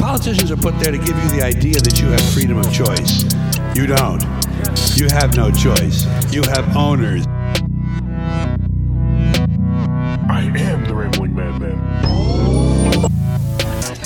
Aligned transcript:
Politicians 0.00 0.50
are 0.50 0.56
put 0.56 0.78
there 0.80 0.92
to 0.92 0.98
give 0.98 1.08
you 1.08 1.28
the 1.28 1.42
idea 1.42 1.74
that 1.74 2.00
you 2.00 2.08
have 2.08 2.22
freedom 2.32 2.56
of 2.56 2.72
choice. 2.72 3.22
You 3.76 3.86
don't. 3.86 4.22
You 4.96 5.08
have 5.08 5.36
no 5.36 5.50
choice. 5.50 6.06
You 6.32 6.42
have 6.44 6.74
owners. 6.74 7.26
I 10.28 10.50
am 10.56 10.86
the 10.86 10.94
Rambling 10.94 11.34
Madman. 11.34 11.78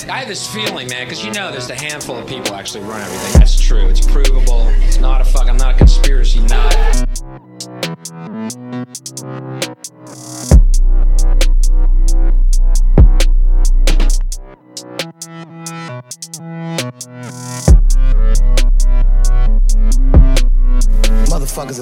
I 0.09 0.19
have 0.19 0.27
this 0.27 0.45
feeling, 0.53 0.89
man, 0.89 1.05
because 1.05 1.23
you 1.23 1.31
know 1.31 1.49
there's 1.49 1.69
a 1.69 1.75
handful 1.75 2.17
of 2.17 2.27
people 2.27 2.55
actually 2.55 2.83
run 2.83 2.99
everything. 2.99 3.39
That's 3.39 3.57
true. 3.57 3.87
It's 3.87 4.05
provable. 4.05 4.67
It's 4.81 4.99
not 4.99 5.21
a 5.21 5.23
fuck. 5.25 5.47
I'm 5.47 5.55
not 5.55 5.75
a 5.75 5.77
conspiracy 5.77 6.41
nut. 6.41 7.14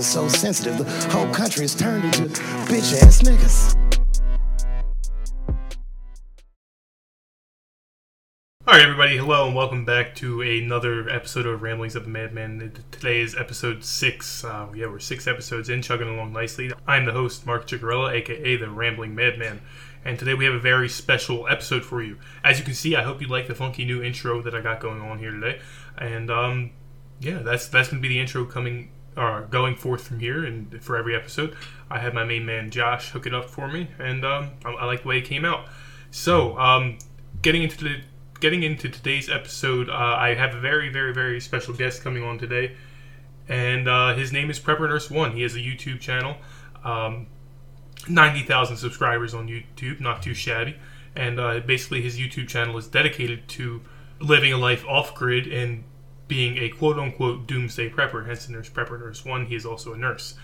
So 0.03 0.27
sensitive, 0.27 0.77
the 0.77 1.09
whole 1.09 1.33
country 1.33 1.65
is 1.65 1.73
turned 1.73 2.03
into 2.03 2.23
bitch 2.67 3.01
ass 3.01 3.21
niggas. 3.21 3.77
All 8.65 8.73
right, 8.73 8.83
everybody. 8.83 9.17
Hello, 9.17 9.45
and 9.45 9.55
welcome 9.55 9.83
back 9.83 10.15
to 10.15 10.41
another 10.41 11.09
episode 11.09 11.45
of 11.45 11.61
Ramblings 11.61 11.95
of 11.95 12.05
a 12.05 12.09
Madman. 12.09 12.71
Today 12.91 13.19
is 13.19 13.35
episode 13.35 13.83
six. 13.83 14.43
Uh, 14.43 14.67
yeah, 14.73 14.87
we're 14.87 14.99
six 14.99 15.27
episodes 15.27 15.69
in, 15.69 15.81
chugging 15.81 16.07
along 16.07 16.31
nicely. 16.31 16.71
I'm 16.87 17.05
the 17.05 17.11
host, 17.11 17.45
Mark 17.45 17.67
Chigarella, 17.67 18.13
aka 18.13 18.55
the 18.55 18.69
Rambling 18.69 19.15
Madman, 19.15 19.61
and 20.05 20.17
today 20.17 20.33
we 20.33 20.45
have 20.45 20.53
a 20.53 20.59
very 20.59 20.87
special 20.87 21.45
episode 21.49 21.83
for 21.83 22.01
you. 22.01 22.17
As 22.41 22.57
you 22.57 22.63
can 22.63 22.73
see, 22.73 22.95
I 22.95 23.03
hope 23.03 23.21
you 23.21 23.27
like 23.27 23.47
the 23.47 23.55
funky 23.55 23.83
new 23.83 24.01
intro 24.01 24.41
that 24.41 24.55
I 24.55 24.61
got 24.61 24.79
going 24.79 25.01
on 25.01 25.19
here 25.19 25.31
today, 25.31 25.59
and 25.97 26.31
um, 26.31 26.71
yeah, 27.19 27.39
that's 27.39 27.67
that's 27.67 27.89
gonna 27.89 28.01
be 28.01 28.07
the 28.07 28.19
intro 28.21 28.45
coming 28.45 28.92
or 29.15 29.41
going 29.49 29.75
forth 29.75 30.07
from 30.07 30.19
here 30.19 30.43
and 30.45 30.83
for 30.83 30.97
every 30.97 31.15
episode. 31.15 31.55
I 31.89 31.99
had 31.99 32.13
my 32.13 32.23
main 32.23 32.45
man 32.45 32.71
Josh 32.71 33.11
hook 33.11 33.27
it 33.27 33.33
up 33.33 33.49
for 33.49 33.67
me, 33.67 33.87
and 33.99 34.25
um, 34.25 34.51
I, 34.65 34.71
I 34.71 34.85
like 34.85 35.03
the 35.03 35.07
way 35.07 35.17
it 35.19 35.25
came 35.25 35.45
out. 35.45 35.67
So, 36.11 36.57
um, 36.57 36.97
getting 37.41 37.63
into 37.63 37.83
the 37.83 38.01
getting 38.39 38.63
into 38.63 38.89
today's 38.89 39.29
episode, 39.29 39.89
uh, 39.89 39.93
I 39.93 40.33
have 40.33 40.53
a 40.53 40.59
very, 40.59 40.89
very, 40.89 41.13
very 41.13 41.39
special 41.39 41.73
guest 41.73 42.03
coming 42.03 42.23
on 42.23 42.37
today, 42.37 42.75
and 43.47 43.87
uh, 43.87 44.13
his 44.15 44.31
name 44.31 44.49
is 44.49 44.59
Prepper 44.59 44.87
Nurse 44.89 45.09
One. 45.09 45.31
He 45.31 45.41
has 45.43 45.55
a 45.55 45.59
YouTube 45.59 45.99
channel, 45.99 46.35
um, 46.83 47.27
ninety 48.07 48.43
thousand 48.43 48.77
subscribers 48.77 49.33
on 49.33 49.47
YouTube, 49.47 49.99
not 49.99 50.21
too 50.21 50.33
shabby, 50.33 50.75
and 51.15 51.39
uh, 51.39 51.59
basically 51.59 52.01
his 52.01 52.19
YouTube 52.19 52.47
channel 52.47 52.77
is 52.77 52.87
dedicated 52.87 53.47
to 53.49 53.81
living 54.19 54.53
a 54.53 54.57
life 54.57 54.85
off 54.87 55.13
grid 55.13 55.47
and 55.47 55.83
being 56.27 56.57
a 56.57 56.69
quote 56.69 56.97
unquote 56.97 57.47
doomsday 57.47 57.89
prepper. 57.89 58.25
Hence, 58.25 58.45
the 58.45 58.53
Nurse 58.53 58.69
Prepper 58.69 58.99
Nurse 58.99 59.25
One. 59.25 59.45
He 59.45 59.55
is 59.55 59.65
also 59.65 59.93
a 59.93 59.97
nurse. 59.97 60.35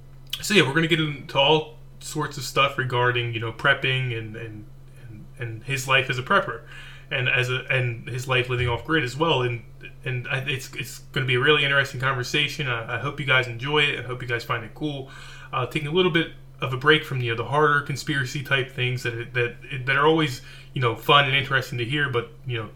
So 0.41 0.53
yeah, 0.53 0.63
we're 0.63 0.73
gonna 0.73 0.87
get 0.87 0.99
into 0.99 1.37
all 1.37 1.77
sorts 1.99 2.37
of 2.37 2.43
stuff 2.43 2.77
regarding 2.77 3.33
you 3.33 3.39
know 3.39 3.51
prepping 3.51 4.17
and 4.17 4.35
and 4.35 4.65
and, 5.07 5.25
and 5.37 5.63
his 5.63 5.87
life 5.87 6.09
as 6.09 6.17
a 6.17 6.23
prepper 6.23 6.61
and 7.11 7.27
as 7.27 7.49
a 7.49 7.65
and 7.69 8.07
his 8.07 8.27
life 8.27 8.49
living 8.49 8.67
off 8.67 8.85
grid 8.85 9.03
as 9.03 9.17
well. 9.17 9.41
And 9.41 9.63
and 10.05 10.27
I, 10.27 10.39
it's 10.39 10.73
it's 10.75 10.99
going 10.99 11.25
to 11.25 11.27
be 11.27 11.35
a 11.35 11.39
really 11.39 11.63
interesting 11.63 11.99
conversation. 11.99 12.67
I, 12.67 12.97
I, 12.97 12.99
hope 12.99 13.19
you 13.19 13.25
guys 13.25 13.47
enjoy 13.47 13.79
it. 13.79 13.99
I 13.99 14.03
hope 14.03 14.21
you 14.21 14.27
guys 14.27 14.43
find 14.43 14.63
it 14.63 14.73
cool. 14.73 15.09
Uh, 15.51 15.65
taking 15.65 15.87
a 15.87 15.91
little 15.91 16.11
bit 16.11 16.31
of 16.61 16.73
a 16.73 16.77
break 16.77 17.03
from 17.03 17.21
you 17.21 17.31
know 17.31 17.37
the 17.37 17.49
harder 17.49 17.81
conspiracy 17.81 18.43
type 18.43 18.71
things 18.71 19.03
that 19.03 19.33
that 19.33 19.55
that 19.85 19.95
are 19.95 20.05
always 20.05 20.41
you 20.73 20.81
know 20.81 20.95
fun 20.95 21.25
and 21.25 21.35
interesting 21.35 21.77
to 21.79 21.85
hear, 21.85 22.09
but 22.09 22.31
you 22.45 22.57
know 22.57 22.69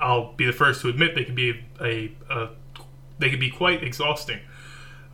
I'll 0.00 0.32
be 0.32 0.46
the 0.46 0.52
first 0.52 0.82
to 0.82 0.88
admit 0.88 1.14
they 1.14 1.24
can 1.24 1.34
be 1.34 1.64
a, 1.80 2.12
a 2.30 2.50
they 3.18 3.30
can 3.30 3.40
be 3.40 3.50
quite 3.50 3.82
exhausting. 3.82 4.40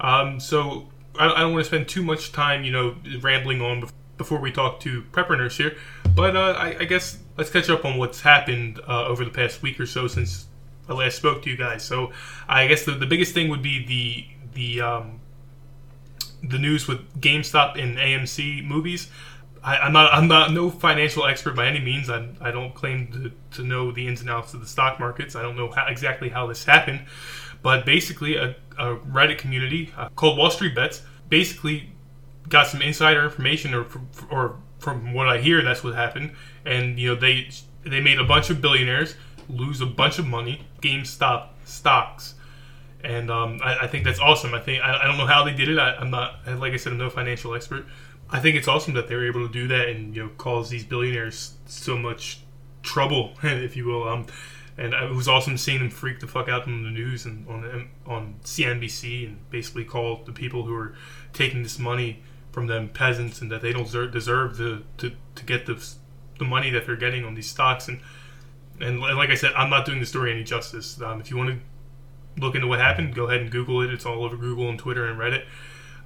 Um, 0.01 0.41
so 0.41 0.89
I, 1.19 1.31
I 1.31 1.41
don't 1.41 1.53
want 1.53 1.65
to 1.65 1.69
spend 1.69 1.89
too 1.89 2.03
much 2.03 2.33
time 2.33 2.65
you 2.65 2.73
know 2.73 2.97
rambling 3.21 3.61
on. 3.61 3.89
Before 4.17 4.39
we 4.39 4.53
talk 4.53 4.79
to 4.83 5.03
Prepper 5.11 5.37
Nurse 5.37 5.57
here. 5.57 5.77
But 6.15 6.37
uh, 6.37 6.55
I, 6.57 6.77
I, 6.79 6.85
guess 6.85 7.19
let's 7.37 7.51
catch 7.51 7.69
up 7.69 7.85
on 7.85 7.99
what's 7.99 8.21
happened 8.21 8.79
uh, 8.87 9.07
over 9.07 9.25
the 9.25 9.31
past 9.33 9.61
week 9.61 9.81
or 9.81 9.87
so 9.87 10.07
since 10.07 10.47
I 10.89 10.93
last 10.93 11.17
spoke 11.17 11.43
to 11.43 11.51
you 11.51 11.57
guys. 11.57 11.83
So 11.83 12.13
I 12.49 12.69
guess 12.69 12.85
the, 12.85 12.93
the 12.93 13.07
biggest 13.07 13.35
thing 13.35 13.49
would 13.49 13.61
be 13.63 13.85
the 13.85 14.27
the 14.55 14.81
um, 14.81 15.21
the 16.43 16.59
news 16.59 16.87
with 16.87 17.21
GameStop 17.21 17.81
and 17.83 17.99
AMC 17.99 18.65
movies. 18.65 19.11
I, 19.65 19.87
am 19.87 19.95
not 19.95 20.13
I'm 20.13 20.29
not 20.29 20.53
no 20.53 20.71
financial 20.71 21.25
expert 21.25 21.57
by 21.57 21.67
any 21.67 21.81
means. 21.81 22.11
I, 22.11 22.29
I 22.41 22.51
don't 22.51 22.75
claim 22.75 23.11
to, 23.13 23.57
to 23.57 23.67
know 23.67 23.91
the 23.91 24.07
ins 24.07 24.21
and 24.21 24.29
outs 24.29 24.53
of 24.53 24.61
the 24.61 24.67
stock 24.67 25.01
markets. 25.01 25.35
I 25.35 25.43
don't 25.43 25.57
know 25.57 25.71
how, 25.71 25.87
exactly 25.87 26.29
how 26.29 26.47
this 26.47 26.65
happened, 26.65 27.07
but 27.63 27.87
basically 27.87 28.37
a, 28.37 28.57
a 28.79 28.97
Reddit 28.97 29.39
community 29.39 29.93
uh, 29.97 30.11
called 30.11 30.37
Wall 30.37 30.51
Street 30.51 30.75
Bets 30.75 31.03
basically 31.31 31.91
got 32.49 32.67
some 32.67 32.83
insider 32.83 33.25
information, 33.25 33.75
or 33.75 33.87
or 34.31 34.57
from 34.79 35.15
what 35.15 35.29
I 35.29 35.39
hear, 35.39 35.63
that's 35.63 35.83
what 35.83 35.95
happened. 35.95 36.33
And 36.67 36.99
you 36.99 37.15
know, 37.15 37.21
they 37.21 37.49
they 37.85 38.01
made 38.01 38.19
a 38.19 38.25
bunch 38.25 38.51
of 38.51 38.61
billionaires 38.61 39.15
lose 39.49 39.81
a 39.81 39.87
bunch 39.87 40.19
of 40.19 40.27
money. 40.27 40.67
GameStop 40.83 41.49
stocks, 41.65 42.35
and 43.03 43.31
um, 43.31 43.61
I, 43.65 43.81
I, 43.81 43.87
think 43.87 44.05
that's 44.05 44.21
awesome. 44.21 44.53
I 44.53 44.61
think 44.61 44.83
I, 44.83 45.03
I 45.03 45.07
don't 45.07 45.17
know 45.17 45.27
how 45.27 45.45
they 45.45 45.55
did 45.55 45.71
it. 45.71 45.79
I, 45.79 46.01
am 46.01 46.11
not 46.11 46.41
like 46.59 46.75
I 46.75 46.77
said, 46.77 46.93
I'm 46.93 46.99
no 46.99 47.09
financial 47.09 47.55
expert. 47.55 47.87
I 48.35 48.41
think 48.41 48.57
it's 48.57 48.67
awesome 48.67 48.95
that 48.95 49.07
they 49.07 49.15
were 49.15 49.27
able 49.27 49.47
to 49.47 49.53
do 49.53 49.69
that 49.69 49.89
and 49.89 50.15
you 50.15 50.25
know 50.25 50.31
cause 50.37 50.69
these 50.69 50.85
billionaires 50.85 51.55
so 51.67 51.97
much 51.97 52.41
trouble, 52.83 53.33
if 53.45 53.77
you 53.77 53.87
will. 53.87 54.09
Um, 54.09 54.27
and 54.77 54.93
it 54.93 55.15
was 55.15 55.29
awesome 55.29 55.57
seeing 55.57 55.79
them 55.79 55.89
freak 55.89 56.19
the 56.19 56.27
fuck 56.27 56.49
out 56.49 56.67
on 56.67 56.83
the 56.83 56.91
news 56.91 57.27
and 57.27 57.49
on 57.49 57.89
on 58.07 58.35
CNBC 58.43 59.29
and 59.29 59.51
basically 59.51 59.85
call 59.85 60.25
the 60.25 60.33
people 60.33 60.65
who 60.65 60.75
are 60.75 60.97
taking 61.33 61.63
this 61.63 61.79
money 61.79 62.25
from 62.51 62.67
them 62.67 62.89
peasants 62.89 63.41
and 63.41 63.53
that 63.53 63.61
they 63.63 63.73
don't 63.73 63.85
deserve, 63.85 64.11
deserve 64.11 64.57
to, 64.57 64.85
to, 64.99 65.13
to 65.37 65.45
get 65.45 65.67
the, 65.67 65.95
the 66.39 66.45
money 66.45 66.71
that 66.71 66.87
they're 66.87 66.97
getting 66.97 67.25
on 67.25 67.35
these 67.35 67.49
stocks. 67.49 67.89
And, 67.89 68.01
and 68.81 69.01
like 69.01 69.31
I 69.31 69.35
said, 69.37 69.53
I'm 69.57 69.71
not 69.71 69.87
doing 69.87 70.01
the 70.01 70.07
story 70.07 70.33
any 70.33 70.45
justice. 70.45 71.01
Um, 71.01 71.21
if 71.21 71.31
you 71.31 71.37
want 71.37 71.51
to 71.51 72.41
look 72.41 72.55
into 72.57 72.67
what 72.67 72.81
happened, 72.81 73.15
go 73.15 73.29
ahead 73.29 73.41
and 73.41 73.51
Google 73.51 73.81
it. 73.83 73.91
It's 73.91 74.07
all 74.07 74.25
over 74.25 74.37
Google 74.37 74.69
and 74.69 74.79
Twitter 74.79 75.07
and 75.07 75.19
Reddit. 75.19 75.45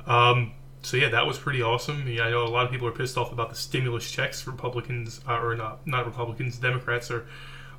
Um, 0.06 0.52
so 0.82 0.96
yeah, 0.96 1.08
that 1.08 1.26
was 1.26 1.38
pretty 1.38 1.62
awesome. 1.62 2.06
Yeah, 2.06 2.24
I 2.24 2.30
know 2.30 2.44
a 2.44 2.48
lot 2.48 2.64
of 2.64 2.70
people 2.70 2.86
are 2.86 2.92
pissed 2.92 3.16
off 3.16 3.32
about 3.32 3.50
the 3.50 3.56
stimulus 3.56 4.10
checks. 4.10 4.46
Republicans, 4.46 5.20
uh, 5.28 5.40
or 5.40 5.54
not, 5.54 5.86
not 5.86 6.06
Republicans, 6.06 6.58
Democrats 6.58 7.10
are, 7.10 7.26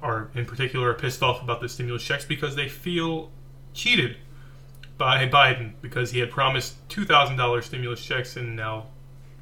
are 0.01 0.29
in 0.35 0.45
particular 0.45 0.93
pissed 0.93 1.23
off 1.23 1.41
about 1.41 1.61
the 1.61 1.69
stimulus 1.69 2.03
checks 2.03 2.25
because 2.25 2.55
they 2.55 2.67
feel 2.67 3.31
cheated 3.73 4.17
by 4.97 5.27
Biden 5.27 5.73
because 5.81 6.11
he 6.11 6.19
had 6.19 6.29
promised 6.29 6.75
two 6.89 7.05
thousand 7.05 7.37
dollars 7.37 7.65
stimulus 7.65 8.03
checks 8.03 8.35
and 8.35 8.55
now 8.55 8.87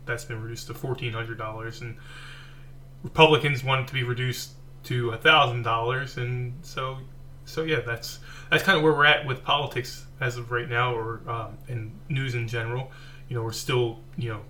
that's 0.05 0.23
been 0.23 0.41
reduced 0.41 0.67
to 0.67 0.73
fourteen 0.73 1.11
hundred 1.11 1.37
dollars 1.37 1.81
and 1.81 1.97
Republicans 3.03 3.63
want 3.63 3.81
it 3.81 3.87
to 3.87 3.93
be 3.93 4.03
reduced 4.03 4.51
to 4.83 5.11
thousand 5.17 5.63
dollars 5.63 6.17
and 6.17 6.53
so 6.61 6.97
so 7.45 7.63
yeah 7.63 7.79
that's 7.79 8.19
that's 8.51 8.63
kind 8.63 8.77
of 8.77 8.83
where 8.83 8.93
we're 8.93 9.05
at 9.05 9.25
with 9.25 9.43
politics 9.43 10.05
as 10.21 10.37
of 10.37 10.51
right 10.51 10.69
now 10.69 10.93
or 10.93 11.21
um, 11.27 11.57
in 11.67 11.91
news 12.07 12.35
in 12.35 12.47
general 12.47 12.91
you 13.27 13.35
know 13.35 13.43
we're 13.43 13.51
still 13.51 13.99
you 14.17 14.29
know 14.29 14.41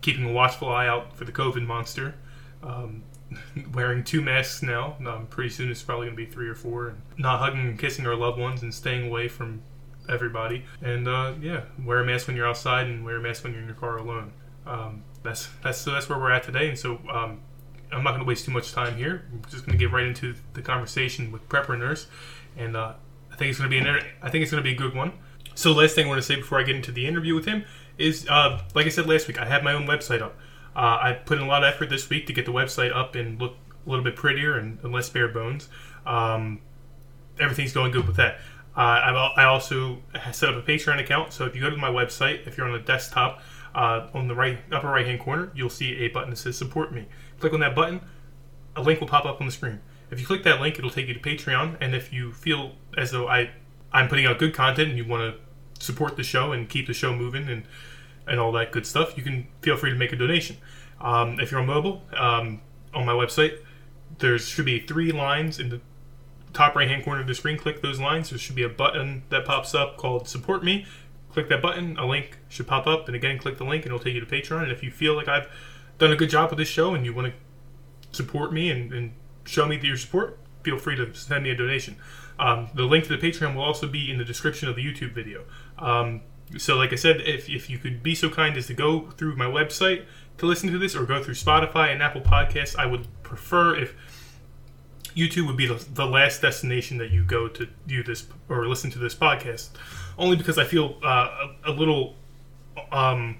keeping 0.00 0.24
a 0.24 0.32
watchful 0.32 0.68
eye 0.68 0.86
out 0.86 1.16
for 1.16 1.24
the 1.24 1.32
COVID 1.32 1.66
monster 1.66 2.14
um, 2.62 3.02
wearing 3.74 4.04
two 4.04 4.22
masks 4.22 4.62
now. 4.62 4.96
Um, 5.06 5.26
pretty 5.26 5.50
soon 5.50 5.70
it's 5.70 5.82
probably 5.82 6.06
going 6.06 6.16
to 6.16 6.24
be 6.24 6.30
three 6.30 6.48
or 6.48 6.54
four. 6.54 6.88
And 6.88 7.02
not 7.16 7.40
hugging 7.40 7.60
and 7.60 7.78
kissing 7.78 8.06
our 8.06 8.14
loved 8.14 8.38
ones 8.38 8.62
and 8.62 8.72
staying 8.72 9.08
away 9.08 9.28
from 9.28 9.62
everybody. 10.08 10.64
And 10.82 11.08
uh, 11.08 11.34
yeah, 11.40 11.62
wear 11.84 12.00
a 12.00 12.06
mask 12.06 12.26
when 12.26 12.36
you're 12.36 12.48
outside 12.48 12.86
and 12.86 13.04
wear 13.04 13.16
a 13.16 13.20
mask 13.20 13.44
when 13.44 13.52
you're 13.52 13.62
in 13.62 13.68
your 13.68 13.76
car 13.76 13.98
alone. 13.98 14.32
Um, 14.66 15.04
that's 15.22 15.48
that's 15.62 15.78
so 15.78 15.92
that's 15.92 16.08
where 16.08 16.18
we're 16.18 16.30
at 16.30 16.42
today. 16.42 16.68
And 16.68 16.78
so 16.78 16.98
um, 17.10 17.40
I'm 17.92 18.02
not 18.02 18.10
going 18.10 18.20
to 18.20 18.26
waste 18.26 18.44
too 18.44 18.52
much 18.52 18.72
time 18.72 18.96
here. 18.96 19.24
I'm 19.32 19.42
just 19.50 19.66
going 19.66 19.78
to 19.78 19.84
get 19.84 19.92
right 19.92 20.06
into 20.06 20.34
the 20.54 20.62
conversation 20.62 21.32
with 21.32 21.48
Prepper 21.48 21.78
Nurse, 21.78 22.06
and 22.56 22.76
uh, 22.76 22.94
I 23.32 23.36
think 23.36 23.50
it's 23.50 23.58
going 23.58 23.70
to 23.70 23.74
be 23.74 23.78
an 23.78 24.04
I 24.22 24.30
think 24.30 24.42
it's 24.42 24.50
going 24.50 24.62
to 24.62 24.68
be 24.68 24.74
a 24.74 24.78
good 24.78 24.94
one. 24.94 25.12
So 25.58 25.72
last 25.72 25.96
thing 25.96 26.06
I 26.06 26.08
want 26.08 26.18
to 26.18 26.22
say 26.22 26.36
before 26.36 26.60
I 26.60 26.62
get 26.62 26.76
into 26.76 26.92
the 26.92 27.04
interview 27.04 27.34
with 27.34 27.44
him 27.44 27.64
is, 27.98 28.28
uh, 28.28 28.62
like 28.76 28.86
I 28.86 28.90
said 28.90 29.08
last 29.08 29.26
week, 29.26 29.40
I 29.40 29.44
have 29.44 29.64
my 29.64 29.72
own 29.72 29.88
website 29.88 30.22
up. 30.22 30.36
Uh, 30.76 30.98
I 31.02 31.14
put 31.24 31.36
in 31.36 31.42
a 31.42 31.48
lot 31.48 31.64
of 31.64 31.74
effort 31.74 31.90
this 31.90 32.08
week 32.08 32.28
to 32.28 32.32
get 32.32 32.46
the 32.46 32.52
website 32.52 32.94
up 32.94 33.16
and 33.16 33.40
look 33.40 33.56
a 33.84 33.90
little 33.90 34.04
bit 34.04 34.14
prettier 34.14 34.56
and, 34.56 34.78
and 34.84 34.92
less 34.92 35.08
bare 35.08 35.26
bones. 35.26 35.68
Um, 36.06 36.60
everything's 37.40 37.72
going 37.72 37.90
good 37.90 38.06
with 38.06 38.14
that. 38.14 38.36
Uh, 38.76 39.32
i 39.36 39.44
also 39.46 40.00
set 40.30 40.48
up 40.48 40.54
a 40.54 40.62
Patreon 40.62 41.00
account. 41.00 41.32
So 41.32 41.44
if 41.44 41.56
you 41.56 41.60
go 41.60 41.70
to 41.70 41.76
my 41.76 41.90
website, 41.90 42.46
if 42.46 42.56
you're 42.56 42.68
on 42.68 42.72
the 42.72 42.78
desktop, 42.78 43.42
uh, 43.74 44.06
on 44.14 44.28
the 44.28 44.36
right 44.36 44.60
upper 44.70 44.86
right 44.86 45.06
hand 45.06 45.18
corner, 45.18 45.50
you'll 45.56 45.70
see 45.70 45.96
a 46.04 46.08
button 46.08 46.30
that 46.30 46.36
says 46.36 46.56
"Support 46.56 46.92
Me." 46.92 47.06
Click 47.40 47.52
on 47.52 47.58
that 47.60 47.74
button. 47.74 48.00
A 48.76 48.80
link 48.82 49.00
will 49.00 49.08
pop 49.08 49.24
up 49.24 49.40
on 49.40 49.46
the 49.48 49.52
screen. 49.52 49.80
If 50.12 50.20
you 50.20 50.26
click 50.26 50.44
that 50.44 50.60
link, 50.60 50.78
it'll 50.78 50.88
take 50.88 51.08
you 51.08 51.14
to 51.14 51.20
Patreon. 51.20 51.78
And 51.80 51.96
if 51.96 52.12
you 52.12 52.32
feel 52.32 52.76
as 52.96 53.10
though 53.10 53.26
I 53.26 53.50
I'm 53.92 54.06
putting 54.06 54.26
out 54.26 54.38
good 54.38 54.54
content 54.54 54.90
and 54.90 54.98
you 54.98 55.04
want 55.04 55.34
to 55.34 55.47
support 55.78 56.16
the 56.16 56.22
show 56.22 56.52
and 56.52 56.68
keep 56.68 56.86
the 56.86 56.94
show 56.94 57.14
moving 57.14 57.48
and 57.48 57.64
and 58.26 58.38
all 58.38 58.52
that 58.52 58.72
good 58.72 58.86
stuff, 58.86 59.16
you 59.16 59.22
can 59.22 59.46
feel 59.62 59.76
free 59.76 59.90
to 59.90 59.96
make 59.96 60.12
a 60.12 60.16
donation. 60.16 60.56
Um, 61.00 61.40
if 61.40 61.50
you're 61.50 61.60
on 61.60 61.66
mobile, 61.66 62.02
um, 62.14 62.60
on 62.92 63.06
my 63.06 63.12
website, 63.12 63.58
there 64.18 64.38
should 64.38 64.66
be 64.66 64.80
three 64.80 65.12
lines 65.12 65.58
in 65.58 65.70
the 65.70 65.80
top 66.52 66.76
right 66.76 66.88
hand 66.88 67.04
corner 67.04 67.20
of 67.20 67.26
the 67.26 67.34
screen. 67.34 67.56
Click 67.56 67.80
those 67.80 67.98
lines. 67.98 68.30
There 68.30 68.38
should 68.38 68.56
be 68.56 68.62
a 68.62 68.68
button 68.68 69.22
that 69.30 69.44
pops 69.44 69.74
up 69.74 69.96
called 69.96 70.28
Support 70.28 70.62
Me. 70.62 70.86
Click 71.32 71.48
that 71.48 71.62
button. 71.62 71.96
A 71.98 72.06
link 72.06 72.38
should 72.48 72.66
pop 72.66 72.86
up, 72.86 73.06
and 73.06 73.16
again, 73.16 73.38
click 73.38 73.58
the 73.58 73.64
link, 73.64 73.84
and 73.84 73.94
it'll 73.94 74.04
take 74.04 74.14
you 74.14 74.20
to 74.20 74.26
Patreon. 74.26 74.64
And 74.64 74.72
if 74.72 74.82
you 74.82 74.90
feel 74.90 75.14
like 75.14 75.28
I've 75.28 75.48
done 75.98 76.12
a 76.12 76.16
good 76.16 76.30
job 76.30 76.50
with 76.50 76.58
this 76.58 76.68
show 76.68 76.94
and 76.94 77.04
you 77.04 77.14
want 77.14 77.32
to 77.32 77.34
support 78.16 78.52
me 78.52 78.70
and, 78.70 78.92
and 78.92 79.12
show 79.44 79.66
me 79.66 79.78
your 79.82 79.96
support, 79.96 80.38
feel 80.62 80.78
free 80.78 80.96
to 80.96 81.14
send 81.14 81.44
me 81.44 81.50
a 81.50 81.56
donation. 81.56 81.96
Um, 82.38 82.70
the 82.74 82.84
link 82.84 83.04
to 83.06 83.16
the 83.16 83.18
Patreon 83.18 83.54
will 83.54 83.62
also 83.62 83.88
be 83.88 84.10
in 84.10 84.18
the 84.18 84.24
description 84.24 84.68
of 84.68 84.76
the 84.76 84.82
YouTube 84.84 85.12
video. 85.12 85.44
Um, 85.78 86.22
so, 86.56 86.76
like 86.76 86.92
I 86.92 86.96
said, 86.96 87.20
if, 87.20 87.48
if 87.48 87.68
you 87.68 87.78
could 87.78 88.02
be 88.02 88.14
so 88.14 88.30
kind 88.30 88.56
as 88.56 88.66
to 88.68 88.74
go 88.74 89.10
through 89.10 89.36
my 89.36 89.44
website 89.44 90.04
to 90.38 90.46
listen 90.46 90.70
to 90.72 90.78
this 90.78 90.96
or 90.96 91.04
go 91.04 91.22
through 91.22 91.34
Spotify 91.34 91.92
and 91.92 92.02
Apple 92.02 92.22
Podcasts, 92.22 92.76
I 92.76 92.86
would 92.86 93.06
prefer 93.22 93.76
if 93.76 93.94
YouTube 95.14 95.46
would 95.46 95.56
be 95.56 95.66
the, 95.66 95.84
the 95.92 96.06
last 96.06 96.40
destination 96.40 96.96
that 96.98 97.10
you 97.10 97.24
go 97.24 97.48
to 97.48 97.68
do 97.86 98.02
this 98.02 98.26
or 98.48 98.66
listen 98.66 98.90
to 98.92 98.98
this 98.98 99.14
podcast. 99.14 99.70
Only 100.16 100.36
because 100.36 100.58
I 100.58 100.64
feel 100.64 100.98
uh, 101.04 101.48
a, 101.64 101.70
a 101.70 101.72
little 101.72 102.16
um, 102.92 103.38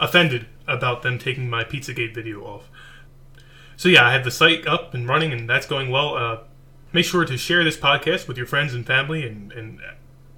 offended 0.00 0.46
about 0.66 1.02
them 1.02 1.18
taking 1.18 1.48
my 1.48 1.64
Pizzagate 1.64 2.14
video 2.14 2.42
off. 2.42 2.70
So 3.76 3.88
yeah, 3.88 4.06
I 4.06 4.12
have 4.12 4.24
the 4.24 4.30
site 4.30 4.66
up 4.66 4.94
and 4.94 5.08
running, 5.08 5.32
and 5.32 5.48
that's 5.48 5.66
going 5.66 5.90
well. 5.90 6.16
Uh, 6.16 6.38
make 6.92 7.04
sure 7.04 7.24
to 7.24 7.36
share 7.36 7.64
this 7.64 7.76
podcast 7.76 8.28
with 8.28 8.36
your 8.36 8.46
friends 8.46 8.74
and 8.74 8.86
family 8.86 9.26
and, 9.26 9.52
and 9.52 9.80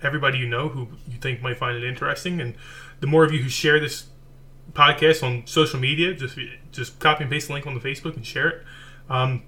everybody 0.02 0.38
you 0.38 0.46
know 0.46 0.68
who 0.68 0.88
you 1.08 1.18
think 1.18 1.42
might 1.42 1.58
find 1.58 1.76
it 1.76 1.84
interesting. 1.84 2.40
And 2.40 2.54
the 3.00 3.06
more 3.06 3.24
of 3.24 3.32
you 3.32 3.42
who 3.42 3.48
share 3.48 3.80
this 3.80 4.06
podcast 4.72 5.22
on 5.22 5.46
social 5.46 5.78
media, 5.78 6.14
just 6.14 6.38
just 6.70 6.98
copy 6.98 7.24
and 7.24 7.30
paste 7.30 7.48
the 7.48 7.54
link 7.54 7.66
on 7.66 7.74
the 7.74 7.80
Facebook 7.80 8.16
and 8.16 8.26
share 8.26 8.48
it. 8.48 8.62
Um, 9.08 9.42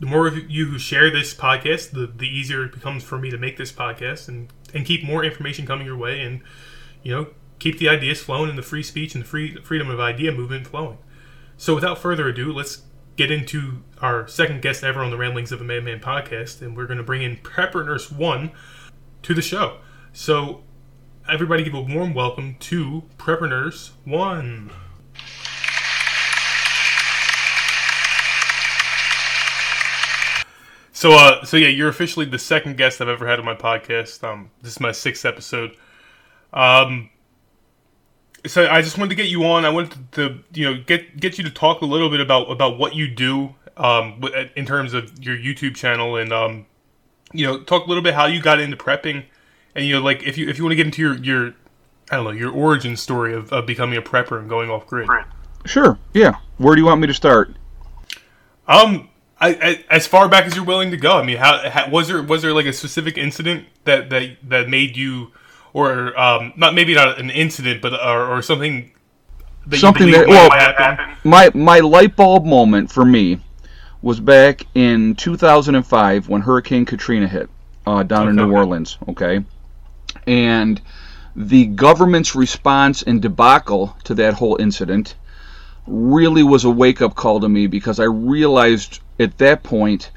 the 0.00 0.06
more 0.06 0.26
of 0.26 0.50
you 0.50 0.66
who 0.66 0.78
share 0.78 1.10
this 1.10 1.34
podcast, 1.34 1.92
the, 1.92 2.06
the 2.06 2.26
easier 2.26 2.64
it 2.64 2.72
becomes 2.72 3.02
for 3.04 3.18
me 3.18 3.30
to 3.30 3.38
make 3.38 3.56
this 3.56 3.72
podcast 3.72 4.28
and, 4.28 4.52
and 4.74 4.84
keep 4.84 5.04
more 5.04 5.24
information 5.24 5.66
coming 5.66 5.86
your 5.86 5.96
way 5.96 6.20
and, 6.20 6.42
you 7.02 7.14
know, 7.14 7.28
keep 7.58 7.78
the 7.78 7.88
ideas 7.88 8.20
flowing 8.20 8.50
and 8.50 8.58
the 8.58 8.62
free 8.62 8.82
speech 8.82 9.14
and 9.14 9.24
the 9.24 9.28
free 9.28 9.56
freedom 9.62 9.88
of 9.88 10.00
idea 10.00 10.32
movement 10.32 10.66
flowing. 10.66 10.98
So 11.56 11.74
without 11.74 11.98
further 11.98 12.28
ado, 12.28 12.52
let's 12.52 12.82
get 13.16 13.30
into 13.30 13.82
our 14.02 14.26
second 14.26 14.60
guest 14.60 14.82
ever 14.82 15.00
on 15.00 15.10
the 15.10 15.16
Ramblings 15.16 15.52
of 15.52 15.60
a 15.60 15.64
Madman 15.64 16.00
podcast, 16.00 16.60
and 16.60 16.76
we're 16.76 16.86
going 16.86 16.98
to 16.98 17.04
bring 17.04 17.22
in 17.22 17.36
Prepper 17.36 17.86
Nurse 17.86 18.10
One 18.10 18.50
to 19.24 19.32
the 19.32 19.42
show. 19.42 19.78
So 20.12 20.62
everybody 21.28 21.64
give 21.64 21.72
a 21.74 21.80
warm 21.80 22.12
welcome 22.12 22.56
to 22.60 23.04
Prepper 23.16 23.48
Nurse 23.48 23.92
One. 24.04 24.70
So, 30.92 31.12
uh, 31.12 31.44
so 31.44 31.56
yeah, 31.56 31.68
you're 31.68 31.88
officially 31.88 32.26
the 32.26 32.38
second 32.38 32.76
guest 32.76 33.00
I've 33.00 33.08
ever 33.08 33.26
had 33.26 33.38
on 33.38 33.46
my 33.46 33.54
podcast. 33.54 34.22
Um, 34.22 34.50
this 34.62 34.72
is 34.72 34.80
my 34.80 34.92
sixth 34.92 35.24
episode. 35.24 35.74
Um, 36.52 37.08
so 38.46 38.68
I 38.68 38.82
just 38.82 38.98
wanted 38.98 39.08
to 39.08 39.16
get 39.16 39.28
you 39.28 39.44
on. 39.44 39.64
I 39.64 39.70
wanted 39.70 40.12
to, 40.12 40.40
you 40.52 40.64
know, 40.66 40.82
get 40.86 41.18
get 41.18 41.38
you 41.38 41.44
to 41.44 41.50
talk 41.50 41.80
a 41.80 41.86
little 41.86 42.10
bit 42.10 42.20
about 42.20 42.50
about 42.50 42.78
what 42.78 42.94
you 42.94 43.08
do, 43.08 43.54
um, 43.78 44.22
in 44.54 44.66
terms 44.66 44.92
of 44.92 45.22
your 45.24 45.36
YouTube 45.36 45.74
channel, 45.74 46.16
and 46.16 46.30
um, 46.32 46.66
you 47.34 47.44
know, 47.44 47.60
talk 47.60 47.84
a 47.84 47.88
little 47.88 48.02
bit 48.02 48.14
how 48.14 48.26
you 48.26 48.40
got 48.40 48.60
into 48.60 48.76
prepping, 48.76 49.24
and 49.74 49.84
you 49.84 49.94
know, 49.94 50.00
like 50.00 50.22
if 50.22 50.38
you 50.38 50.48
if 50.48 50.56
you 50.56 50.64
want 50.64 50.72
to 50.72 50.76
get 50.76 50.86
into 50.86 51.02
your 51.02 51.16
your, 51.16 51.54
I 52.10 52.16
don't 52.16 52.24
know, 52.24 52.30
your 52.30 52.52
origin 52.52 52.96
story 52.96 53.34
of, 53.34 53.52
of 53.52 53.66
becoming 53.66 53.98
a 53.98 54.02
prepper 54.02 54.38
and 54.38 54.48
going 54.48 54.70
off 54.70 54.86
grid. 54.86 55.08
Sure. 55.66 55.98
Yeah. 56.12 56.36
Where 56.58 56.74
do 56.74 56.80
you 56.80 56.86
want 56.86 57.00
me 57.00 57.08
to 57.08 57.14
start? 57.14 57.56
Um, 58.68 59.08
I, 59.40 59.48
I, 59.48 59.84
as 59.90 60.06
far 60.06 60.28
back 60.28 60.46
as 60.46 60.54
you're 60.54 60.64
willing 60.64 60.90
to 60.92 60.96
go. 60.96 61.18
I 61.18 61.24
mean, 61.24 61.38
how, 61.38 61.68
how, 61.68 61.90
was 61.90 62.08
there 62.08 62.22
was 62.22 62.42
there 62.42 62.54
like 62.54 62.66
a 62.66 62.72
specific 62.72 63.18
incident 63.18 63.66
that 63.84 64.10
that 64.10 64.36
that 64.44 64.68
made 64.68 64.96
you, 64.96 65.32
or 65.72 66.18
um, 66.18 66.52
not 66.56 66.74
maybe 66.74 66.94
not 66.94 67.18
an 67.18 67.30
incident, 67.30 67.82
but 67.82 67.92
or, 67.94 68.26
or 68.26 68.42
something. 68.42 68.92
That 69.66 69.78
something 69.78 70.10
that 70.10 70.28
well, 70.28 70.50
my 71.24 71.50
my 71.54 71.80
light 71.80 72.16
bulb 72.16 72.44
moment 72.44 72.92
for 72.92 73.04
me 73.04 73.40
was 74.04 74.20
back 74.20 74.66
in 74.74 75.14
2005 75.14 76.28
when 76.28 76.42
Hurricane 76.42 76.84
Katrina 76.84 77.26
hit 77.26 77.48
uh, 77.86 78.02
down 78.02 78.28
okay. 78.28 78.30
in 78.30 78.36
New 78.36 78.54
Orleans. 78.54 78.98
Okay, 79.08 79.42
and 80.26 80.80
the 81.34 81.64
government's 81.64 82.34
response 82.34 83.02
and 83.02 83.22
debacle 83.22 83.96
to 84.04 84.14
that 84.16 84.34
whole 84.34 84.60
incident 84.60 85.14
really 85.86 86.42
was 86.42 86.64
a 86.64 86.70
wake 86.70 87.00
up 87.00 87.14
call 87.14 87.40
to 87.40 87.48
me 87.48 87.66
because 87.66 87.98
I 87.98 88.04
realized 88.04 89.00
at 89.18 89.38
that 89.38 89.62
point, 89.62 90.10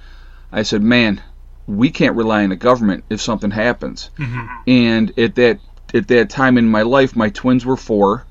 I 0.52 0.64
said, 0.64 0.82
man, 0.82 1.22
we 1.66 1.90
can't 1.90 2.16
rely 2.16 2.44
on 2.44 2.50
the 2.50 2.56
government 2.58 3.06
if 3.10 3.22
something 3.22 3.52
happens. 3.52 4.10
Mm-hmm. 4.18 4.70
And 4.70 5.18
at 5.18 5.36
that 5.36 5.60
at 5.94 6.10
that 6.10 6.30
time 6.30 6.58
in 6.58 6.68
my 6.68 6.82
life, 6.82 7.16
my 7.16 7.30
twins 7.30 7.66
were 7.66 7.78
four, 7.78 8.26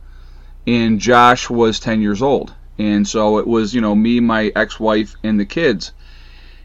and 0.66 1.00
Josh 1.00 1.48
was 1.48 1.80
ten 1.80 2.02
years 2.02 2.20
old, 2.20 2.52
and 2.78 3.06
so 3.06 3.38
it 3.38 3.46
was 3.46 3.74
you 3.74 3.80
know 3.80 3.94
me, 3.94 4.20
my 4.20 4.52
ex-wife, 4.54 5.14
and 5.22 5.38
the 5.38 5.46
kids. 5.46 5.92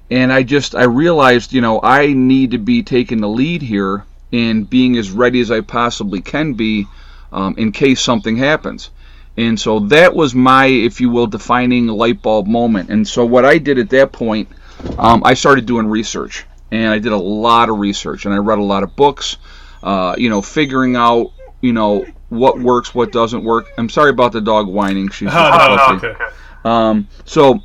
And 0.09 0.31
I 0.31 0.43
just 0.43 0.75
I 0.75 0.83
realized 0.83 1.53
you 1.53 1.61
know 1.61 1.79
I 1.81 2.13
need 2.13 2.51
to 2.51 2.57
be 2.57 2.83
taking 2.83 3.21
the 3.21 3.29
lead 3.29 3.61
here 3.61 4.05
and 4.33 4.69
being 4.69 4.97
as 4.97 5.11
ready 5.11 5.41
as 5.41 5.51
I 5.51 5.61
possibly 5.61 6.21
can 6.21 6.53
be 6.53 6.87
um, 7.31 7.55
in 7.57 7.71
case 7.71 8.01
something 8.01 8.37
happens. 8.37 8.89
And 9.37 9.59
so 9.59 9.79
that 9.79 10.13
was 10.15 10.35
my, 10.35 10.65
if 10.65 10.99
you 10.99 11.09
will, 11.09 11.27
defining 11.27 11.87
light 11.87 12.21
bulb 12.21 12.47
moment. 12.47 12.89
And 12.89 13.07
so 13.07 13.25
what 13.25 13.45
I 13.45 13.57
did 13.57 13.79
at 13.79 13.89
that 13.91 14.11
point, 14.11 14.49
um, 14.97 15.21
I 15.25 15.33
started 15.33 15.65
doing 15.65 15.87
research. 15.87 16.45
And 16.71 16.91
I 16.91 16.99
did 16.99 17.11
a 17.11 17.17
lot 17.17 17.69
of 17.69 17.79
research. 17.79 18.25
And 18.25 18.33
I 18.33 18.37
read 18.37 18.59
a 18.59 18.63
lot 18.63 18.83
of 18.83 18.95
books, 18.95 19.37
uh, 19.83 20.15
you 20.17 20.29
know, 20.29 20.41
figuring 20.41 20.95
out, 20.95 21.31
you 21.61 21.73
know, 21.73 22.05
what 22.31 22.57
works, 22.57 22.95
what 22.95 23.12
doesn't 23.12 23.44
work. 23.44 23.68
I'm 23.78 23.89
sorry 23.89 24.10
about 24.10 24.31
the 24.31 24.39
dog 24.39 24.68
whining. 24.68 25.10
She's 25.10 25.30
oh, 25.31 25.98
no, 26.01 26.10
okay. 26.10 26.25
Um, 26.63 27.07
so 27.25 27.60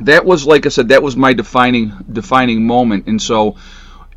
that 0.00 0.24
was, 0.24 0.44
like 0.44 0.66
I 0.66 0.68
said, 0.68 0.88
that 0.88 1.02
was 1.02 1.16
my 1.16 1.32
defining 1.32 1.92
defining 2.12 2.66
moment. 2.66 3.06
And 3.06 3.22
so 3.22 3.54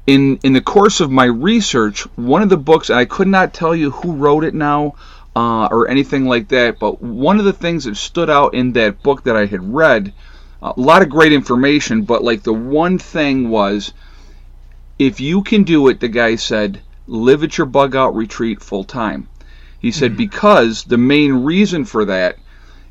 in 0.08 0.40
in 0.44 0.54
the 0.54 0.62
course 0.62 1.00
of 1.00 1.12
my 1.12 1.26
research, 1.26 2.02
one 2.16 2.42
of 2.42 2.50
the 2.50 2.58
books, 2.58 2.90
and 2.90 2.98
I 2.98 3.06
could 3.06 3.28
not 3.28 3.54
tell 3.54 3.76
you 3.76 3.92
who 3.92 4.14
wrote 4.14 4.44
it 4.44 4.56
now, 4.56 4.96
uh, 5.36 5.68
or 5.68 5.88
anything 5.88 6.26
like 6.26 6.48
that. 6.48 6.80
But 6.80 7.00
one 7.00 7.38
of 7.38 7.46
the 7.46 7.54
things 7.54 7.84
that 7.84 7.98
stood 7.98 8.32
out 8.32 8.56
in 8.56 8.74
that 8.74 9.04
book 9.04 9.26
that 9.26 9.38
I 9.38 9.46
had 9.46 9.74
read, 9.74 10.12
a 10.64 10.74
lot 10.76 11.04
of 11.04 11.10
great 11.10 11.34
information, 11.34 12.02
but 12.02 12.24
like 12.24 12.42
the 12.42 12.54
one 12.54 12.98
thing 12.98 13.50
was 13.50 13.94
if 14.98 15.19
you 15.19 15.44
can 15.44 15.62
do 15.62 15.88
it, 15.90 16.00
the 16.00 16.07
guy 16.07 16.36
said, 16.36 16.81
live 17.06 17.44
at 17.44 17.57
your 17.60 17.68
bug 17.68 17.96
out 17.96 18.16
retreat 18.16 18.64
full 18.64 18.84
time. 18.84 19.28
He 19.80 19.92
said, 19.92 20.12
mm-hmm. 20.12 20.18
because 20.18 20.84
the 20.84 20.98
main 20.98 21.44
reason 21.44 21.86
for 21.86 22.06
that 22.06 22.38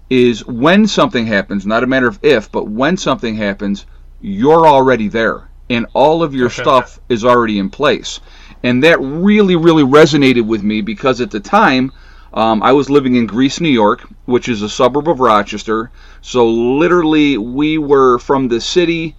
is 0.08 0.46
when 0.46 0.86
something 0.86 1.26
happens, 1.26 1.66
not 1.66 1.82
a 1.82 1.86
matter 1.86 2.06
of 2.06 2.18
if, 2.22 2.50
but 2.50 2.68
when 2.68 2.96
something 2.96 3.36
happens, 3.36 3.86
you're 4.20 4.66
already 4.66 5.08
there. 5.08 5.48
And 5.68 5.86
all 5.94 6.22
of 6.22 6.34
your 6.34 6.46
okay. 6.46 6.62
stuff 6.62 7.00
is 7.08 7.24
already 7.24 7.58
in 7.58 7.70
place. 7.70 8.20
And 8.62 8.84
that 8.84 9.00
really, 9.00 9.56
really 9.56 9.82
resonated 9.82 10.46
with 10.46 10.62
me 10.62 10.80
because 10.80 11.20
at 11.20 11.30
the 11.30 11.40
time, 11.40 11.92
um, 12.32 12.62
I 12.62 12.72
was 12.72 12.90
living 12.90 13.16
in 13.16 13.26
Greece, 13.26 13.60
New 13.60 13.70
York, 13.70 14.06
which 14.26 14.48
is 14.48 14.62
a 14.62 14.68
suburb 14.68 15.08
of 15.08 15.20
Rochester. 15.20 15.90
So 16.20 16.48
literally, 16.48 17.38
we 17.38 17.78
were 17.78 18.18
from 18.18 18.48
the 18.48 18.60
city 18.60 19.16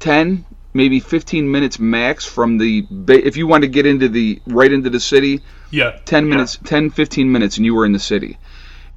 10, 0.00 0.44
maybe 0.74 1.00
15 1.00 1.50
minutes 1.50 1.78
max 1.78 2.24
from 2.24 2.58
the. 2.58 2.86
If 3.08 3.36
you 3.36 3.46
want 3.46 3.62
to 3.62 3.68
get 3.68 3.86
into 3.86 4.08
the 4.08 4.42
right 4.46 4.70
into 4.70 4.90
the 4.90 5.00
city, 5.00 5.42
yeah, 5.74 5.98
10 6.04 6.28
minutes, 6.28 6.58
yeah. 6.62 6.70
10, 6.70 6.90
15 6.90 7.30
minutes, 7.30 7.56
and 7.56 7.66
you 7.66 7.74
were 7.74 7.84
in 7.84 7.92
the 7.92 7.98
city. 7.98 8.38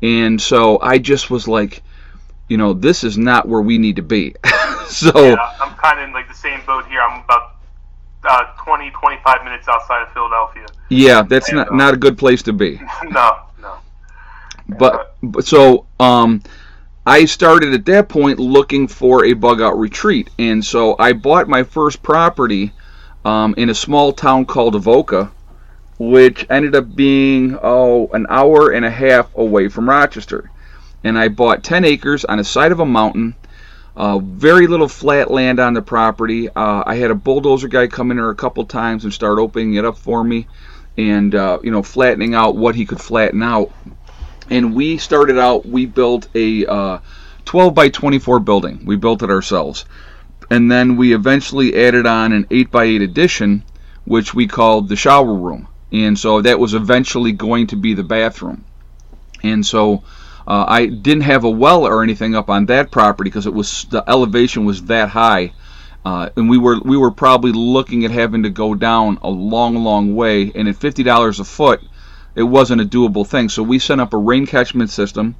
And 0.01 0.39
so 0.39 0.79
I 0.79 0.99
just 0.99 1.29
was 1.29 1.47
like, 1.47 1.81
you 2.47 2.57
know, 2.57 2.73
this 2.73 3.03
is 3.03 3.17
not 3.17 3.47
where 3.47 3.61
we 3.61 3.77
need 3.77 3.95
to 3.95 4.01
be. 4.03 4.35
so 4.87 5.11
yeah, 5.15 5.55
I'm 5.59 5.75
kind 5.75 5.99
of 5.99 6.07
in 6.07 6.13
like 6.13 6.27
the 6.27 6.33
same 6.33 6.61
boat 6.65 6.85
here. 6.87 7.01
I'm 7.01 7.23
about 7.23 7.55
uh, 8.23 8.45
20, 8.63 8.91
25 8.91 9.43
minutes 9.43 9.67
outside 9.67 10.03
of 10.03 10.13
Philadelphia. 10.13 10.67
Yeah, 10.89 11.23
that's 11.23 11.49
and, 11.49 11.57
not, 11.57 11.71
uh, 11.71 11.75
not 11.75 11.93
a 11.93 11.97
good 11.97 12.17
place 12.17 12.43
to 12.43 12.53
be. 12.53 12.79
no, 13.03 13.39
no. 13.61 13.77
But, 14.69 15.15
but 15.23 15.45
so 15.45 15.87
um, 15.99 16.43
I 17.05 17.25
started 17.25 17.73
at 17.73 17.85
that 17.85 18.09
point 18.09 18.39
looking 18.39 18.87
for 18.87 19.25
a 19.25 19.33
bug 19.33 19.61
out 19.61 19.79
retreat, 19.79 20.29
and 20.37 20.63
so 20.63 20.95
I 20.99 21.13
bought 21.13 21.47
my 21.47 21.63
first 21.63 22.03
property 22.03 22.71
um, 23.25 23.55
in 23.57 23.69
a 23.69 23.75
small 23.75 24.13
town 24.13 24.45
called 24.45 24.75
Avoca, 24.75 25.31
which 25.97 26.45
ended 26.49 26.75
up 26.75 26.95
being 26.95 27.57
oh 27.61 28.07
an 28.13 28.25
hour 28.29 28.71
and 28.71 28.85
a 28.85 28.91
half 28.91 29.35
away 29.35 29.67
from 29.67 29.89
Rochester, 29.89 30.51
and 31.03 31.17
I 31.17 31.27
bought 31.27 31.63
10 31.63 31.85
acres 31.85 32.25
on 32.25 32.37
the 32.37 32.43
side 32.43 32.71
of 32.71 32.79
a 32.79 32.85
mountain 32.85 33.35
uh, 33.97 34.19
very 34.19 34.67
little 34.67 34.87
flat 34.87 35.31
land 35.31 35.59
on 35.59 35.73
the 35.73 35.81
property. 35.81 36.47
Uh, 36.49 36.83
I 36.85 36.95
had 36.95 37.09
a 37.09 37.15
bulldozer 37.15 37.67
guy 37.67 37.87
come 37.87 38.11
in 38.11 38.17
there 38.17 38.29
a 38.29 38.35
couple 38.35 38.63
times 38.63 39.03
and 39.03 39.11
start 39.11 39.39
opening 39.39 39.73
it 39.73 39.85
up 39.85 39.97
for 39.97 40.23
me, 40.23 40.45
and 40.97 41.33
uh, 41.33 41.57
you 41.63 41.71
know 41.71 41.81
flattening 41.81 42.35
out 42.35 42.55
what 42.55 42.75
he 42.75 42.85
could 42.85 43.01
flatten 43.01 43.41
out. 43.41 43.71
And 44.51 44.75
we 44.75 44.99
started 44.99 45.39
out. 45.39 45.65
We 45.65 45.87
built 45.87 46.27
a 46.35 46.67
uh, 46.67 46.99
12 47.45 47.73
by 47.73 47.89
24 47.89 48.39
building. 48.41 48.85
We 48.85 48.97
built 48.97 49.23
it 49.23 49.31
ourselves. 49.31 49.85
And 50.51 50.71
then 50.71 50.95
we 50.95 51.13
eventually 51.13 51.75
added 51.75 52.05
on 52.05 52.31
an 52.31 52.45
8 52.51 52.71
by 52.71 52.85
8 52.85 53.01
addition, 53.01 53.63
which 54.05 54.33
we 54.33 54.47
called 54.47 54.87
the 54.87 54.95
shower 54.95 55.33
room. 55.33 55.67
And 55.91 56.17
so 56.17 56.41
that 56.41 56.59
was 56.59 56.73
eventually 56.73 57.31
going 57.31 57.67
to 57.67 57.75
be 57.75 57.93
the 57.93 58.03
bathroom. 58.03 58.65
And 59.43 59.65
so 59.65 60.03
uh, 60.47 60.65
I 60.67 60.87
didn't 60.87 61.23
have 61.23 61.43
a 61.43 61.49
well 61.49 61.85
or 61.85 62.03
anything 62.03 62.35
up 62.35 62.49
on 62.49 62.65
that 62.67 62.91
property 62.91 63.29
because 63.29 63.45
it 63.45 63.53
was 63.53 63.85
the 63.89 64.03
elevation 64.07 64.65
was 64.65 64.83
that 64.85 65.09
high. 65.09 65.53
Uh, 66.05 66.29
and 66.37 66.49
we 66.49 66.57
were 66.57 66.79
we 66.79 66.95
were 66.95 67.11
probably 67.11 67.51
looking 67.51 68.05
at 68.05 68.11
having 68.11 68.43
to 68.43 68.49
go 68.49 68.73
down 68.73 69.19
a 69.21 69.29
long, 69.29 69.75
long 69.75 70.15
way. 70.15 70.51
And 70.55 70.67
at 70.67 70.75
fifty 70.75 71.03
dollars 71.03 71.39
a 71.39 71.43
foot, 71.43 71.81
it 72.35 72.43
wasn't 72.43 72.81
a 72.81 72.85
doable 72.85 73.27
thing. 73.27 73.49
So 73.49 73.63
we 73.63 73.79
set 73.79 73.99
up 73.99 74.13
a 74.13 74.17
rain 74.17 74.45
catchment 74.45 74.89
system. 74.89 75.35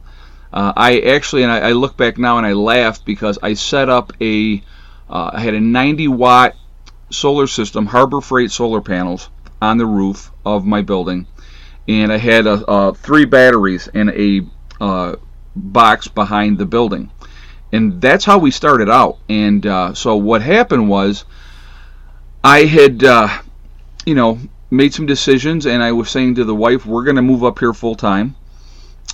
Uh, 0.52 0.74
I 0.76 1.00
actually, 1.02 1.44
and 1.44 1.52
I, 1.52 1.70
I, 1.70 1.72
look 1.74 1.98
back 1.98 2.18
now 2.18 2.38
and 2.38 2.48
I 2.48 2.54
laugh 2.54 3.04
because 3.04 3.38
I 3.44 3.54
set 3.54 3.90
up 3.90 4.14
a, 4.22 4.64
uh, 5.10 5.32
I 5.34 5.42
had 5.42 5.54
a 5.54 5.60
90 5.60 6.08
watt 6.08 6.56
solar 7.10 7.48
system, 7.48 7.86
Harbor 7.86 8.22
Freight 8.22 8.50
solar 8.50 8.80
panels 8.80 9.30
on 9.62 9.78
the 9.78 9.86
roof 9.86 10.32
of 10.46 10.66
my 10.66 10.82
building, 10.82 11.28
and 11.88 12.12
I 12.12 12.18
had 12.18 12.46
three 12.98 13.26
batteries 13.26 13.88
in 13.88 14.10
a 14.10 14.42
uh, 14.84 15.16
box 15.56 16.08
behind 16.08 16.58
the 16.58 16.66
building 16.66 17.12
and 17.72 18.02
that's 18.02 18.26
how 18.26 18.38
we 18.38 18.52
started 18.52 18.90
out. 18.90 19.18
And 19.30 19.66
uh, 19.66 19.94
so 19.94 20.16
what 20.16 20.42
happened 20.42 20.90
was, 20.90 21.26
I 22.44 22.64
had, 22.66 23.04
uh, 23.04 23.28
you 24.06 24.16
know, 24.16 24.40
made 24.70 24.94
some 24.94 25.06
decisions, 25.06 25.66
and 25.66 25.84
I 25.84 25.92
was 25.92 26.10
saying 26.10 26.36
to 26.36 26.44
the 26.44 26.56
wife, 26.56 26.86
"We're 26.86 27.04
going 27.04 27.18
to 27.18 27.22
move 27.22 27.44
up 27.44 27.60
here 27.60 27.74
full 27.74 27.96
time." 27.96 28.36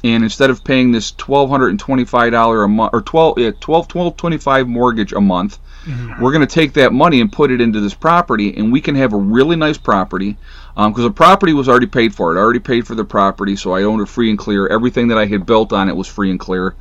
And 0.04 0.24
instead 0.24 0.50
of 0.50 0.64
paying 0.64 0.92
this 0.92 1.12
twelve 1.12 1.50
hundred 1.50 1.70
and 1.70 1.80
twenty-five 1.80 2.32
dollar 2.32 2.64
a 2.64 2.70
month 2.70 2.94
or 2.94 3.02
12, 3.02 3.40
yeah, 3.40 3.52
12, 3.60 3.88
12 3.88 4.18
25 4.18 4.68
mortgage 4.68 5.14
a 5.14 5.22
month, 5.22 5.60
mm-hmm. 5.86 6.22
we're 6.22 6.32
going 6.32 6.46
to 6.46 6.54
take 6.54 6.74
that 6.74 6.92
money 6.92 7.22
and 7.22 7.32
put 7.32 7.52
it 7.52 7.62
into 7.62 7.80
this 7.80 7.94
property, 7.94 8.56
and 8.58 8.72
we 8.72 8.82
can 8.82 8.96
have 8.96 9.14
a 9.14 9.18
really 9.18 9.56
nice 9.56 9.78
property 9.78 10.38
because 10.76 10.98
um, 10.98 11.04
the 11.04 11.12
property 11.12 11.54
was 11.54 11.70
already 11.70 11.88
paid 11.88 12.14
for. 12.14 12.36
It 12.36 12.40
I 12.40 12.42
already 12.42 12.60
paid 12.60 12.86
for 12.86 12.96
the 12.96 13.06
property, 13.06 13.56
so 13.56 13.74
I 13.74 13.84
owned 13.84 14.02
it 14.02 14.08
free 14.08 14.30
and 14.30 14.38
clear. 14.38 14.68
Everything 14.68 15.08
that 15.10 15.18
I 15.18 15.26
had 15.26 15.46
built 15.46 15.72
on 15.72 15.88
it 15.88 15.96
was 15.96 16.08
free 16.08 16.32
and 16.32 16.40
clear. 16.40 16.76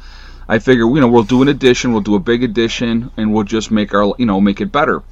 I 0.48 0.58
figure, 0.58 0.86
you 0.86 1.00
know, 1.00 1.08
we'll 1.08 1.22
do 1.22 1.42
an 1.42 1.48
addition, 1.48 1.92
we'll 1.92 2.02
do 2.02 2.16
a 2.16 2.20
big 2.20 2.42
addition, 2.42 3.10
and 3.16 3.32
we'll 3.32 3.44
just 3.44 3.70
make 3.70 3.94
our, 3.94 4.14
you 4.18 4.26
know, 4.26 4.40
make 4.40 4.60
it 4.60 4.72
better. 4.72 5.02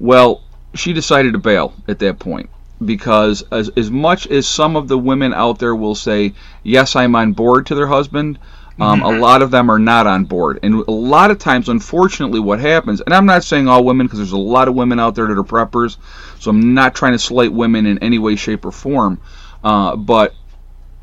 Well, 0.00 0.42
she 0.74 0.92
decided 0.92 1.32
to 1.34 1.38
bail 1.38 1.74
at 1.86 2.00
that 2.00 2.18
point 2.18 2.50
because 2.86 3.44
as, 3.50 3.70
as 3.76 3.90
much 3.90 4.26
as 4.26 4.46
some 4.46 4.76
of 4.76 4.88
the 4.88 4.98
women 4.98 5.32
out 5.32 5.58
there 5.58 5.74
will 5.74 5.94
say, 5.94 6.34
yes, 6.62 6.96
I'm 6.96 7.14
on 7.14 7.32
board 7.32 7.66
to 7.66 7.74
their 7.74 7.86
husband, 7.86 8.38
um, 8.80 9.02
a 9.02 9.06
mm-hmm. 9.06 9.20
lot 9.20 9.42
of 9.42 9.50
them 9.50 9.70
are 9.70 9.78
not 9.78 10.06
on 10.06 10.24
board. 10.24 10.58
And 10.62 10.74
a 10.86 10.90
lot 10.90 11.30
of 11.30 11.38
times, 11.38 11.68
unfortunately, 11.68 12.40
what 12.40 12.58
happens, 12.58 13.00
and 13.00 13.14
I'm 13.14 13.26
not 13.26 13.44
saying 13.44 13.68
all 13.68 13.84
women 13.84 14.06
because 14.06 14.18
there's 14.18 14.32
a 14.32 14.38
lot 14.38 14.68
of 14.68 14.74
women 14.74 14.98
out 14.98 15.14
there 15.14 15.26
that 15.26 15.38
are 15.38 15.44
preppers, 15.44 15.96
so 16.40 16.50
I'm 16.50 16.74
not 16.74 16.94
trying 16.94 17.12
to 17.12 17.18
slight 17.18 17.52
women 17.52 17.86
in 17.86 17.98
any 17.98 18.18
way, 18.18 18.36
shape, 18.36 18.64
or 18.64 18.72
form. 18.72 19.20
Uh, 19.62 19.96
but 19.96 20.34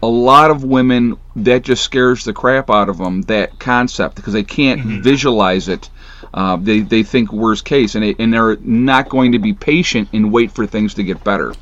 a 0.01 0.07
lot 0.07 0.49
of 0.49 0.63
women 0.63 1.17
that 1.35 1.61
just 1.61 1.83
scares 1.83 2.23
the 2.23 2.33
crap 2.33 2.69
out 2.69 2.89
of 2.89 2.97
them 2.97 3.21
that 3.23 3.59
concept 3.59 4.15
because 4.15 4.33
they 4.33 4.43
can't 4.43 4.81
mm-hmm. 4.81 5.01
visualize 5.01 5.67
it 5.67 5.89
uh, 6.33 6.57
they, 6.57 6.81
they 6.81 7.03
think 7.03 7.31
worst 7.31 7.65
case 7.65 7.95
and, 7.95 8.03
they, 8.03 8.15
and 8.19 8.33
they're 8.33 8.57
not 8.57 9.09
going 9.09 9.31
to 9.31 9.39
be 9.39 9.53
patient 9.53 10.09
and 10.13 10.31
wait 10.31 10.51
for 10.51 10.65
things 10.65 10.93
to 10.93 11.03
get 11.03 11.23
better. 11.23 11.53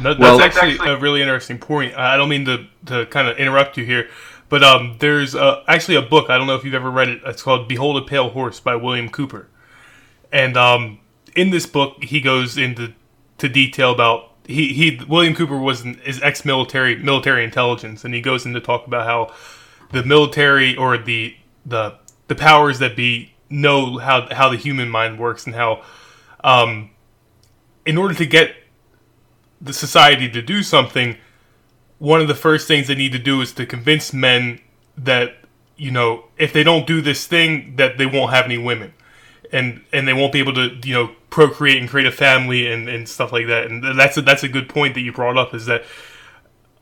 No, 0.00 0.14
that's 0.14 0.20
well, 0.20 0.40
actually 0.40 0.78
a 0.88 0.98
really 0.98 1.20
interesting 1.20 1.58
point. 1.58 1.94
I 1.96 2.16
don't 2.16 2.28
mean 2.28 2.44
to, 2.46 2.66
to 2.86 3.06
kind 3.06 3.28
of 3.28 3.36
interrupt 3.38 3.76
you 3.76 3.84
here 3.84 4.08
but 4.48 4.64
um, 4.64 4.96
there's 4.98 5.36
uh, 5.36 5.62
actually 5.68 5.94
a 5.94 6.02
book 6.02 6.28
i 6.28 6.36
don't 6.36 6.48
know 6.48 6.56
if 6.56 6.64
you've 6.64 6.74
ever 6.74 6.90
read 6.90 7.08
it 7.08 7.22
it's 7.24 7.40
called 7.40 7.68
behold 7.68 7.96
a 7.96 8.04
pale 8.04 8.30
horse 8.30 8.58
by 8.58 8.74
william 8.74 9.08
cooper. 9.08 9.46
And 10.32 10.56
um, 10.56 10.98
in 11.34 11.50
this 11.50 11.66
book 11.66 12.02
he 12.02 12.20
goes 12.20 12.58
into 12.58 12.92
to 13.38 13.48
detail 13.48 13.92
about 13.92 14.30
he 14.44 14.72
he 14.72 15.00
William 15.08 15.34
Cooper 15.34 15.58
was 15.58 15.82
an, 15.82 16.00
is 16.04 16.20
ex-military 16.22 16.96
military 16.96 17.44
intelligence, 17.44 18.04
and 18.04 18.14
he 18.14 18.20
goes 18.20 18.44
in 18.44 18.52
to 18.54 18.60
talk 18.60 18.86
about 18.86 19.06
how 19.06 19.34
the 19.92 20.04
military 20.04 20.76
or 20.76 20.98
the 20.98 21.36
the 21.64 21.96
the 22.28 22.34
powers 22.34 22.78
that 22.80 22.96
be 22.96 23.32
know 23.50 23.98
how 23.98 24.32
how 24.32 24.48
the 24.48 24.56
human 24.56 24.88
mind 24.88 25.18
works 25.18 25.44
and 25.44 25.54
how 25.54 25.82
um, 26.42 26.90
in 27.84 27.98
order 27.98 28.14
to 28.14 28.26
get 28.26 28.54
the 29.60 29.72
society 29.72 30.30
to 30.30 30.40
do 30.40 30.62
something, 30.62 31.18
one 31.98 32.20
of 32.20 32.28
the 32.28 32.34
first 32.34 32.66
things 32.66 32.86
they 32.86 32.94
need 32.94 33.12
to 33.12 33.18
do 33.18 33.40
is 33.40 33.52
to 33.52 33.66
convince 33.66 34.12
men 34.12 34.60
that 34.96 35.36
you 35.76 35.90
know 35.90 36.24
if 36.38 36.52
they 36.52 36.62
don't 36.62 36.86
do 36.86 37.00
this 37.00 37.26
thing 37.26 37.76
that 37.76 37.98
they 37.98 38.06
won't 38.06 38.32
have 38.32 38.44
any 38.44 38.58
women 38.58 38.94
and 39.52 39.82
and 39.92 40.06
they 40.06 40.12
won't 40.12 40.32
be 40.32 40.38
able 40.38 40.54
to 40.54 40.78
you 40.84 40.94
know 40.94 41.10
procreate 41.30 41.78
and 41.80 41.88
create 41.88 42.06
a 42.06 42.12
family 42.12 42.70
and, 42.70 42.88
and 42.88 43.08
stuff 43.08 43.32
like 43.32 43.46
that. 43.46 43.70
And 43.70 43.98
that's 43.98 44.16
a, 44.16 44.22
that's 44.22 44.42
a 44.42 44.48
good 44.48 44.68
point 44.68 44.94
that 44.94 45.00
you 45.00 45.12
brought 45.12 45.38
up 45.38 45.54
is 45.54 45.66
that 45.66 45.84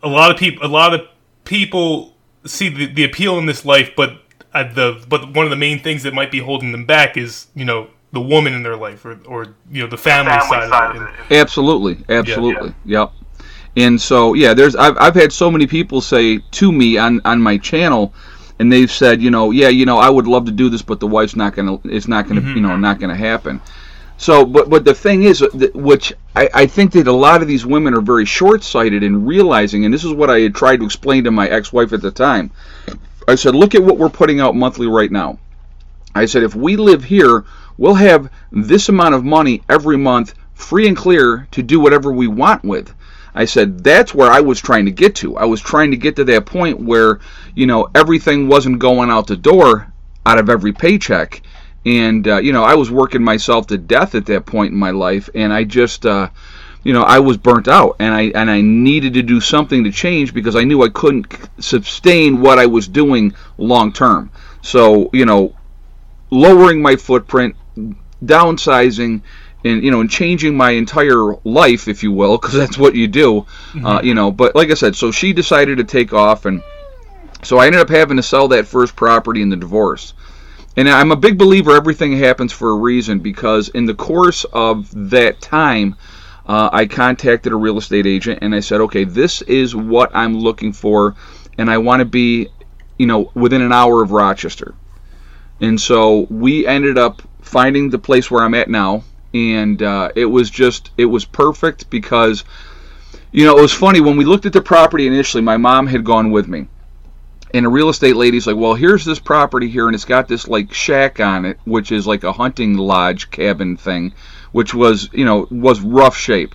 a 0.02 0.08
lot 0.08 0.30
of 0.30 0.36
people 0.36 0.66
a 0.66 0.68
lot 0.68 0.94
of 0.94 1.02
people 1.44 2.14
see 2.46 2.68
the, 2.68 2.86
the 2.86 3.04
appeal 3.04 3.38
in 3.38 3.46
this 3.46 3.64
life, 3.64 3.92
but 3.96 4.22
uh, 4.58 4.72
the 4.72 5.04
but 5.08 5.34
one 5.34 5.44
of 5.44 5.50
the 5.50 5.56
main 5.56 5.78
things 5.80 6.02
that 6.02 6.14
might 6.14 6.30
be 6.30 6.40
holding 6.40 6.72
them 6.72 6.84
back 6.84 7.16
is 7.16 7.46
you 7.54 7.64
know 7.64 7.88
the 8.12 8.20
woman 8.20 8.54
in 8.54 8.62
their 8.62 8.76
life 8.76 9.04
or, 9.04 9.20
or 9.26 9.54
you 9.70 9.82
know 9.82 9.88
the 9.88 9.98
family, 9.98 10.30
family 10.30 10.48
side, 10.48 10.70
side, 10.70 10.96
of 10.96 11.02
it. 11.02 11.08
it. 11.30 11.40
Absolutely, 11.40 12.04
absolutely, 12.08 12.74
yeah. 12.84 13.00
yep. 13.00 13.12
And 13.76 14.00
so 14.00 14.34
yeah, 14.34 14.54
there's 14.54 14.74
I've 14.76 14.96
I've 14.98 15.14
had 15.14 15.32
so 15.32 15.50
many 15.50 15.66
people 15.66 16.00
say 16.00 16.38
to 16.38 16.72
me 16.72 16.96
on 16.98 17.20
on 17.24 17.40
my 17.40 17.58
channel 17.58 18.12
and 18.58 18.72
they've 18.72 18.90
said, 18.90 19.22
you 19.22 19.30
know, 19.30 19.50
yeah, 19.50 19.68
you 19.68 19.86
know, 19.86 19.98
I 19.98 20.10
would 20.10 20.26
love 20.26 20.46
to 20.46 20.52
do 20.52 20.68
this, 20.68 20.82
but 20.82 21.00
the 21.00 21.06
wife's 21.06 21.36
not 21.36 21.54
gonna, 21.54 21.78
it's 21.84 22.08
not 22.08 22.26
gonna, 22.26 22.40
mm-hmm. 22.40 22.56
you 22.56 22.60
know, 22.60 22.76
not 22.76 22.98
gonna 22.98 23.16
happen. 23.16 23.60
So, 24.16 24.44
but 24.44 24.68
but 24.68 24.84
the 24.84 24.94
thing 24.94 25.22
is, 25.22 25.40
which 25.74 26.12
I, 26.34 26.50
I 26.52 26.66
think 26.66 26.92
that 26.92 27.06
a 27.06 27.12
lot 27.12 27.40
of 27.40 27.46
these 27.46 27.64
women 27.64 27.94
are 27.94 28.00
very 28.00 28.24
short-sighted 28.24 29.04
in 29.04 29.24
realizing, 29.24 29.84
and 29.84 29.94
this 29.94 30.04
is 30.04 30.12
what 30.12 30.28
I 30.28 30.40
had 30.40 30.56
tried 30.56 30.78
to 30.78 30.86
explain 30.86 31.22
to 31.24 31.30
my 31.30 31.48
ex-wife 31.48 31.92
at 31.92 32.02
the 32.02 32.10
time. 32.10 32.50
I 33.28 33.34
said, 33.34 33.54
look 33.54 33.74
at 33.74 33.82
what 33.82 33.98
we're 33.98 34.08
putting 34.08 34.40
out 34.40 34.56
monthly 34.56 34.86
right 34.86 35.10
now. 35.10 35.38
I 36.14 36.24
said, 36.24 36.42
if 36.42 36.54
we 36.54 36.76
live 36.76 37.04
here, 37.04 37.44
we'll 37.76 37.94
have 37.94 38.30
this 38.50 38.88
amount 38.88 39.14
of 39.14 39.24
money 39.24 39.62
every 39.68 39.98
month, 39.98 40.34
free 40.54 40.88
and 40.88 40.96
clear, 40.96 41.46
to 41.50 41.62
do 41.62 41.78
whatever 41.78 42.10
we 42.10 42.26
want 42.26 42.64
with. 42.64 42.94
I 43.34 43.44
said 43.44 43.84
that's 43.84 44.14
where 44.14 44.30
I 44.30 44.40
was 44.40 44.60
trying 44.60 44.86
to 44.86 44.90
get 44.90 45.14
to. 45.16 45.36
I 45.36 45.44
was 45.44 45.60
trying 45.60 45.90
to 45.90 45.96
get 45.96 46.16
to 46.16 46.24
that 46.24 46.46
point 46.46 46.80
where, 46.80 47.20
you 47.54 47.66
know, 47.66 47.88
everything 47.94 48.48
wasn't 48.48 48.78
going 48.78 49.10
out 49.10 49.26
the 49.26 49.36
door 49.36 49.92
out 50.24 50.38
of 50.38 50.50
every 50.50 50.72
paycheck. 50.72 51.42
And, 51.84 52.26
uh, 52.26 52.38
you 52.38 52.52
know, 52.52 52.64
I 52.64 52.74
was 52.74 52.90
working 52.90 53.22
myself 53.22 53.66
to 53.68 53.78
death 53.78 54.14
at 54.14 54.26
that 54.26 54.46
point 54.46 54.72
in 54.72 54.78
my 54.78 54.90
life. 54.90 55.28
And 55.34 55.52
I 55.52 55.64
just, 55.64 56.04
uh, 56.04 56.30
you 56.84 56.92
know, 56.92 57.02
I 57.02 57.18
was 57.18 57.36
burnt 57.36 57.68
out 57.68 57.96
and 57.98 58.14
I, 58.14 58.32
and 58.34 58.50
I 58.50 58.60
needed 58.60 59.14
to 59.14 59.22
do 59.22 59.40
something 59.40 59.84
to 59.84 59.90
change 59.90 60.32
because 60.32 60.56
I 60.56 60.64
knew 60.64 60.82
I 60.82 60.88
couldn't 60.88 61.26
sustain 61.58 62.40
what 62.40 62.58
I 62.58 62.66
was 62.66 62.88
doing 62.88 63.34
long 63.58 63.92
term. 63.92 64.30
So, 64.62 65.10
you 65.12 65.26
know, 65.26 65.54
lowering 66.30 66.82
my 66.82 66.96
footprint, 66.96 67.56
downsizing, 68.24 69.22
and 69.64 69.82
you 69.82 69.90
know 69.90 70.00
and 70.00 70.10
changing 70.10 70.56
my 70.56 70.70
entire 70.70 71.34
life, 71.44 71.88
if 71.88 72.02
you 72.02 72.12
will, 72.12 72.38
because 72.38 72.54
that's 72.54 72.78
what 72.78 72.94
you 72.94 73.08
do. 73.08 73.46
Mm-hmm. 73.72 73.86
Uh, 73.86 74.02
you 74.02 74.14
know, 74.14 74.30
but 74.30 74.54
like 74.54 74.70
I 74.70 74.74
said, 74.74 74.96
so 74.96 75.10
she 75.10 75.32
decided 75.32 75.78
to 75.78 75.84
take 75.84 76.12
off, 76.12 76.44
and 76.44 76.62
so 77.42 77.58
I 77.58 77.66
ended 77.66 77.80
up 77.80 77.88
having 77.88 78.16
to 78.16 78.22
sell 78.22 78.48
that 78.48 78.66
first 78.66 78.96
property 78.96 79.42
in 79.42 79.48
the 79.48 79.56
divorce. 79.56 80.14
And 80.76 80.88
I'm 80.88 81.10
a 81.10 81.16
big 81.16 81.38
believer 81.38 81.72
everything 81.72 82.16
happens 82.16 82.52
for 82.52 82.70
a 82.70 82.74
reason 82.74 83.18
because 83.18 83.68
in 83.70 83.86
the 83.86 83.94
course 83.94 84.44
of 84.52 84.88
that 85.10 85.40
time, 85.40 85.96
uh, 86.48 86.70
I 86.72 86.86
contacted 86.86 87.52
a 87.52 87.56
real 87.56 87.78
estate 87.78 88.06
agent 88.06 88.38
and 88.42 88.54
I 88.54 88.60
said, 88.60 88.80
okay, 88.82 89.04
this 89.04 89.42
is 89.42 89.76
what 89.76 90.10
I'm 90.14 90.38
looking 90.38 90.72
for, 90.72 91.14
and 91.58 91.70
I 91.70 91.78
want 91.78 92.00
to 92.00 92.06
be, 92.06 92.48
you 92.98 93.06
know, 93.06 93.30
within 93.34 93.62
an 93.62 93.72
hour 93.72 94.02
of 94.02 94.12
Rochester. 94.12 94.74
And 95.60 95.80
so 95.80 96.26
we 96.30 96.66
ended 96.66 96.96
up 96.96 97.22
finding 97.42 97.90
the 97.90 97.98
place 97.98 98.30
where 98.30 98.42
I'm 98.42 98.54
at 98.54 98.70
now, 98.70 99.02
and 99.34 99.82
uh, 99.82 100.10
it 100.14 100.24
was 100.24 100.50
just 100.50 100.90
it 100.96 101.04
was 101.04 101.24
perfect 101.24 101.90
because 101.90 102.44
you 103.32 103.44
know 103.44 103.58
it 103.58 103.60
was 103.60 103.72
funny 103.72 104.00
when 104.00 104.16
we 104.16 104.24
looked 104.24 104.46
at 104.46 104.52
the 104.52 104.60
property 104.60 105.06
initially 105.06 105.42
my 105.42 105.56
mom 105.56 105.86
had 105.86 106.04
gone 106.04 106.30
with 106.30 106.48
me 106.48 106.66
and 107.52 107.66
a 107.66 107.68
real 107.68 107.90
estate 107.90 108.16
lady's 108.16 108.46
like 108.46 108.56
well 108.56 108.74
here's 108.74 109.04
this 109.04 109.18
property 109.18 109.68
here 109.68 109.86
and 109.86 109.94
it's 109.94 110.04
got 110.04 110.28
this 110.28 110.48
like 110.48 110.72
shack 110.72 111.20
on 111.20 111.44
it 111.44 111.58
which 111.64 111.92
is 111.92 112.06
like 112.06 112.24
a 112.24 112.32
hunting 112.32 112.76
lodge 112.76 113.30
cabin 113.30 113.76
thing 113.76 114.12
which 114.52 114.74
was 114.74 115.08
you 115.12 115.24
know 115.24 115.46
was 115.50 115.80
rough 115.80 116.16
shape 116.16 116.54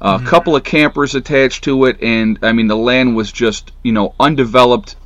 a 0.00 0.04
uh, 0.04 0.18
mm-hmm. 0.18 0.26
couple 0.26 0.56
of 0.56 0.64
campers 0.64 1.14
attached 1.14 1.64
to 1.64 1.84
it 1.84 2.02
and 2.02 2.38
i 2.42 2.52
mean 2.52 2.66
the 2.66 2.76
land 2.76 3.14
was 3.14 3.30
just 3.30 3.72
you 3.82 3.92
know 3.92 4.14
undeveloped 4.18 4.96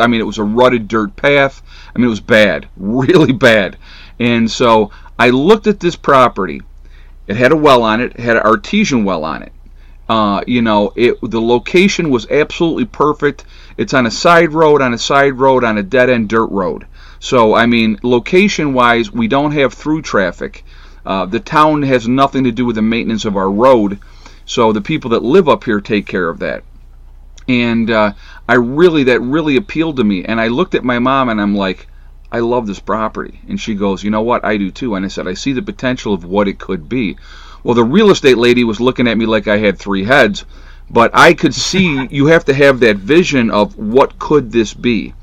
i 0.00 0.06
mean 0.06 0.20
it 0.20 0.26
was 0.26 0.38
a 0.38 0.44
rutted 0.44 0.88
dirt 0.88 1.14
path 1.16 1.62
i 1.94 1.98
mean 1.98 2.06
it 2.06 2.10
was 2.10 2.20
bad 2.20 2.68
really 2.76 3.32
bad 3.32 3.76
and 4.18 4.50
so 4.50 4.90
I 5.18 5.30
looked 5.30 5.66
at 5.66 5.80
this 5.80 5.96
property. 5.96 6.62
It 7.26 7.36
had 7.36 7.52
a 7.52 7.56
well 7.56 7.82
on 7.82 8.00
it. 8.00 8.12
It 8.12 8.20
had 8.20 8.36
an 8.36 8.42
artesian 8.42 9.04
well 9.04 9.24
on 9.24 9.42
it. 9.42 9.52
Uh, 10.08 10.42
you 10.46 10.62
know, 10.62 10.92
it 10.94 11.18
the 11.22 11.40
location 11.40 12.10
was 12.10 12.30
absolutely 12.30 12.84
perfect. 12.84 13.44
It's 13.76 13.94
on 13.94 14.06
a 14.06 14.10
side 14.10 14.52
road, 14.52 14.80
on 14.80 14.94
a 14.94 14.98
side 14.98 15.38
road, 15.38 15.64
on 15.64 15.78
a 15.78 15.82
dead 15.82 16.10
end 16.10 16.28
dirt 16.28 16.46
road. 16.46 16.86
So, 17.18 17.54
I 17.54 17.66
mean, 17.66 17.98
location 18.02 18.74
wise, 18.74 19.10
we 19.10 19.26
don't 19.26 19.52
have 19.52 19.72
through 19.72 20.02
traffic. 20.02 20.64
Uh, 21.06 21.24
the 21.24 21.40
town 21.40 21.82
has 21.82 22.08
nothing 22.08 22.44
to 22.44 22.52
do 22.52 22.66
with 22.66 22.74
the 22.74 22.82
maintenance 22.82 23.24
of 23.24 23.36
our 23.36 23.50
road, 23.50 24.00
so 24.44 24.72
the 24.72 24.80
people 24.80 25.10
that 25.10 25.22
live 25.22 25.48
up 25.48 25.64
here 25.64 25.80
take 25.80 26.06
care 26.06 26.28
of 26.28 26.40
that. 26.40 26.64
And 27.48 27.90
uh, 27.90 28.12
I 28.48 28.54
really, 28.54 29.04
that 29.04 29.20
really 29.20 29.56
appealed 29.56 29.96
to 29.98 30.04
me. 30.04 30.24
And 30.24 30.40
I 30.40 30.48
looked 30.48 30.74
at 30.74 30.82
my 30.82 30.98
mom 30.98 31.28
and 31.28 31.40
I'm 31.40 31.54
like, 31.54 31.86
I 32.32 32.40
love 32.40 32.66
this 32.66 32.80
property. 32.80 33.40
And 33.48 33.60
she 33.60 33.74
goes, 33.74 34.02
You 34.02 34.10
know 34.10 34.22
what? 34.22 34.44
I 34.44 34.56
do 34.56 34.70
too. 34.70 34.96
And 34.96 35.04
I 35.04 35.08
said, 35.08 35.28
I 35.28 35.34
see 35.34 35.52
the 35.52 35.62
potential 35.62 36.12
of 36.12 36.24
what 36.24 36.48
it 36.48 36.58
could 36.58 36.88
be. 36.88 37.16
Well, 37.62 37.74
the 37.74 37.84
real 37.84 38.10
estate 38.10 38.38
lady 38.38 38.64
was 38.64 38.80
looking 38.80 39.06
at 39.06 39.18
me 39.18 39.26
like 39.26 39.46
I 39.46 39.58
had 39.58 39.78
three 39.78 40.04
heads, 40.04 40.44
but 40.90 41.10
I 41.14 41.34
could 41.34 41.54
see 41.54 42.06
you 42.10 42.26
have 42.26 42.44
to 42.46 42.54
have 42.54 42.80
that 42.80 42.96
vision 42.96 43.50
of 43.50 43.78
what 43.78 44.18
could 44.18 44.50
this 44.50 44.74
be. 44.74 45.14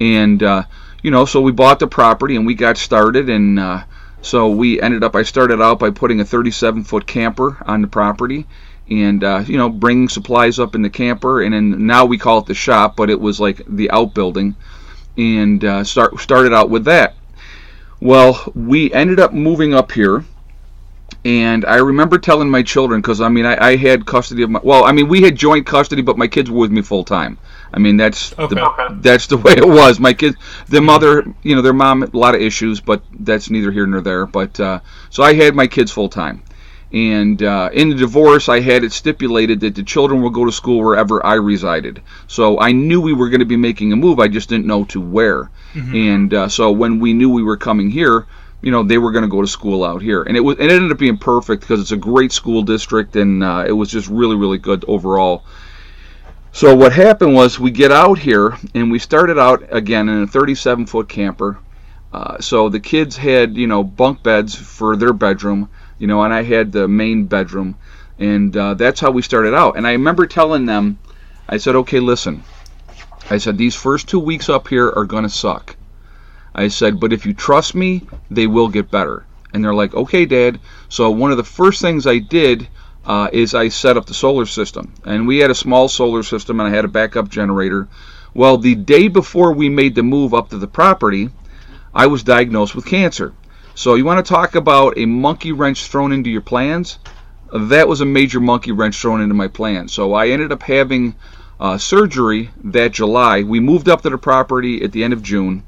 And, 0.00 0.42
uh, 0.42 0.62
you 1.02 1.10
know, 1.10 1.26
so 1.26 1.40
we 1.40 1.52
bought 1.52 1.78
the 1.78 1.86
property 1.86 2.36
and 2.36 2.46
we 2.46 2.54
got 2.54 2.78
started. 2.78 3.28
And 3.28 3.58
uh, 3.58 3.84
so 4.26 4.48
we 4.48 4.80
ended 4.80 5.04
up, 5.04 5.14
I 5.14 5.22
started 5.22 5.62
out 5.62 5.78
by 5.78 5.90
putting 5.90 6.20
a 6.20 6.24
37 6.24 6.82
foot 6.82 7.06
camper 7.06 7.62
on 7.64 7.80
the 7.80 7.86
property 7.86 8.44
and 8.90 9.22
uh, 9.22 9.44
you 9.46 9.56
know 9.56 9.68
bringing 9.68 10.08
supplies 10.08 10.58
up 10.58 10.74
in 10.74 10.82
the 10.82 10.90
camper 10.90 11.42
and 11.42 11.54
then 11.54 11.86
now 11.86 12.04
we 12.04 12.18
call 12.18 12.38
it 12.38 12.46
the 12.46 12.54
shop 12.54 12.96
but 12.96 13.08
it 13.08 13.20
was 13.20 13.40
like 13.40 13.60
the 13.68 13.90
outbuilding 13.90 14.54
and 15.16 15.64
uh, 15.64 15.84
start 15.84 16.18
started 16.18 16.52
out 16.52 16.70
with 16.70 16.84
that. 16.86 17.14
Well 18.00 18.52
we 18.54 18.92
ended 18.92 19.20
up 19.20 19.32
moving 19.32 19.72
up 19.72 19.92
here 19.92 20.24
and 21.24 21.64
I 21.64 21.76
remember 21.76 22.18
telling 22.18 22.48
my 22.48 22.62
children 22.62 23.00
because 23.00 23.20
I 23.20 23.28
mean 23.28 23.46
I, 23.46 23.70
I, 23.70 23.76
had 23.76 24.06
custody 24.06 24.42
of 24.42 24.50
my 24.50 24.60
well 24.62 24.84
I 24.84 24.92
mean 24.92 25.08
we 25.08 25.22
had 25.22 25.34
joint 25.36 25.66
custody 25.66 26.02
but 26.02 26.16
my 26.16 26.28
kids 26.28 26.50
were 26.50 26.60
with 26.60 26.70
me 26.70 26.82
full 26.82 27.04
time 27.04 27.38
I 27.72 27.78
mean 27.78 27.96
that's 27.96 28.32
okay. 28.38 28.54
the, 28.54 28.64
okay. 28.64 28.94
that's 29.00 29.26
the 29.26 29.36
way 29.44 29.52
it 29.52 29.66
was 29.66 29.98
my 29.98 30.14
kids 30.14 30.36
the 30.68 30.80
mother 30.80 31.24
you 31.42 31.56
know 31.56 31.62
their 31.62 31.72
mom 31.72 32.02
a 32.02 32.10
lot 32.12 32.34
of 32.34 32.40
issues 32.40 32.80
but 32.80 33.02
that's 33.20 33.50
neither 33.50 33.72
here 33.72 33.86
nor 33.86 34.00
there 34.00 34.26
but 34.26 34.58
uh, 34.60 34.80
so 35.10 35.22
I 35.22 35.34
had 35.34 35.54
my 35.54 35.66
kids 35.66 35.90
full 35.90 36.08
time 36.08 36.42
and 36.92 37.42
uh, 37.42 37.68
in 37.72 37.88
the 37.90 37.96
divorce, 37.96 38.48
I 38.48 38.60
had 38.60 38.84
it 38.84 38.92
stipulated 38.92 39.60
that 39.60 39.74
the 39.74 39.82
children 39.82 40.22
will 40.22 40.30
go 40.30 40.44
to 40.44 40.52
school 40.52 40.78
wherever 40.78 41.24
I 41.26 41.34
resided. 41.34 42.00
So 42.28 42.60
I 42.60 42.70
knew 42.72 43.00
we 43.00 43.12
were 43.12 43.28
going 43.28 43.40
to 43.40 43.46
be 43.46 43.56
making 43.56 43.92
a 43.92 43.96
move. 43.96 44.20
I 44.20 44.28
just 44.28 44.48
didn't 44.48 44.66
know 44.66 44.84
to 44.86 45.00
where. 45.00 45.50
Mm-hmm. 45.74 45.94
And 45.94 46.34
uh, 46.34 46.48
so 46.48 46.70
when 46.70 47.00
we 47.00 47.12
knew 47.12 47.28
we 47.28 47.42
were 47.42 47.56
coming 47.56 47.90
here, 47.90 48.26
you 48.62 48.70
know, 48.70 48.82
they 48.82 48.98
were 48.98 49.12
going 49.12 49.22
to 49.22 49.28
go 49.28 49.40
to 49.40 49.46
school 49.46 49.84
out 49.84 50.02
here, 50.02 50.22
and 50.22 50.36
it 50.36 50.40
was. 50.40 50.58
It 50.58 50.70
ended 50.70 50.90
up 50.90 50.98
being 50.98 51.18
perfect 51.18 51.62
because 51.62 51.80
it's 51.80 51.92
a 51.92 51.96
great 51.96 52.32
school 52.32 52.62
district, 52.62 53.16
and 53.16 53.42
uh, 53.42 53.64
it 53.66 53.72
was 53.72 53.90
just 53.90 54.08
really, 54.08 54.36
really 54.36 54.58
good 54.58 54.84
overall. 54.88 55.44
So 56.52 56.74
what 56.74 56.92
happened 56.92 57.34
was 57.34 57.60
we 57.60 57.70
get 57.70 57.92
out 57.92 58.18
here, 58.18 58.56
and 58.74 58.90
we 58.90 58.98
started 58.98 59.38
out 59.38 59.64
again 59.70 60.08
in 60.08 60.22
a 60.22 60.26
37 60.26 60.86
foot 60.86 61.08
camper. 61.08 61.58
Uh, 62.12 62.40
so 62.40 62.68
the 62.70 62.80
kids 62.80 63.16
had, 63.16 63.56
you 63.56 63.66
know, 63.66 63.84
bunk 63.84 64.22
beds 64.22 64.54
for 64.54 64.96
their 64.96 65.12
bedroom 65.12 65.68
you 65.98 66.06
know, 66.06 66.22
and 66.22 66.32
I 66.32 66.42
had 66.42 66.72
the 66.72 66.88
main 66.88 67.24
bedroom, 67.24 67.76
and 68.18 68.56
uh, 68.56 68.74
that's 68.74 69.00
how 69.00 69.10
we 69.10 69.22
started 69.22 69.54
out. 69.54 69.76
And 69.76 69.86
I 69.86 69.92
remember 69.92 70.26
telling 70.26 70.66
them, 70.66 70.98
I 71.48 71.56
said, 71.56 71.76
okay, 71.76 72.00
listen, 72.00 72.42
I 73.30 73.38
said 73.38 73.56
these 73.56 73.74
first 73.74 74.08
two 74.08 74.18
weeks 74.18 74.48
up 74.48 74.68
here 74.68 74.90
are 74.90 75.04
gonna 75.04 75.28
suck. 75.28 75.76
I 76.56 76.68
said, 76.68 76.98
but 76.98 77.12
if 77.12 77.26
you 77.26 77.34
trust 77.34 77.74
me, 77.74 78.02
they 78.30 78.46
will 78.46 78.68
get 78.68 78.90
better. 78.90 79.26
And 79.52 79.62
they're 79.62 79.74
like, 79.74 79.94
okay, 79.94 80.24
Dad. 80.24 80.58
So 80.88 81.10
one 81.10 81.30
of 81.30 81.36
the 81.36 81.44
first 81.44 81.82
things 81.82 82.06
I 82.06 82.18
did 82.18 82.66
uh, 83.04 83.28
is 83.30 83.54
I 83.54 83.68
set 83.68 83.98
up 83.98 84.06
the 84.06 84.14
solar 84.14 84.46
system, 84.46 84.92
and 85.04 85.26
we 85.26 85.38
had 85.38 85.50
a 85.50 85.54
small 85.54 85.86
solar 85.86 86.22
system, 86.22 86.58
and 86.58 86.68
I 86.68 86.74
had 86.74 86.86
a 86.86 86.88
backup 86.88 87.28
generator. 87.28 87.88
Well, 88.34 88.56
the 88.56 88.74
day 88.74 89.08
before 89.08 89.52
we 89.52 89.68
made 89.68 89.94
the 89.94 90.02
move 90.02 90.34
up 90.34 90.48
to 90.50 90.58
the 90.58 90.66
property, 90.66 91.28
I 91.94 92.06
was 92.06 92.22
diagnosed 92.22 92.74
with 92.74 92.86
cancer. 92.86 93.34
So 93.74 93.94
you 93.94 94.06
want 94.06 94.24
to 94.24 94.34
talk 94.34 94.54
about 94.54 94.96
a 94.96 95.04
monkey 95.04 95.52
wrench 95.52 95.86
thrown 95.86 96.10
into 96.10 96.30
your 96.30 96.40
plans? 96.40 96.98
That 97.52 97.86
was 97.86 98.00
a 98.00 98.06
major 98.06 98.40
monkey 98.40 98.72
wrench 98.72 98.96
thrown 98.96 99.20
into 99.20 99.34
my 99.34 99.48
plans. 99.48 99.92
So 99.92 100.14
I 100.14 100.28
ended 100.28 100.52
up 100.52 100.62
having 100.62 101.14
uh, 101.60 101.76
surgery 101.78 102.50
that 102.64 102.92
July. 102.92 103.42
We 103.42 103.60
moved 103.60 103.88
up 103.88 104.00
to 104.02 104.10
the 104.10 104.18
property 104.18 104.82
at 104.82 104.92
the 104.92 105.04
end 105.04 105.12
of 105.12 105.22
June. 105.22 105.62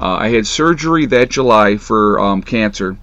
Uh, 0.00 0.16
I 0.16 0.28
had 0.28 0.46
surgery 0.46 1.06
that 1.06 1.30
July 1.30 1.76
for 1.76 2.18
um, 2.18 2.42
cancer, 2.42 2.96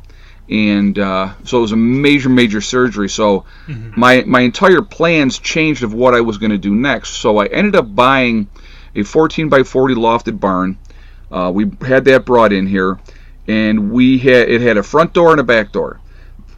and 0.50 0.98
uh, 0.98 1.34
so 1.44 1.60
it 1.60 1.62
was 1.62 1.72
a 1.72 1.78
major, 1.78 2.30
major 2.30 2.62
surgery. 2.62 3.10
So 3.10 3.46
mm-hmm. 3.68 4.00
my 4.00 4.24
my 4.26 4.42
entire 4.42 4.82
plans 4.82 5.38
changed 5.38 5.84
of 5.84 5.94
what 5.94 6.16
I 6.16 6.22
was 6.22 6.38
going 6.38 6.52
to 6.52 6.58
do 6.58 6.74
next. 6.74 7.12
So 7.12 7.38
I 7.38 7.46
ended 7.46 7.76
up 7.76 7.94
buying 7.94 8.48
a 8.96 9.04
14 9.04 9.50
by 9.50 9.64
40 9.64 9.96
lofted 9.96 10.40
barn. 10.40 10.80
Uh, 11.32 11.52
we 11.54 11.70
had 11.86 12.06
that 12.06 12.26
brought 12.26 12.54
in 12.54 12.66
here 12.66 12.98
and 13.48 13.92
we 13.92 14.18
had 14.18 14.50
it 14.50 14.62
had 14.62 14.78
a 14.78 14.84
front 14.84 15.14
door 15.14 15.32
and 15.32 15.40
a 15.40 15.44
back 15.44 15.72
door. 15.72 16.00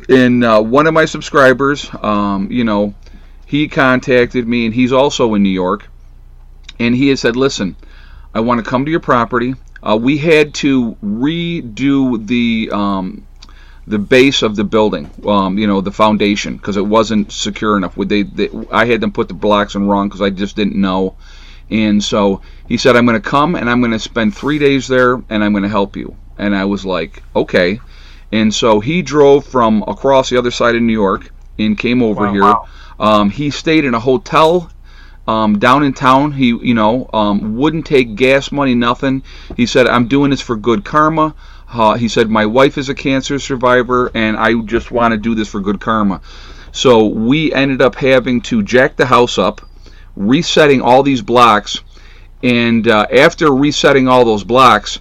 And 0.07 0.43
uh, 0.43 0.61
one 0.61 0.87
of 0.87 0.93
my 0.93 1.05
subscribers, 1.05 1.89
um, 2.01 2.51
you 2.51 2.63
know, 2.63 2.95
he 3.45 3.67
contacted 3.67 4.47
me, 4.47 4.65
and 4.65 4.73
he's 4.73 4.91
also 4.91 5.33
in 5.35 5.43
New 5.43 5.49
York, 5.49 5.87
and 6.79 6.95
he 6.95 7.09
had 7.09 7.19
said, 7.19 7.35
"Listen, 7.35 7.75
I 8.33 8.39
want 8.39 8.63
to 8.63 8.69
come 8.69 8.85
to 8.85 8.91
your 8.91 8.99
property. 8.99 9.55
Uh, 9.81 9.97
we 9.99 10.17
had 10.17 10.53
to 10.53 10.95
redo 11.03 12.25
the 12.25 12.69
um, 12.71 13.25
the 13.87 13.99
base 13.99 14.43
of 14.43 14.55
the 14.55 14.63
building, 14.63 15.09
um, 15.25 15.57
you 15.57 15.65
know, 15.65 15.81
the 15.81 15.91
foundation, 15.91 16.57
because 16.57 16.77
it 16.77 16.85
wasn't 16.85 17.31
secure 17.31 17.75
enough. 17.75 17.95
They, 17.95 18.21
they, 18.21 18.49
I 18.71 18.85
had 18.85 19.01
them 19.01 19.11
put 19.11 19.27
the 19.27 19.33
blocks 19.33 19.73
in 19.73 19.87
wrong 19.87 20.07
because 20.07 20.21
I 20.21 20.29
just 20.29 20.55
didn't 20.55 20.79
know. 20.79 21.15
And 21.71 22.03
so 22.03 22.41
he 22.67 22.77
said, 22.77 22.95
I'm 22.95 23.05
going 23.05 23.19
to 23.19 23.29
come 23.29 23.55
and 23.55 23.67
I'm 23.67 23.79
going 23.79 23.91
to 23.91 23.99
spend 23.99 24.35
three 24.35 24.59
days 24.59 24.87
there 24.87 25.15
and 25.29 25.43
I'm 25.43 25.53
going 25.53 25.63
to 25.63 25.69
help 25.69 25.95
you 25.95 26.15
and 26.37 26.55
I 26.55 26.65
was 26.65 26.85
like, 26.85 27.21
okay. 27.35 27.79
And 28.31 28.53
so 28.53 28.79
he 28.79 29.01
drove 29.01 29.45
from 29.45 29.83
across 29.87 30.29
the 30.29 30.37
other 30.37 30.51
side 30.51 30.75
of 30.75 30.81
New 30.81 30.93
York 30.93 31.31
and 31.59 31.77
came 31.77 32.01
over 32.01 32.25
wow, 32.25 32.31
here. 32.31 32.41
Wow. 32.41 32.67
Um, 32.99 33.29
he 33.29 33.49
stayed 33.49 33.85
in 33.85 33.93
a 33.93 33.99
hotel 33.99 34.71
um, 35.27 35.59
down 35.59 35.83
in 35.83 35.93
town. 35.93 36.31
He, 36.31 36.47
you 36.47 36.73
know, 36.73 37.09
um, 37.13 37.55
wouldn't 37.57 37.85
take 37.85 38.15
gas 38.15 38.51
money, 38.51 38.75
nothing. 38.75 39.23
He 39.55 39.65
said, 39.65 39.87
"I'm 39.87 40.07
doing 40.07 40.31
this 40.31 40.41
for 40.41 40.55
good 40.55 40.83
karma." 40.83 41.35
Uh, 41.71 41.95
he 41.95 42.07
said, 42.07 42.29
"My 42.29 42.45
wife 42.45 42.77
is 42.77 42.89
a 42.89 42.95
cancer 42.95 43.39
survivor, 43.39 44.11
and 44.13 44.37
I 44.37 44.53
just 44.61 44.91
want 44.91 45.11
to 45.11 45.17
do 45.17 45.35
this 45.35 45.47
for 45.47 45.59
good 45.59 45.79
karma." 45.79 46.21
So 46.71 47.05
we 47.05 47.51
ended 47.53 47.81
up 47.81 47.95
having 47.95 48.41
to 48.41 48.61
jack 48.63 48.95
the 48.95 49.05
house 49.05 49.37
up, 49.37 49.61
resetting 50.15 50.81
all 50.81 51.03
these 51.03 51.21
blocks, 51.21 51.81
and 52.43 52.87
uh, 52.87 53.05
after 53.11 53.53
resetting 53.53 54.07
all 54.07 54.25
those 54.25 54.43
blocks, 54.43 54.99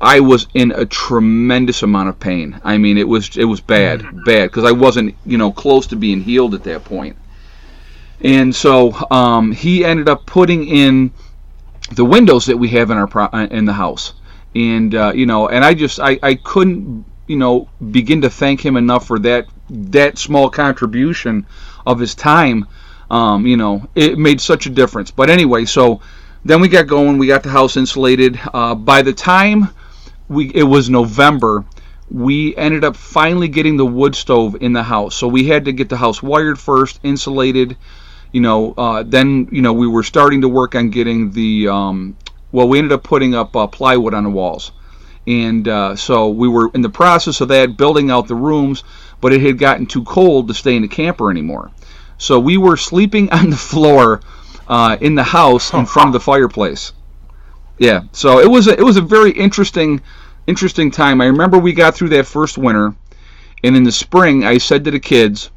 I 0.00 0.20
was 0.20 0.46
in 0.52 0.72
a 0.72 0.84
tremendous 0.84 1.82
amount 1.82 2.10
of 2.10 2.20
pain. 2.20 2.60
I 2.62 2.76
mean, 2.76 2.98
it 2.98 3.08
was 3.08 3.36
it 3.36 3.44
was 3.44 3.60
bad, 3.60 4.02
bad 4.24 4.50
because 4.50 4.64
I 4.64 4.72
wasn't 4.72 5.14
you 5.24 5.38
know 5.38 5.50
close 5.50 5.86
to 5.88 5.96
being 5.96 6.20
healed 6.20 6.54
at 6.54 6.64
that 6.64 6.84
point. 6.84 7.16
And 8.22 8.54
so 8.54 8.92
um, 9.10 9.52
he 9.52 9.84
ended 9.84 10.08
up 10.08 10.26
putting 10.26 10.66
in 10.66 11.12
the 11.92 12.04
windows 12.04 12.46
that 12.46 12.56
we 12.56 12.68
have 12.68 12.90
in 12.90 12.96
our 12.96 13.06
pro- 13.06 13.26
uh, 13.26 13.46
in 13.50 13.64
the 13.64 13.72
house, 13.72 14.14
and 14.54 14.94
uh, 14.94 15.12
you 15.14 15.26
know, 15.26 15.48
and 15.48 15.64
I 15.64 15.74
just 15.74 16.00
I, 16.00 16.18
I 16.22 16.34
couldn't 16.34 17.04
you 17.26 17.36
know 17.36 17.68
begin 17.90 18.22
to 18.22 18.30
thank 18.30 18.64
him 18.64 18.76
enough 18.76 19.06
for 19.06 19.18
that 19.20 19.46
that 19.68 20.18
small 20.18 20.50
contribution 20.50 21.46
of 21.86 21.98
his 21.98 22.14
time. 22.14 22.66
Um, 23.10 23.46
you 23.46 23.56
know, 23.56 23.88
it 23.94 24.18
made 24.18 24.40
such 24.40 24.66
a 24.66 24.70
difference. 24.70 25.10
But 25.10 25.30
anyway, 25.30 25.64
so 25.64 26.00
then 26.44 26.60
we 26.60 26.68
got 26.68 26.86
going. 26.86 27.18
We 27.18 27.28
got 27.28 27.42
the 27.42 27.50
house 27.50 27.76
insulated. 27.76 28.40
Uh, 28.52 28.74
by 28.74 29.02
the 29.02 29.12
time 29.12 29.68
we 30.28 30.50
it 30.54 30.64
was 30.64 30.90
November. 30.90 31.64
We 32.08 32.54
ended 32.56 32.84
up 32.84 32.94
finally 32.94 33.48
getting 33.48 33.76
the 33.76 33.86
wood 33.86 34.14
stove 34.14 34.56
in 34.60 34.72
the 34.72 34.84
house. 34.84 35.16
So 35.16 35.26
we 35.26 35.48
had 35.48 35.64
to 35.64 35.72
get 35.72 35.88
the 35.88 35.96
house 35.96 36.22
wired 36.22 36.56
first, 36.56 37.00
insulated. 37.02 37.76
You 38.36 38.42
know, 38.42 38.74
uh, 38.76 39.02
then 39.02 39.48
you 39.50 39.62
know 39.62 39.72
we 39.72 39.86
were 39.86 40.02
starting 40.02 40.42
to 40.42 40.48
work 40.50 40.74
on 40.74 40.90
getting 40.90 41.30
the. 41.30 41.68
Um, 41.68 42.18
well, 42.52 42.68
we 42.68 42.76
ended 42.76 42.92
up 42.92 43.02
putting 43.02 43.34
up 43.34 43.56
uh, 43.56 43.66
plywood 43.66 44.12
on 44.12 44.24
the 44.24 44.28
walls, 44.28 44.72
and 45.26 45.66
uh, 45.66 45.96
so 45.96 46.28
we 46.28 46.46
were 46.46 46.70
in 46.74 46.82
the 46.82 46.90
process 46.90 47.40
of 47.40 47.48
that, 47.48 47.78
building 47.78 48.10
out 48.10 48.28
the 48.28 48.34
rooms. 48.34 48.84
But 49.22 49.32
it 49.32 49.40
had 49.40 49.56
gotten 49.56 49.86
too 49.86 50.04
cold 50.04 50.48
to 50.48 50.54
stay 50.54 50.76
in 50.76 50.82
the 50.82 50.88
camper 50.88 51.30
anymore. 51.30 51.70
So 52.18 52.38
we 52.38 52.58
were 52.58 52.76
sleeping 52.76 53.30
on 53.32 53.48
the 53.48 53.56
floor 53.56 54.20
uh, 54.68 54.98
in 55.00 55.14
the 55.14 55.22
house 55.22 55.72
in 55.72 55.86
front 55.86 56.08
of 56.08 56.12
the 56.12 56.20
fireplace. 56.20 56.92
Yeah, 57.78 58.02
so 58.12 58.38
it 58.38 58.50
was 58.50 58.66
a, 58.66 58.78
it 58.78 58.84
was 58.84 58.98
a 58.98 59.12
very 59.16 59.30
interesting 59.30 60.02
interesting 60.46 60.90
time. 60.90 61.22
I 61.22 61.24
remember 61.24 61.56
we 61.56 61.72
got 61.72 61.94
through 61.94 62.10
that 62.10 62.26
first 62.26 62.58
winter, 62.58 62.94
and 63.64 63.74
in 63.74 63.84
the 63.84 63.92
spring 63.92 64.44
I 64.44 64.58
said 64.58 64.84
to 64.84 64.90
the 64.90 65.00
kids, 65.00 65.48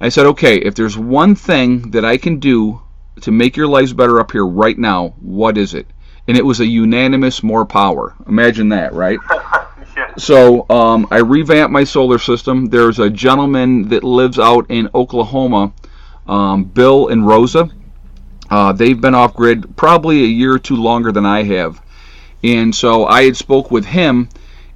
I 0.00 0.08
said, 0.08 0.26
"Okay, 0.26 0.56
if 0.56 0.74
there's 0.74 0.98
one 0.98 1.34
thing 1.34 1.90
that 1.92 2.04
I 2.04 2.16
can 2.16 2.38
do 2.38 2.80
to 3.22 3.30
make 3.30 3.56
your 3.56 3.66
lives 3.66 3.92
better 3.92 4.20
up 4.20 4.32
here 4.32 4.46
right 4.46 4.78
now, 4.78 5.14
what 5.20 5.56
is 5.56 5.74
it?" 5.74 5.86
And 6.28 6.36
it 6.36 6.44
was 6.44 6.60
a 6.60 6.66
unanimous 6.66 7.42
more 7.42 7.64
power. 7.64 8.14
Imagine 8.26 8.68
that, 8.70 8.92
right? 8.92 9.18
So 10.18 10.66
um, 10.70 11.06
I 11.10 11.18
revamped 11.18 11.72
my 11.72 11.84
solar 11.84 12.18
system. 12.18 12.66
There's 12.66 12.98
a 12.98 13.08
gentleman 13.10 13.88
that 13.88 14.04
lives 14.04 14.38
out 14.38 14.66
in 14.70 14.88
Oklahoma, 14.94 15.72
um, 16.26 16.64
Bill 16.64 17.08
and 17.08 17.26
Rosa 17.26 17.70
uh, 18.50 18.72
they've 18.72 19.00
been 19.00 19.14
off 19.14 19.34
grid 19.34 19.76
probably 19.76 20.22
a 20.22 20.26
year 20.26 20.54
or 20.54 20.58
two 20.58 20.76
longer 20.76 21.12
than 21.12 21.26
I 21.26 21.42
have. 21.44 21.80
And 22.44 22.74
so 22.74 23.06
I 23.06 23.24
had 23.24 23.36
spoke 23.36 23.70
with 23.70 23.86
him, 23.86 24.28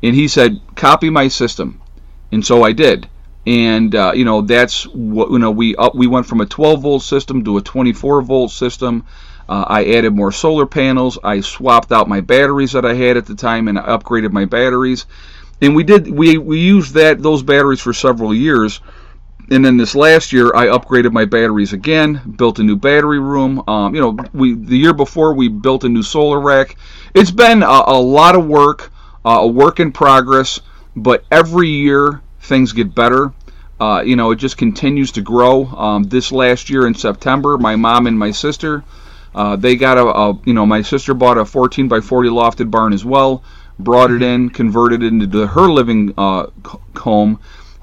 and 0.02 0.14
he 0.14 0.26
said, 0.26 0.60
"Copy 0.74 1.10
my 1.10 1.28
system," 1.28 1.80
and 2.32 2.44
so 2.44 2.64
I 2.64 2.72
did. 2.72 3.06
And 3.46 3.94
uh, 3.94 4.12
you 4.14 4.24
know 4.24 4.42
that's 4.42 4.84
what 4.84 5.30
you 5.30 5.38
know 5.38 5.50
we 5.50 5.74
up 5.76 5.94
we 5.94 6.06
went 6.06 6.26
from 6.26 6.40
a 6.40 6.46
12 6.46 6.82
volt 6.82 7.02
system 7.02 7.44
to 7.44 7.56
a 7.56 7.62
24 7.62 8.22
volt 8.22 8.50
system. 8.50 9.04
Uh, 9.48 9.64
I 9.66 9.84
added 9.96 10.14
more 10.14 10.30
solar 10.30 10.66
panels. 10.66 11.18
I 11.24 11.40
swapped 11.40 11.90
out 11.90 12.08
my 12.08 12.20
batteries 12.20 12.72
that 12.72 12.84
I 12.84 12.94
had 12.94 13.16
at 13.16 13.26
the 13.26 13.34
time, 13.34 13.66
and 13.66 13.78
I 13.78 13.82
upgraded 13.96 14.30
my 14.30 14.44
batteries. 14.44 15.06
And 15.60 15.74
we 15.74 15.82
did 15.84 16.10
we 16.10 16.38
we 16.38 16.60
used 16.60 16.94
that 16.94 17.22
those 17.22 17.42
batteries 17.42 17.80
for 17.80 17.92
several 17.92 18.34
years 18.34 18.80
and 19.50 19.64
then 19.64 19.76
this 19.76 19.94
last 19.94 20.32
year 20.32 20.54
I 20.54 20.66
upgraded 20.66 21.12
my 21.12 21.24
batteries 21.24 21.72
again, 21.72 22.20
built 22.36 22.60
a 22.60 22.62
new 22.62 22.76
battery 22.76 23.18
room. 23.18 23.62
Um, 23.66 23.94
you 23.94 24.00
know, 24.00 24.16
we 24.32 24.54
the 24.54 24.78
year 24.78 24.94
before 24.94 25.34
we 25.34 25.48
built 25.48 25.84
a 25.84 25.88
new 25.88 26.02
solar 26.02 26.40
rack. 26.40 26.76
It's 27.14 27.32
been 27.32 27.62
a, 27.62 27.82
a 27.86 28.00
lot 28.00 28.36
of 28.36 28.46
work, 28.46 28.92
uh, 29.24 29.40
a 29.40 29.46
work 29.46 29.80
in 29.80 29.90
progress, 29.90 30.60
but 30.94 31.24
every 31.30 31.68
year 31.68 32.22
things 32.50 32.74
get 32.74 32.94
better. 32.94 33.32
Uh, 33.80 34.02
you 34.04 34.14
know, 34.14 34.30
it 34.30 34.36
just 34.36 34.58
continues 34.58 35.12
to 35.12 35.22
grow. 35.22 35.64
Um, 35.64 36.02
this 36.02 36.30
last 36.30 36.68
year 36.68 36.86
in 36.86 36.94
September, 36.94 37.56
my 37.56 37.76
mom 37.76 38.06
and 38.06 38.18
my 38.18 38.30
sister, 38.30 38.84
uh, 39.34 39.56
they 39.56 39.76
got 39.76 39.96
a, 39.96 40.04
a, 40.04 40.38
you 40.44 40.52
know, 40.52 40.66
my 40.66 40.82
sister 40.82 41.14
bought 41.14 41.38
a 41.38 41.46
14 41.46 41.88
by 41.88 42.00
40 42.02 42.28
lofted 42.28 42.70
barn 42.70 42.92
as 42.92 43.06
well, 43.06 43.42
brought 43.78 44.10
it 44.10 44.20
in, 44.20 44.50
converted 44.50 45.02
it 45.02 45.06
into 45.06 45.46
her 45.46 45.70
living 45.70 46.12
uh, 46.18 46.48
home 46.98 47.40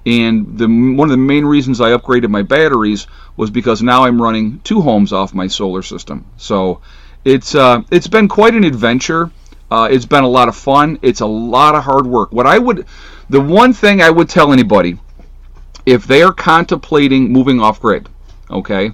and 0.07 0.57
the, 0.57 0.67
one 0.67 1.09
of 1.09 1.11
the 1.11 1.17
main 1.17 1.43
reasons 1.43 1.81
I 1.81 1.89
upgraded 1.89 2.29
my 2.29 2.41
batteries 2.41 3.07
was 3.35 3.49
because 3.49 3.83
now 3.83 4.05
I'm 4.05 4.21
running 4.21 4.61
two 4.63 4.79
homes 4.79 5.11
off 5.11 5.33
my 5.33 5.47
solar 5.47 5.81
system. 5.81 6.25
So 6.37 6.79
it's 7.25 7.53
uh, 7.55 7.81
it's 7.91 8.07
been 8.07 8.29
quite 8.29 8.55
an 8.55 8.63
adventure. 8.63 9.31
Uh, 9.69 9.89
it's 9.91 10.05
been 10.05 10.23
a 10.23 10.29
lot 10.29 10.47
of 10.47 10.55
fun. 10.55 10.97
It's 11.01 11.19
a 11.19 11.25
lot 11.25 11.75
of 11.75 11.83
hard 11.83 12.07
work. 12.07 12.31
What 12.31 12.47
I 12.47 12.57
would, 12.57 12.85
the 13.29 13.41
one 13.41 13.73
thing 13.73 14.01
I 14.01 14.09
would 14.09 14.29
tell 14.29 14.53
anybody, 14.53 14.97
if 15.85 16.05
they 16.05 16.21
are 16.21 16.33
contemplating 16.33 17.31
moving 17.31 17.59
off 17.59 17.81
grid, 17.81 18.09
okay, 18.49 18.91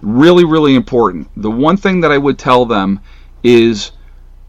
really 0.00 0.44
really 0.44 0.74
important. 0.74 1.28
The 1.36 1.50
one 1.50 1.76
thing 1.76 2.00
that 2.00 2.12
I 2.12 2.18
would 2.18 2.38
tell 2.38 2.64
them 2.64 3.00
is 3.42 3.92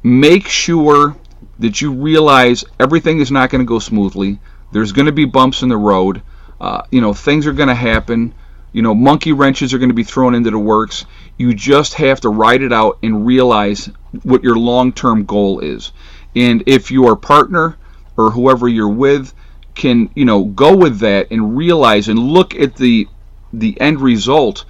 make 0.04 0.48
sure 0.48 1.15
that 1.60 1.82
you 1.82 1.91
realize 1.91 2.65
everything 2.80 3.19
is 3.19 3.32
not 3.32 3.50
going 3.50 3.60
to 3.60 3.65
go 3.65 3.80
smoothly 3.80 4.39
there's 4.76 4.91
going 4.91 5.06
to 5.06 5.13
be 5.13 5.24
bumps 5.24 5.62
in 5.62 5.69
the 5.69 5.78
road. 5.78 6.21
Uh, 6.60 6.82
you 6.91 7.00
know, 7.00 7.13
things 7.13 7.48
are 7.48 7.54
going 7.54 7.69
to 7.69 7.76
happen. 7.76 8.34
You 8.74 8.82
know, 8.82 8.93
monkey 8.93 9.32
wrenches 9.32 9.74
are 9.74 9.78
going 9.78 9.89
to 9.89 9.95
be 9.95 10.04
thrown 10.04 10.36
into 10.36 10.52
the 10.52 10.60
works. 10.60 11.06
You 11.38 11.54
just 11.54 11.93
have 11.93 12.19
to 12.21 12.30
ride 12.30 12.62
it 12.62 12.74
out 12.74 12.98
and 13.02 13.26
realize 13.26 13.89
what 14.24 14.43
your 14.43 14.58
long 14.58 14.91
term 14.91 15.24
goal 15.24 15.60
is. 15.60 15.93
And 16.36 16.62
if 16.67 16.91
your 16.91 17.15
partner 17.15 17.78
or 18.17 18.32
whoever 18.32 18.67
you're 18.67 18.89
with 18.89 19.34
can, 19.73 20.10
you 20.15 20.25
know, 20.25 20.45
go 20.45 20.75
with 20.75 20.99
that 20.99 21.28
and 21.32 21.58
realize 21.58 22.08
and 22.08 22.19
look 22.19 22.56
at 22.56 22.75
the 22.75 23.08
the 23.54 23.80
end 23.80 24.01
result. 24.01 24.65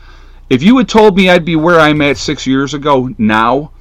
If 0.49 0.61
you 0.61 0.77
had 0.77 0.87
told 0.87 1.15
me 1.17 1.29
I'd 1.29 1.45
be 1.45 1.55
where 1.55 1.79
I'm 1.79 2.01
at 2.01 2.17
six 2.17 2.45
years 2.45 2.73
ago 2.73 3.13
now, 3.17 3.71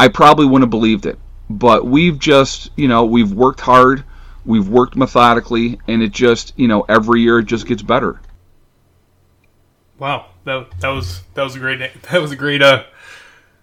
I 0.00 0.08
probably 0.08 0.46
wouldn't 0.46 0.64
have 0.64 0.70
believed 0.70 1.06
it. 1.06 1.18
But 1.48 1.86
we've 1.86 2.18
just, 2.18 2.70
you 2.76 2.88
know, 2.88 3.04
we've 3.04 3.32
worked 3.32 3.60
hard 3.60 4.04
We've 4.46 4.68
worked 4.68 4.94
methodically, 4.94 5.80
and 5.88 6.02
it 6.02 6.12
just 6.12 6.52
you 6.56 6.68
know 6.68 6.82
every 6.82 7.22
year 7.22 7.38
it 7.38 7.46
just 7.46 7.66
gets 7.66 7.82
better. 7.82 8.20
Wow, 9.98 10.26
that 10.44 10.66
that 10.80 10.88
was 10.88 11.22
that 11.34 11.42
was 11.42 11.56
a 11.56 11.58
great 11.58 11.78
that 12.10 12.20
was 12.20 12.30
a 12.30 12.36
great 12.36 12.60
uh, 12.60 12.84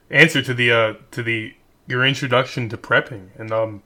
answer 0.09 0.41
to 0.41 0.53
the 0.53 0.71
uh, 0.71 0.93
to 1.11 1.21
the 1.21 1.53
your 1.87 2.05
introduction 2.05 2.67
to 2.69 2.77
prepping, 2.77 3.29
and 3.37 3.51
um, 3.51 3.83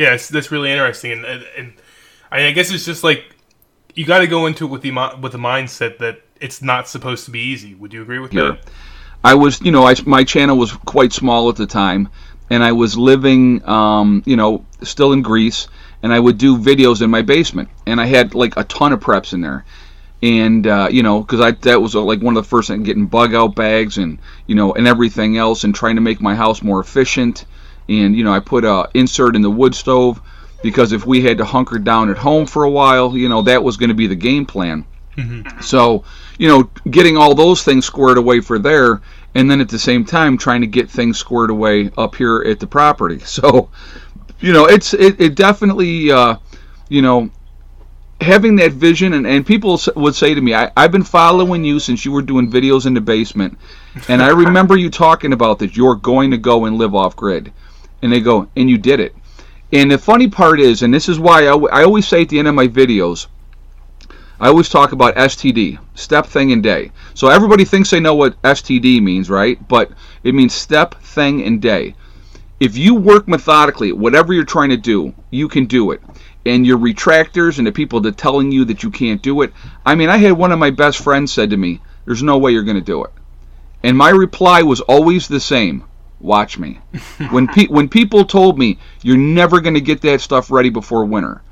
yeah, 0.00 0.16
that's 0.16 0.50
really 0.50 0.70
interesting, 0.70 1.12
and, 1.12 1.26
and, 1.26 1.44
and 1.58 1.74
I 2.30 2.52
guess 2.52 2.70
it's 2.70 2.86
just 2.86 3.04
like 3.04 3.36
you 3.94 4.06
got 4.06 4.20
to 4.20 4.26
go 4.26 4.46
into 4.46 4.64
it 4.64 4.68
with 4.68 4.80
the 4.80 4.92
with 5.20 5.32
the 5.32 5.38
mindset 5.38 5.98
that 5.98 6.22
it's 6.40 6.62
not 6.62 6.88
supposed 6.88 7.26
to 7.26 7.30
be 7.30 7.40
easy. 7.40 7.74
Would 7.74 7.92
you 7.92 8.00
agree 8.00 8.18
with 8.18 8.30
that? 8.30 8.60
I 9.22 9.34
was, 9.34 9.60
you 9.60 9.70
know, 9.70 9.86
I, 9.86 9.94
my 10.06 10.24
channel 10.24 10.56
was 10.56 10.72
quite 10.72 11.12
small 11.12 11.50
at 11.50 11.56
the 11.56 11.66
time, 11.66 12.08
and 12.48 12.64
I 12.64 12.72
was 12.72 12.96
living, 12.96 13.62
um, 13.68 14.22
you 14.24 14.36
know, 14.36 14.64
still 14.80 15.12
in 15.12 15.20
Greece, 15.20 15.68
and 16.02 16.14
I 16.14 16.18
would 16.18 16.38
do 16.38 16.56
videos 16.56 17.02
in 17.02 17.10
my 17.10 17.20
basement, 17.20 17.68
and 17.86 18.00
I 18.00 18.06
had 18.06 18.34
like 18.34 18.56
a 18.56 18.64
ton 18.64 18.94
of 18.94 19.00
preps 19.00 19.34
in 19.34 19.42
there, 19.42 19.66
and 20.22 20.66
uh, 20.66 20.88
you 20.90 21.02
know, 21.02 21.20
because 21.20 21.42
I 21.42 21.50
that 21.50 21.82
was 21.82 21.94
uh, 21.94 22.00
like 22.00 22.22
one 22.22 22.38
of 22.38 22.42
the 22.42 22.48
first 22.48 22.68
things, 22.68 22.86
getting 22.86 23.04
bug 23.04 23.34
out 23.34 23.54
bags 23.54 23.98
and 23.98 24.18
you 24.46 24.54
know 24.54 24.72
and 24.72 24.88
everything 24.88 25.36
else, 25.36 25.62
and 25.64 25.74
trying 25.74 25.96
to 25.96 26.00
make 26.00 26.22
my 26.22 26.34
house 26.34 26.62
more 26.62 26.80
efficient, 26.80 27.44
and 27.90 28.16
you 28.16 28.24
know, 28.24 28.32
I 28.32 28.40
put 28.40 28.64
a 28.64 28.88
insert 28.94 29.36
in 29.36 29.42
the 29.42 29.50
wood 29.50 29.74
stove 29.74 30.20
because 30.62 30.92
if 30.92 31.04
we 31.04 31.22
had 31.22 31.38
to 31.38 31.44
hunker 31.44 31.78
down 31.78 32.10
at 32.10 32.18
home 32.18 32.46
for 32.46 32.64
a 32.64 32.70
while, 32.70 33.16
you 33.16 33.28
know, 33.28 33.42
that 33.42 33.62
was 33.62 33.76
going 33.76 33.88
to 33.88 33.94
be 33.94 34.06
the 34.06 34.16
game 34.16 34.46
plan. 34.46 34.84
Mm-hmm. 35.16 35.60
So, 35.60 36.04
you 36.38 36.48
know, 36.48 36.70
getting 36.90 37.16
all 37.16 37.34
those 37.34 37.62
things 37.62 37.84
squared 37.84 38.18
away 38.18 38.40
for 38.40 38.58
there, 38.58 39.00
and 39.34 39.50
then 39.50 39.60
at 39.60 39.68
the 39.68 39.78
same 39.78 40.04
time 40.04 40.38
trying 40.38 40.60
to 40.60 40.66
get 40.66 40.90
things 40.90 41.18
squared 41.18 41.50
away 41.50 41.90
up 41.96 42.14
here 42.14 42.42
at 42.42 42.60
the 42.60 42.66
property. 42.66 43.20
So, 43.24 43.70
you 44.38 44.52
know, 44.52 44.66
it's 44.66 44.94
it, 44.94 45.20
it 45.20 45.34
definitely, 45.34 46.10
uh, 46.10 46.36
you 46.88 47.02
know, 47.02 47.30
having 48.20 48.56
that 48.56 48.72
vision, 48.72 49.14
and, 49.14 49.26
and 49.26 49.46
people 49.46 49.80
would 49.96 50.14
say 50.14 50.34
to 50.34 50.40
me, 50.40 50.54
I, 50.54 50.70
I've 50.76 50.92
been 50.92 51.04
following 51.04 51.64
you 51.64 51.78
since 51.80 52.04
you 52.04 52.12
were 52.12 52.22
doing 52.22 52.50
videos 52.50 52.86
in 52.86 52.94
the 52.94 53.00
basement, 53.00 53.58
and 54.08 54.22
I 54.22 54.28
remember 54.44 54.76
you 54.76 54.90
talking 54.90 55.32
about 55.32 55.58
that 55.58 55.76
you're 55.76 55.96
going 55.96 56.30
to 56.30 56.38
go 56.38 56.64
and 56.64 56.78
live 56.78 56.94
off 56.94 57.16
grid. 57.16 57.52
And 58.02 58.12
they 58.12 58.20
go, 58.20 58.48
and 58.56 58.68
you 58.68 58.78
did 58.78 59.00
it. 59.00 59.14
And 59.72 59.90
the 59.90 59.98
funny 59.98 60.28
part 60.28 60.58
is, 60.60 60.82
and 60.82 60.92
this 60.92 61.08
is 61.08 61.20
why 61.20 61.46
I, 61.46 61.56
I 61.56 61.84
always 61.84 62.08
say 62.08 62.22
at 62.22 62.28
the 62.28 62.38
end 62.38 62.48
of 62.48 62.54
my 62.54 62.66
videos, 62.66 63.26
I 64.40 64.48
always 64.48 64.68
talk 64.68 64.92
about 64.92 65.16
STD, 65.16 65.78
step, 65.94 66.26
thing, 66.26 66.50
and 66.52 66.62
day. 66.62 66.92
So 67.14 67.28
everybody 67.28 67.64
thinks 67.64 67.90
they 67.90 68.00
know 68.00 68.14
what 68.14 68.40
STD 68.42 69.02
means, 69.02 69.28
right? 69.28 69.58
But 69.68 69.92
it 70.24 70.34
means 70.34 70.54
step, 70.54 70.94
thing, 71.02 71.42
and 71.42 71.60
day 71.60 71.94
if 72.60 72.76
you 72.76 72.94
work 72.94 73.26
methodically, 73.26 73.90
whatever 73.90 74.34
you're 74.34 74.44
trying 74.44 74.68
to 74.68 74.76
do, 74.76 75.14
you 75.30 75.48
can 75.48 75.64
do 75.64 75.92
it. 75.92 76.02
And 76.44 76.66
your 76.66 76.76
retractors 76.76 77.56
and 77.56 77.66
the 77.66 77.72
people 77.72 78.00
that 78.00 78.18
telling 78.18 78.52
you 78.52 78.66
that 78.66 78.82
you 78.82 78.90
can't 78.90 79.22
do 79.22 79.40
it. 79.40 79.52
I 79.84 79.94
mean, 79.94 80.10
I 80.10 80.18
had 80.18 80.32
one 80.32 80.52
of 80.52 80.58
my 80.58 80.70
best 80.70 80.98
friends 80.98 81.32
said 81.32 81.50
to 81.50 81.56
me, 81.56 81.80
"There's 82.04 82.22
no 82.22 82.36
way 82.36 82.52
you're 82.52 82.62
going 82.62 82.76
to 82.76 82.82
do 82.82 83.02
it." 83.04 83.10
And 83.82 83.96
my 83.96 84.10
reply 84.10 84.60
was 84.60 84.82
always 84.82 85.26
the 85.26 85.40
same: 85.40 85.84
"Watch 86.20 86.58
me." 86.58 86.80
when 87.30 87.48
pe- 87.48 87.66
when 87.66 87.88
people 87.88 88.24
told 88.24 88.58
me 88.58 88.78
you're 89.02 89.16
never 89.16 89.60
going 89.60 89.74
to 89.74 89.80
get 89.80 90.00
that 90.02 90.20
stuff 90.20 90.50
ready 90.50 90.70
before 90.70 91.04
winter, 91.04 91.42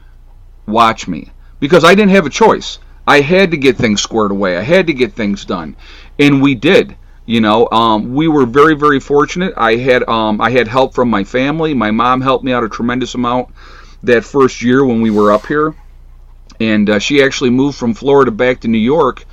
watch 0.66 1.08
me, 1.08 1.30
because 1.60 1.84
I 1.84 1.94
didn't 1.94 2.10
have 2.10 2.26
a 2.26 2.30
choice. 2.30 2.78
I 3.06 3.20
had 3.20 3.50
to 3.52 3.56
get 3.56 3.76
things 3.76 4.02
squared 4.02 4.30
away. 4.30 4.58
I 4.58 4.62
had 4.62 4.86
to 4.88 4.92
get 4.92 5.14
things 5.14 5.44
done, 5.44 5.76
and 6.18 6.42
we 6.42 6.54
did. 6.54 6.96
You 7.24 7.40
know, 7.40 7.68
um, 7.70 8.14
we 8.14 8.28
were 8.28 8.46
very, 8.46 8.74
very 8.74 9.00
fortunate. 9.00 9.52
I 9.56 9.76
had 9.76 10.06
um, 10.08 10.40
I 10.40 10.50
had 10.50 10.68
help 10.68 10.94
from 10.94 11.10
my 11.10 11.24
family. 11.24 11.74
My 11.74 11.90
mom 11.90 12.20
helped 12.20 12.44
me 12.44 12.52
out 12.52 12.64
a 12.64 12.68
tremendous 12.68 13.14
amount 13.14 13.48
that 14.02 14.24
first 14.24 14.62
year 14.62 14.84
when 14.84 15.00
we 15.00 15.10
were 15.10 15.32
up 15.32 15.46
here, 15.46 15.74
and 16.60 16.88
uh, 16.88 16.98
she 16.98 17.22
actually 17.22 17.50
moved 17.50 17.78
from 17.78 17.94
Florida 17.94 18.30
back 18.30 18.60
to 18.60 18.68
New 18.68 18.78
York 18.78 19.24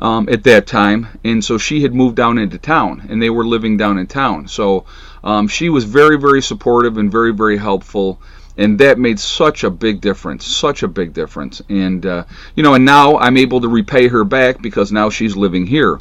um, 0.00 0.28
at 0.28 0.44
that 0.44 0.66
time, 0.66 1.06
and 1.24 1.44
so 1.44 1.58
she 1.58 1.82
had 1.82 1.94
moved 1.94 2.16
down 2.16 2.38
into 2.38 2.58
town, 2.58 3.06
and 3.08 3.22
they 3.22 3.30
were 3.30 3.46
living 3.46 3.76
down 3.76 3.98
in 3.98 4.06
town. 4.06 4.48
So 4.48 4.84
um, 5.22 5.48
she 5.48 5.68
was 5.68 5.84
very, 5.84 6.18
very 6.18 6.42
supportive 6.42 6.98
and 6.98 7.10
very, 7.10 7.32
very 7.32 7.56
helpful 7.56 8.20
and 8.56 8.78
that 8.78 9.00
made 9.00 9.18
such 9.18 9.64
a 9.64 9.70
big 9.70 10.00
difference 10.00 10.46
such 10.46 10.84
a 10.84 10.86
big 10.86 11.12
difference 11.12 11.60
and 11.70 12.06
uh, 12.06 12.22
you 12.54 12.62
know 12.62 12.74
and 12.74 12.84
now 12.84 13.18
i'm 13.18 13.36
able 13.36 13.60
to 13.60 13.66
repay 13.66 14.06
her 14.06 14.22
back 14.22 14.62
because 14.62 14.92
now 14.92 15.10
she's 15.10 15.34
living 15.34 15.66
here 15.66 15.98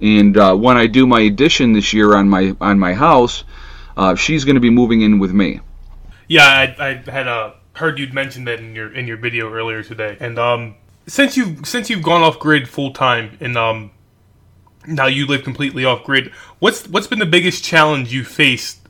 and 0.00 0.36
uh, 0.36 0.54
when 0.54 0.76
I 0.76 0.86
do 0.86 1.06
my 1.06 1.20
addition 1.20 1.72
this 1.72 1.92
year 1.92 2.14
on 2.14 2.28
my 2.28 2.56
on 2.60 2.78
my 2.78 2.94
house, 2.94 3.44
uh, 3.96 4.14
she's 4.14 4.44
going 4.44 4.54
to 4.54 4.60
be 4.60 4.70
moving 4.70 5.02
in 5.02 5.18
with 5.18 5.32
me. 5.32 5.60
Yeah, 6.26 6.46
I, 6.46 6.88
I 7.06 7.10
had 7.10 7.28
uh, 7.28 7.52
heard 7.74 7.98
you'd 7.98 8.14
mentioned 8.14 8.46
that 8.46 8.60
in 8.60 8.74
your 8.74 8.92
in 8.92 9.06
your 9.06 9.18
video 9.18 9.52
earlier 9.52 9.82
today. 9.82 10.16
And 10.20 10.38
um, 10.38 10.76
since 11.10 11.36
you 11.36 11.56
since 11.64 11.90
you've 11.90 12.02
gone 12.02 12.22
off 12.22 12.38
grid 12.38 12.68
full 12.68 12.92
time 12.92 13.36
and 13.40 13.56
um, 13.56 13.90
now 14.86 15.06
you 15.06 15.26
live 15.26 15.42
completely 15.42 15.84
off 15.84 16.04
grid, 16.04 16.32
what's 16.60 16.86
what's 16.88 17.08
been 17.08 17.18
the 17.18 17.26
biggest 17.26 17.64
challenge 17.64 18.12
you 18.12 18.24
faced 18.24 18.88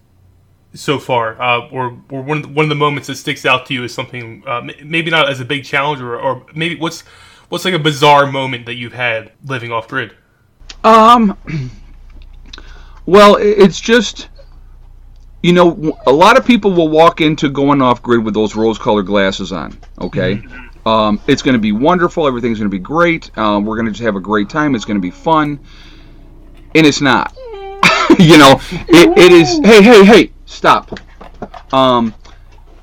so 0.74 0.98
far, 0.98 1.40
uh, 1.40 1.66
or 1.70 1.98
or 2.11 2.22
one 2.22 2.38
of 2.38 2.42
the, 2.42 2.48
one 2.50 2.64
of 2.64 2.68
the 2.68 2.74
moments 2.74 3.09
that 3.09 3.16
sticks 3.16 3.46
out 3.46 3.64
to 3.66 3.74
you 3.74 3.85
as 3.85 3.94
something 3.94 4.42
uh, 4.46 4.61
maybe 4.85 5.11
not 5.11 5.30
as 5.30 5.40
a 5.40 5.44
big 5.46 5.64
challenge, 5.64 6.02
or, 6.02 6.20
or 6.20 6.44
maybe 6.54 6.76
what's 6.78 7.00
what's 7.48 7.64
like 7.64 7.74
a 7.74 7.78
bizarre 7.78 8.30
moment 8.30 8.66
that 8.66 8.74
you've 8.74 8.92
had 8.92 9.33
living 9.46 9.72
off 9.72 9.88
grid? 9.88 10.14
Um. 10.85 11.37
Well, 13.06 13.37
it's 13.40 13.80
just 13.80 14.28
you 15.42 15.52
know, 15.52 15.98
a 16.06 16.12
lot 16.12 16.37
of 16.37 16.44
people 16.44 16.70
will 16.72 16.88
walk 16.88 17.20
into 17.20 17.48
going 17.48 17.83
off 17.83 18.02
grid 18.02 18.24
with 18.24 18.35
those 18.35 18.54
rose-colored 18.54 19.06
glasses 19.06 19.52
on. 19.52 19.76
Okay, 20.00 20.37
mm-hmm. 20.37 20.69
Um, 20.86 21.20
it's 21.26 21.42
going 21.42 21.54
to 21.54 21.60
be 21.60 21.72
wonderful. 21.72 22.26
Everything's 22.26 22.58
going 22.58 22.70
to 22.70 22.74
be 22.74 22.82
great. 22.82 23.36
Um, 23.36 23.64
we're 23.64 23.76
going 23.76 23.86
to 23.86 23.92
just 23.92 24.02
have 24.02 24.16
a 24.16 24.20
great 24.20 24.48
time. 24.48 24.74
It's 24.74 24.84
going 24.84 24.96
to 24.96 25.02
be 25.02 25.10
fun, 25.10 25.60
and 26.74 26.86
it's 26.86 27.00
not. 27.00 27.34
you 28.18 28.38
know, 28.38 28.60
it, 28.88 29.18
it 29.18 29.32
is. 29.32 29.58
Hey, 29.64 29.82
hey, 29.82 30.04
hey! 30.04 30.32
Stop. 30.46 30.98
Um, 31.72 32.14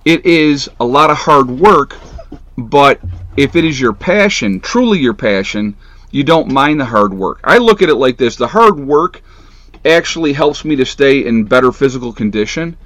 it 0.05 0.25
is 0.25 0.69
a 0.79 0.86
lot 0.86 1.10
of 1.10 1.17
hard 1.17 1.49
work, 1.49 1.95
but 2.57 3.01
if 3.36 3.55
it 3.55 3.65
is 3.65 3.79
your 3.79 3.93
passion, 3.93 4.60
truly 4.60 4.99
your 4.99 5.13
passion, 5.13 5.75
you 6.12 6.23
don't 6.23 6.51
mind 6.51 6.79
the 6.79 6.86
hard 6.86 7.13
work. 7.13 7.39
I 7.43 7.57
look 7.57 7.81
at 7.81 7.89
it 7.89 7.95
like 7.95 8.17
this 8.17 8.36
the 8.36 8.47
hard 8.47 8.79
work 8.79 9.21
actually 9.86 10.33
helps 10.33 10.65
me 10.65 10.75
to 10.75 10.86
stay 10.86 11.25
in 11.25 11.43
better 11.43 11.71
physical 11.71 12.13
condition 12.13 12.77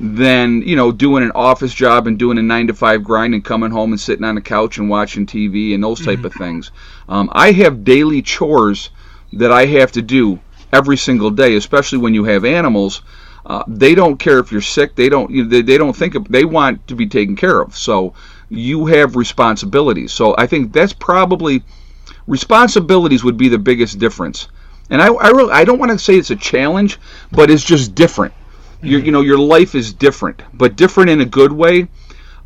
than 0.00 0.62
you 0.62 0.76
know 0.76 0.92
doing 0.92 1.24
an 1.24 1.32
office 1.34 1.74
job 1.74 2.06
and 2.06 2.18
doing 2.18 2.38
a 2.38 2.42
nine 2.42 2.66
to 2.68 2.74
five 2.74 3.02
grind 3.02 3.34
and 3.34 3.44
coming 3.44 3.70
home 3.70 3.92
and 3.92 4.00
sitting 4.00 4.24
on 4.24 4.36
the 4.36 4.40
couch 4.40 4.78
and 4.78 4.88
watching 4.88 5.26
TV 5.26 5.74
and 5.74 5.82
those 5.82 6.04
type 6.04 6.18
mm-hmm. 6.18 6.26
of 6.26 6.34
things. 6.34 6.70
Um, 7.08 7.28
I 7.32 7.52
have 7.52 7.84
daily 7.84 8.22
chores 8.22 8.90
that 9.32 9.50
I 9.50 9.66
have 9.66 9.92
to 9.92 10.02
do 10.02 10.38
every 10.72 10.96
single 10.96 11.30
day, 11.30 11.56
especially 11.56 11.98
when 11.98 12.14
you 12.14 12.24
have 12.24 12.44
animals. 12.44 13.02
Uh, 13.44 13.64
they 13.66 13.94
don't 13.94 14.18
care 14.18 14.38
if 14.38 14.52
you're 14.52 14.60
sick. 14.60 14.94
They 14.94 15.08
don't. 15.08 15.30
You 15.30 15.44
know, 15.44 15.48
they, 15.48 15.62
they 15.62 15.78
don't 15.78 15.96
think 15.96 16.14
of, 16.14 16.28
they 16.28 16.44
want 16.44 16.86
to 16.88 16.94
be 16.94 17.06
taken 17.06 17.34
care 17.34 17.60
of. 17.60 17.76
So 17.76 18.14
you 18.50 18.86
have 18.86 19.16
responsibilities. 19.16 20.12
So 20.12 20.34
I 20.36 20.46
think 20.46 20.72
that's 20.72 20.92
probably 20.92 21.62
responsibilities 22.26 23.24
would 23.24 23.36
be 23.36 23.48
the 23.48 23.58
biggest 23.58 23.98
difference. 23.98 24.48
And 24.90 25.02
I 25.02 25.08
I, 25.08 25.30
really, 25.30 25.52
I 25.52 25.64
don't 25.64 25.78
want 25.78 25.92
to 25.92 25.98
say 25.98 26.14
it's 26.14 26.30
a 26.30 26.36
challenge, 26.36 26.98
but 27.32 27.50
it's 27.50 27.64
just 27.64 27.94
different. 27.94 28.34
Your 28.82 29.00
you 29.00 29.10
know 29.10 29.22
your 29.22 29.38
life 29.38 29.74
is 29.74 29.92
different, 29.92 30.42
but 30.54 30.76
different 30.76 31.10
in 31.10 31.20
a 31.20 31.24
good 31.24 31.52
way. 31.52 31.88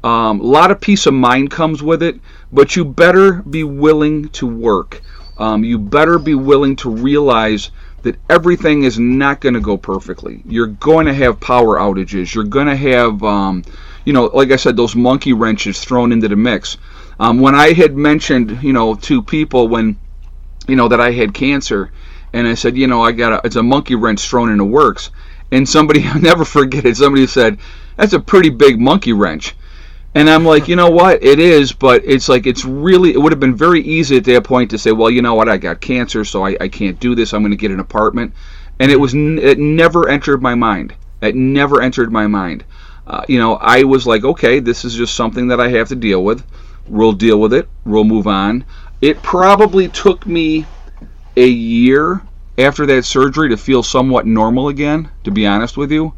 Um, 0.05 0.41
a 0.41 0.45
lot 0.45 0.71
of 0.71 0.81
peace 0.81 1.07
of 1.07 1.15
mind 1.15 1.51
comes 1.51 1.83
with 1.83 2.03
it, 2.03 2.19
but 2.51 2.75
you 2.75 2.85
better 2.85 3.35
be 3.43 3.63
willing 3.63 4.29
to 4.31 4.47
work. 4.47 5.01
Um, 5.39 5.65
you 5.65 5.79
better 5.79 6.19
be 6.19 6.35
willing 6.35 6.77
to 6.77 6.91
realize 6.91 7.71
that 8.03 8.17
everything 8.29 8.83
is 8.83 8.99
not 8.99 9.41
going 9.41 9.55
to 9.55 9.61
go 9.61 9.77
perfectly. 9.77 10.43
You're 10.45 10.67
going 10.67 11.07
to 11.07 11.15
have 11.15 11.41
power 11.41 11.79
outages. 11.79 12.35
You're 12.35 12.45
going 12.45 12.67
to 12.67 12.77
have, 12.77 13.23
um, 13.23 13.63
you 14.05 14.13
know, 14.13 14.25
like 14.25 14.51
I 14.51 14.57
said, 14.57 14.77
those 14.77 14.97
monkey 14.97 15.33
wrenches 15.33 15.81
thrown 15.81 16.11
into 16.11 16.29
the 16.29 16.37
mix. 16.37 16.79
Um, 17.21 17.39
when 17.39 17.55
I 17.55 17.73
had 17.73 17.97
mentioned, 17.97 18.63
you 18.63 18.73
know, 18.73 18.97
to 18.97 19.23
people 19.23 19.69
when, 19.69 19.97
you 20.67 20.75
know, 20.75 20.89
that 20.89 21.01
I 21.01 21.13
had 21.13 21.33
cancer, 21.33 21.93
and 22.33 22.47
I 22.47 22.55
said, 22.55 22.77
you 22.77 22.87
know, 22.87 23.03
I 23.03 23.13
got 23.13 23.33
a, 23.33 23.47
it's 23.47 23.57
a 23.57 23.63
monkey 23.63 23.95
wrench 23.95 24.29
thrown 24.29 24.51
in 24.51 24.59
the 24.59 24.65
works, 24.65 25.11
and 25.53 25.69
somebody, 25.69 26.03
I'll 26.09 26.21
never 26.21 26.45
forget 26.45 26.85
it. 26.85 26.97
Somebody 26.97 27.27
said, 27.29 27.59
that's 27.97 28.15
a 28.15 28.21
pretty 28.21 28.51
big 28.51 28.81
monkey 28.81 29.13
wrench. 29.13 29.55
And 30.15 30.29
I'm 30.29 30.45
like, 30.45 30.69
you 30.69 30.77
know 30.77 30.91
what? 30.91 31.23
It 31.23 31.39
is, 31.39 31.73
but 31.73 32.05
it's 32.05 32.29
like 32.29 32.47
it's 32.47 32.67
really. 32.67 33.13
It 33.13 33.19
would 33.19 33.33
have 33.33 33.41
been 33.41 33.55
very 33.55 33.81
easy 33.81 34.19
at 34.19 34.25
that 34.25 34.45
point 34.45 34.71
to 34.71 34.79
say, 34.79 34.93
well, 34.93 35.09
you 35.09 35.23
know 35.23 35.35
what? 35.35 35.49
I 35.49 35.57
got 35.57 35.81
cancer, 35.81 36.23
so 36.25 36.45
I, 36.45 36.55
I 36.61 36.69
can't 36.69 37.01
do 37.01 37.15
this. 37.15 37.33
I'm 37.33 37.41
going 37.41 37.53
to 37.53 37.57
get 37.57 37.71
an 37.71 37.81
apartment, 37.81 38.35
and 38.79 38.93
it 38.93 39.01
was 39.01 39.15
it 39.15 39.59
never 39.59 40.11
entered 40.11 40.43
my 40.43 40.55
mind. 40.55 40.95
It 41.23 41.35
never 41.35 41.81
entered 41.81 42.13
my 42.13 42.27
mind. 42.27 42.65
Uh, 43.07 43.25
you 43.27 43.39
know, 43.39 43.55
I 43.55 43.85
was 43.85 44.07
like, 44.07 44.23
okay, 44.23 44.61
this 44.61 44.85
is 44.85 44.95
just 44.95 45.15
something 45.15 45.49
that 45.49 45.61
I 45.61 45.69
have 45.69 45.89
to 45.89 45.97
deal 45.97 46.23
with. 46.23 46.45
We'll 46.87 47.13
deal 47.13 47.41
with 47.41 47.55
it. 47.55 47.69
We'll 47.87 48.05
move 48.05 48.27
on. 48.27 48.67
It 49.01 49.23
probably 49.23 49.89
took 49.89 50.27
me 50.27 50.67
a 51.37 51.49
year 51.49 52.23
after 52.59 52.87
that 52.87 53.05
surgery 53.05 53.49
to 53.49 53.57
feel 53.57 53.83
somewhat 53.83 54.27
normal 54.27 54.69
again. 54.69 55.11
To 55.25 55.31
be 55.31 55.47
honest 55.47 55.77
with 55.77 55.93
you. 55.93 56.15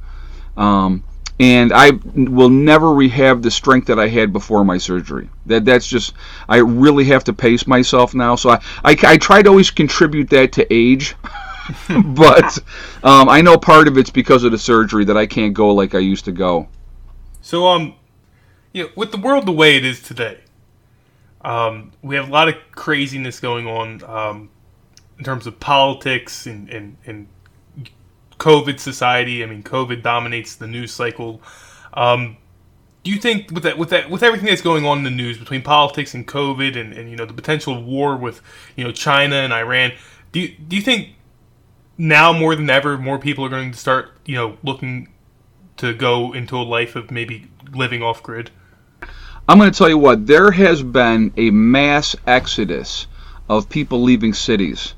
Um, 0.57 1.05
and 1.41 1.73
I 1.73 1.91
will 2.15 2.49
never 2.49 2.93
rehab 2.93 3.43
the 3.43 3.51
strength 3.51 3.89
that 3.89 3.99
I 3.99 4.07
had 4.07 4.33
before 4.33 4.65
my 4.65 4.79
surgery. 4.79 5.29
That 5.47 5.65
that's 5.65 5.87
just 5.87 6.15
I 6.49 6.59
really 6.59 7.05
have 7.07 7.25
to 7.25 7.33
pace 7.33 7.67
myself 7.67 8.15
now. 8.15 8.37
So 8.37 8.51
I 8.51 8.61
I, 8.85 8.97
I 9.03 9.17
try 9.17 9.43
to 9.43 9.49
always 9.49 9.71
contribute 9.71 10.31
that 10.31 10.53
to 10.53 10.73
age, 10.73 11.17
but 12.05 12.59
um, 13.03 13.29
I 13.29 13.41
know 13.41 13.59
part 13.59 13.89
of 13.89 13.99
it's 13.99 14.11
because 14.11 14.45
of 14.45 14.53
the 14.53 14.59
surgery 14.59 15.05
that 15.07 15.17
I 15.17 15.27
can't 15.27 15.55
go 15.55 15.75
like 15.75 15.95
I 15.95 15.99
used 15.99 16.25
to 16.27 16.33
go. 16.33 16.69
So 17.41 17.67
um, 17.67 17.95
you 18.73 18.85
know, 18.85 18.91
with 18.95 19.11
the 19.11 19.19
world 19.19 19.47
the 19.47 19.53
way 19.53 19.77
it 19.77 19.85
is 19.85 20.03
today, 20.03 20.39
um, 21.41 21.91
we 22.01 22.15
have 22.15 22.29
a 22.29 22.33
lot 22.33 22.49
of 22.49 22.55
craziness 22.71 23.41
going 23.41 23.67
on 23.67 24.05
um, 24.05 24.51
in 25.19 25.25
terms 25.25 25.47
of 25.47 25.61
politics 25.61 26.47
and 26.47 26.69
and, 26.69 26.97
and 27.07 27.29
COVID 28.39 28.81
society. 28.81 29.43
I 29.43 29.47
mean, 29.47 29.63
COVID 29.63 30.03
dominates 30.03 30.57
the 30.57 30.67
news 30.67 30.93
cycle. 30.93 31.41
Um, 31.93 32.37
do 33.03 33.11
you 33.11 33.19
think 33.19 33.51
with 33.51 33.63
that 33.65 33.79
with 33.79 33.91
that 33.91 34.11
with 34.11 34.23
everything 34.23 34.49
that's 34.49 34.63
going 34.63 34.87
on 34.87 34.99
in 34.99 35.05
the 35.05 35.11
news 35.11 35.39
between 35.39 35.63
politics 35.63 36.15
and 36.15 36.27
COVID 36.27 36.79
and, 36.81 36.93
and 36.93 37.11
you 37.11 37.17
know 37.17 37.27
the 37.27 37.35
potential 37.35 37.83
war 37.83 38.17
with 38.17 38.41
you 38.77 38.85
know 38.85 38.93
China 38.93 39.37
and 39.37 39.53
Iran, 39.53 39.93
do 40.33 40.41
you, 40.41 40.57
do 40.57 40.77
you 40.77 40.83
think 40.83 41.11
now 41.97 42.33
more 42.33 42.57
than 42.57 42.69
ever 42.69 42.99
more 42.99 43.19
people 43.19 43.45
are 43.45 43.51
going 43.51 43.71
to 43.71 43.79
start 43.79 44.13
you 44.25 44.35
know 44.35 44.57
looking 44.63 45.09
to 45.77 45.93
go 45.93 46.33
into 46.33 46.57
a 46.57 46.63
life 46.63 46.97
of 46.97 47.11
maybe 47.11 47.51
living 47.73 48.03
off 48.03 48.23
grid? 48.23 48.51
I'm 49.47 49.59
going 49.59 49.71
to 49.71 49.77
tell 49.77 49.91
you 49.91 49.99
what 49.99 50.27
there 50.27 50.51
has 50.51 50.83
been 50.83 51.33
a 51.37 51.51
mass 51.51 52.17
exodus 52.27 53.07
of 53.51 53.69
people 53.69 54.03
leaving 54.03 54.33
cities, 54.33 54.95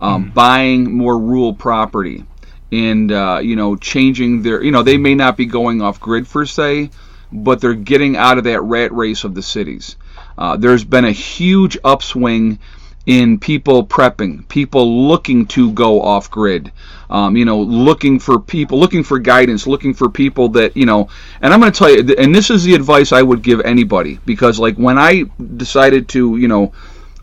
um, 0.00 0.26
mm. 0.26 0.34
buying 0.34 0.92
more 0.92 1.18
rural 1.18 1.54
property 1.54 2.24
and 2.72 3.10
uh, 3.12 3.40
you 3.42 3.56
know 3.56 3.76
changing 3.76 4.42
their 4.42 4.62
you 4.62 4.70
know 4.70 4.82
they 4.82 4.96
may 4.96 5.14
not 5.14 5.36
be 5.36 5.46
going 5.46 5.82
off 5.82 6.00
grid 6.00 6.28
per 6.28 6.44
se 6.44 6.90
but 7.32 7.60
they're 7.60 7.74
getting 7.74 8.16
out 8.16 8.38
of 8.38 8.44
that 8.44 8.60
rat 8.62 8.92
race 8.92 9.24
of 9.24 9.34
the 9.34 9.42
cities 9.42 9.96
uh, 10.38 10.56
there's 10.56 10.84
been 10.84 11.04
a 11.04 11.12
huge 11.12 11.78
upswing 11.84 12.58
in 13.06 13.38
people 13.38 13.84
prepping 13.84 14.46
people 14.48 15.08
looking 15.08 15.46
to 15.46 15.72
go 15.72 16.00
off 16.02 16.30
grid 16.30 16.70
um, 17.08 17.36
you 17.36 17.44
know 17.44 17.60
looking 17.60 18.18
for 18.18 18.38
people 18.38 18.78
looking 18.78 19.02
for 19.02 19.18
guidance 19.18 19.66
looking 19.66 19.94
for 19.94 20.08
people 20.08 20.48
that 20.48 20.76
you 20.76 20.86
know 20.86 21.08
and 21.40 21.52
i'm 21.52 21.60
going 21.60 21.72
to 21.72 21.78
tell 21.78 21.90
you 21.90 22.14
and 22.18 22.34
this 22.34 22.50
is 22.50 22.62
the 22.62 22.74
advice 22.74 23.10
i 23.10 23.22
would 23.22 23.42
give 23.42 23.60
anybody 23.62 24.18
because 24.26 24.60
like 24.60 24.76
when 24.76 24.98
i 24.98 25.24
decided 25.56 26.08
to 26.08 26.36
you 26.36 26.46
know 26.46 26.72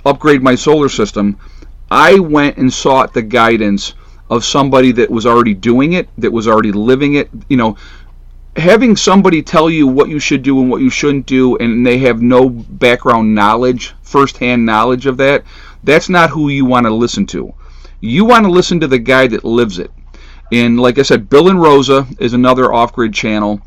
upgrade 0.03 0.41
my 0.41 0.55
solar 0.55 0.89
system 0.89 1.37
i 1.89 2.19
went 2.19 2.57
and 2.57 2.71
sought 2.71 3.13
the 3.13 3.21
guidance 3.21 3.93
of 4.29 4.43
somebody 4.43 4.91
that 4.93 5.09
was 5.09 5.25
already 5.25 5.53
doing 5.53 5.93
it, 5.93 6.09
that 6.17 6.31
was 6.31 6.47
already 6.47 6.71
living 6.71 7.15
it. 7.15 7.29
You 7.49 7.57
know, 7.57 7.77
having 8.55 8.95
somebody 8.95 9.41
tell 9.41 9.69
you 9.69 9.87
what 9.87 10.09
you 10.09 10.19
should 10.19 10.43
do 10.43 10.59
and 10.61 10.69
what 10.69 10.81
you 10.81 10.89
shouldn't 10.89 11.25
do, 11.25 11.57
and 11.57 11.85
they 11.85 11.99
have 11.99 12.21
no 12.21 12.49
background 12.49 13.33
knowledge, 13.33 13.93
firsthand 14.01 14.65
knowledge 14.65 15.05
of 15.05 15.17
that, 15.17 15.43
that's 15.83 16.09
not 16.09 16.29
who 16.29 16.49
you 16.49 16.65
want 16.65 16.85
to 16.85 16.93
listen 16.93 17.25
to. 17.27 17.53
You 18.01 18.25
want 18.25 18.45
to 18.45 18.51
listen 18.51 18.79
to 18.81 18.87
the 18.87 18.99
guy 18.99 19.27
that 19.27 19.43
lives 19.43 19.79
it. 19.79 19.91
And 20.51 20.79
like 20.79 20.97
I 20.97 21.03
said, 21.03 21.29
Bill 21.29 21.49
and 21.49 21.61
Rosa 21.61 22.07
is 22.19 22.33
another 22.33 22.73
off 22.73 22.93
grid 22.93 23.13
channel. 23.13 23.61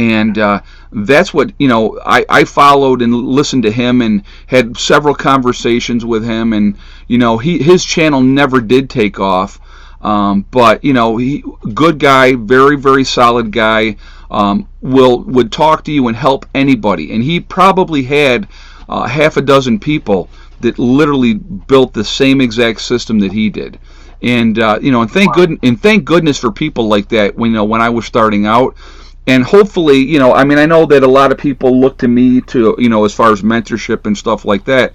And 0.00 0.38
uh, 0.38 0.62
that's 0.92 1.34
what, 1.34 1.52
you 1.58 1.68
know, 1.68 2.00
I, 2.04 2.24
I 2.28 2.44
followed 2.44 3.02
and 3.02 3.14
listened 3.14 3.64
to 3.64 3.70
him 3.70 4.00
and 4.00 4.22
had 4.46 4.78
several 4.78 5.14
conversations 5.14 6.04
with 6.04 6.24
him. 6.24 6.52
And, 6.52 6.78
you 7.06 7.18
know, 7.18 7.36
he, 7.38 7.58
his 7.62 7.84
channel 7.84 8.22
never 8.22 8.60
did 8.60 8.88
take 8.88 9.20
off 9.20 9.60
um, 10.02 10.46
but 10.50 10.82
you 10.82 10.92
know, 10.92 11.16
he 11.16 11.44
good 11.74 11.98
guy, 11.98 12.34
very 12.34 12.76
very 12.76 13.04
solid 13.04 13.52
guy. 13.52 13.96
Um, 14.30 14.68
will 14.80 15.20
would 15.24 15.50
talk 15.50 15.84
to 15.84 15.92
you 15.92 16.08
and 16.08 16.16
help 16.16 16.46
anybody, 16.54 17.12
and 17.12 17.22
he 17.22 17.40
probably 17.40 18.04
had 18.04 18.48
uh, 18.88 19.06
half 19.06 19.36
a 19.36 19.42
dozen 19.42 19.78
people 19.78 20.28
that 20.60 20.78
literally 20.78 21.34
built 21.34 21.92
the 21.92 22.04
same 22.04 22.40
exact 22.40 22.80
system 22.80 23.18
that 23.20 23.32
he 23.32 23.50
did. 23.50 23.78
And 24.22 24.58
uh, 24.58 24.78
you 24.80 24.92
know, 24.92 25.02
and 25.02 25.10
thank 25.10 25.34
good 25.34 25.58
and 25.62 25.80
thank 25.80 26.04
goodness 26.04 26.38
for 26.38 26.50
people 26.50 26.88
like 26.88 27.08
that. 27.08 27.36
When 27.36 27.50
you 27.50 27.56
know, 27.56 27.64
when 27.64 27.82
I 27.82 27.90
was 27.90 28.06
starting 28.06 28.46
out, 28.46 28.76
and 29.26 29.44
hopefully, 29.44 29.98
you 29.98 30.18
know, 30.18 30.32
I 30.32 30.44
mean, 30.44 30.58
I 30.58 30.66
know 30.66 30.86
that 30.86 31.02
a 31.02 31.08
lot 31.08 31.32
of 31.32 31.38
people 31.38 31.78
look 31.78 31.98
to 31.98 32.08
me 32.08 32.40
to, 32.42 32.74
you 32.78 32.88
know, 32.88 33.04
as 33.04 33.14
far 33.14 33.32
as 33.32 33.42
mentorship 33.42 34.06
and 34.06 34.16
stuff 34.16 34.44
like 34.44 34.64
that, 34.64 34.92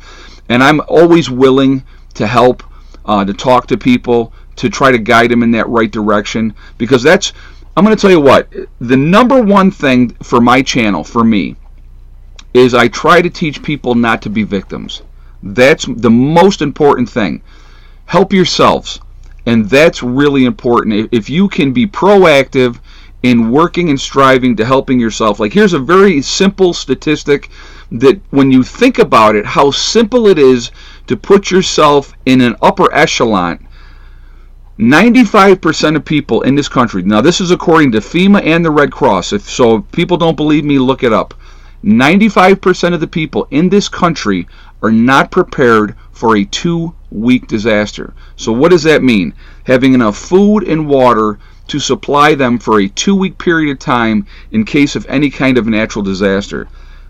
and 0.50 0.64
I'm 0.64 0.82
always 0.88 1.30
willing 1.30 1.84
to 2.16 2.28
help, 2.28 2.64
uh, 3.06 3.24
to 3.26 3.34
talk 3.34 3.68
to 3.68 3.78
people, 3.78 4.34
to 4.58 4.70
try 4.70 4.92
to 4.92 4.98
guide 4.98 5.32
them 5.32 5.44
in 5.44 5.52
that 5.52 5.68
right 5.68 5.92
direction 5.92 6.54
because 6.78 7.04
that's 7.04 7.34
I'm 7.78 7.84
going 7.84 7.96
to 7.96 8.02
tell 8.02 8.12
you 8.12 8.22
what 8.22 8.50
the 8.80 8.96
number 8.96 9.42
one 9.42 9.70
thing 9.70 10.12
for 10.24 10.40
my 10.40 10.62
channel 10.62 11.04
for 11.04 11.26
me 11.26 11.58
is 12.54 12.74
I 12.74 12.88
try 12.88 13.22
to 13.22 13.30
teach 13.30 13.62
people 13.62 13.96
not 13.96 14.22
to 14.22 14.30
be 14.30 14.44
victims. 14.44 15.02
That's 15.44 15.86
the 15.86 16.10
most 16.10 16.62
important 16.62 17.10
thing. 17.10 17.42
Help 18.06 18.32
yourselves. 18.32 19.02
And 19.46 19.70
that's 19.70 20.02
really 20.02 20.46
important. 20.46 21.10
If 21.12 21.30
you 21.30 21.50
can 21.50 21.74
be 21.74 21.86
proactive 21.86 22.80
in 23.26 23.52
working 23.52 23.90
and 23.90 24.00
striving 24.00 24.56
to 24.56 24.66
helping 24.66 25.00
yourself, 25.00 25.40
like 25.40 25.54
here's 25.54 25.74
a 25.74 25.80
very 25.80 26.22
simple 26.22 26.74
statistic 26.74 27.50
that 27.92 28.20
when 28.30 28.52
you 28.52 28.64
think 28.64 29.00
about 29.00 29.36
it, 29.36 29.46
how 29.46 29.72
simple 29.72 30.28
it 30.28 30.38
is 30.38 30.72
to 31.08 31.18
put 31.18 31.50
yourself 31.52 32.14
in 32.26 32.42
an 32.42 32.56
upper 32.62 32.94
echelon 32.94 33.66
95% 34.78 35.96
of 35.96 36.04
people 36.04 36.42
in 36.42 36.54
this 36.54 36.68
country, 36.68 37.02
now 37.02 37.22
this 37.22 37.40
is 37.40 37.52
according 37.52 37.94
to 37.94 38.00
FEMA 38.00 38.44
and 38.44 38.66
the 38.66 38.72
Red 38.72 38.92
Cross, 38.92 39.32
if 39.32 39.50
so 39.50 39.78
if 39.78 39.92
people 39.94 40.18
don't 40.18 40.36
believe 40.36 40.66
me, 40.66 40.80
look 40.80 41.02
it 41.02 41.14
up. 41.14 41.34
95% 41.86 42.94
of 42.94 43.00
the 43.00 43.08
people 43.08 43.48
in 43.52 43.70
this 43.70 43.88
country 43.88 44.48
are 44.84 44.92
not 44.92 45.32
prepared 45.32 45.96
for 46.12 46.36
a 46.36 46.44
two 46.44 46.94
week 47.10 47.48
disaster. 47.48 48.14
So, 48.36 48.52
what 48.52 48.72
does 48.72 48.84
that 48.84 49.02
mean? 49.02 49.34
Having 49.64 49.94
enough 49.94 50.18
food 50.18 50.68
and 50.68 50.90
water 50.90 51.40
to 51.68 51.80
supply 51.80 52.36
them 52.36 52.58
for 52.60 52.80
a 52.80 52.88
two 52.88 53.16
week 53.16 53.38
period 53.38 53.72
of 53.72 53.80
time 53.80 54.26
in 54.52 54.64
case 54.66 54.96
of 54.96 55.06
any 55.10 55.30
kind 55.30 55.58
of 55.58 55.66
natural 55.66 56.04
disaster. 56.04 56.68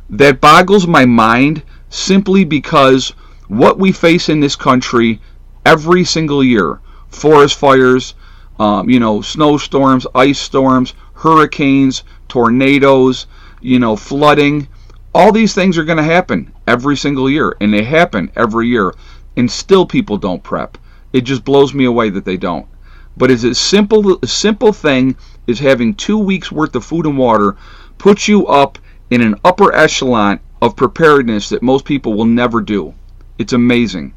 That 0.10 0.41
boggles 0.41 0.88
my 0.88 1.06
mind 1.06 1.63
simply 1.89 2.44
because 2.44 3.13
what 3.48 3.78
we 3.78 3.91
face 3.91 4.30
in 4.30 4.39
this 4.39 4.56
country 4.56 5.20
every 5.65 6.04
single 6.04 6.44
year 6.44 6.80
forest 7.10 7.58
fires, 7.58 8.13
um, 8.60 8.89
you 8.89 9.00
know, 9.00 9.22
snowstorms, 9.22 10.06
ice 10.13 10.39
storms, 10.39 10.94
hurricanes, 11.13 12.04
tornadoes, 12.28 13.26
you 13.62 13.80
know, 13.80 13.96
flooding. 13.96 14.68
All 15.13 15.32
these 15.32 15.54
things 15.54 15.78
are 15.78 15.86
going 15.86 15.98
to 15.98 16.04
happen 16.04 16.52
every 16.68 16.98
single 16.98 17.30
year, 17.30 17.56
and 17.62 17.74
they 17.74 17.84
happen 17.84 18.32
every 18.36 18.68
year, 18.68 18.94
and 19.38 19.50
still 19.50 19.86
people 19.86 20.18
don't 20.18 20.44
prep. 20.44 20.78
It 21.13 21.22
just 21.22 21.46
blows 21.46 21.74
me 21.74 21.86
away 21.86 22.10
that 22.10 22.26
they 22.26 22.38
don't. 22.38 22.68
But 23.17 23.32
it's 23.32 23.43
a 23.43 23.56
simple, 23.56 24.19
simple 24.25 24.73
thing 24.73 25.15
is 25.47 25.60
having 25.60 25.93
two 25.95 26.17
weeks 26.17 26.51
worth 26.51 26.75
of 26.75 26.84
food 26.84 27.06
and 27.06 27.17
water 27.17 27.56
puts 27.97 28.28
you 28.28 28.47
up 28.47 28.78
in 29.10 29.21
an 29.21 29.36
upper 29.45 29.73
echelon 29.73 30.39
of 30.62 30.75
preparedness 30.75 31.49
that 31.49 31.62
most 31.62 31.86
people 31.86 32.13
will 32.13 32.25
never 32.25 32.62
do. 32.62 32.93
It's 33.38 33.54
amazing. 33.54 34.13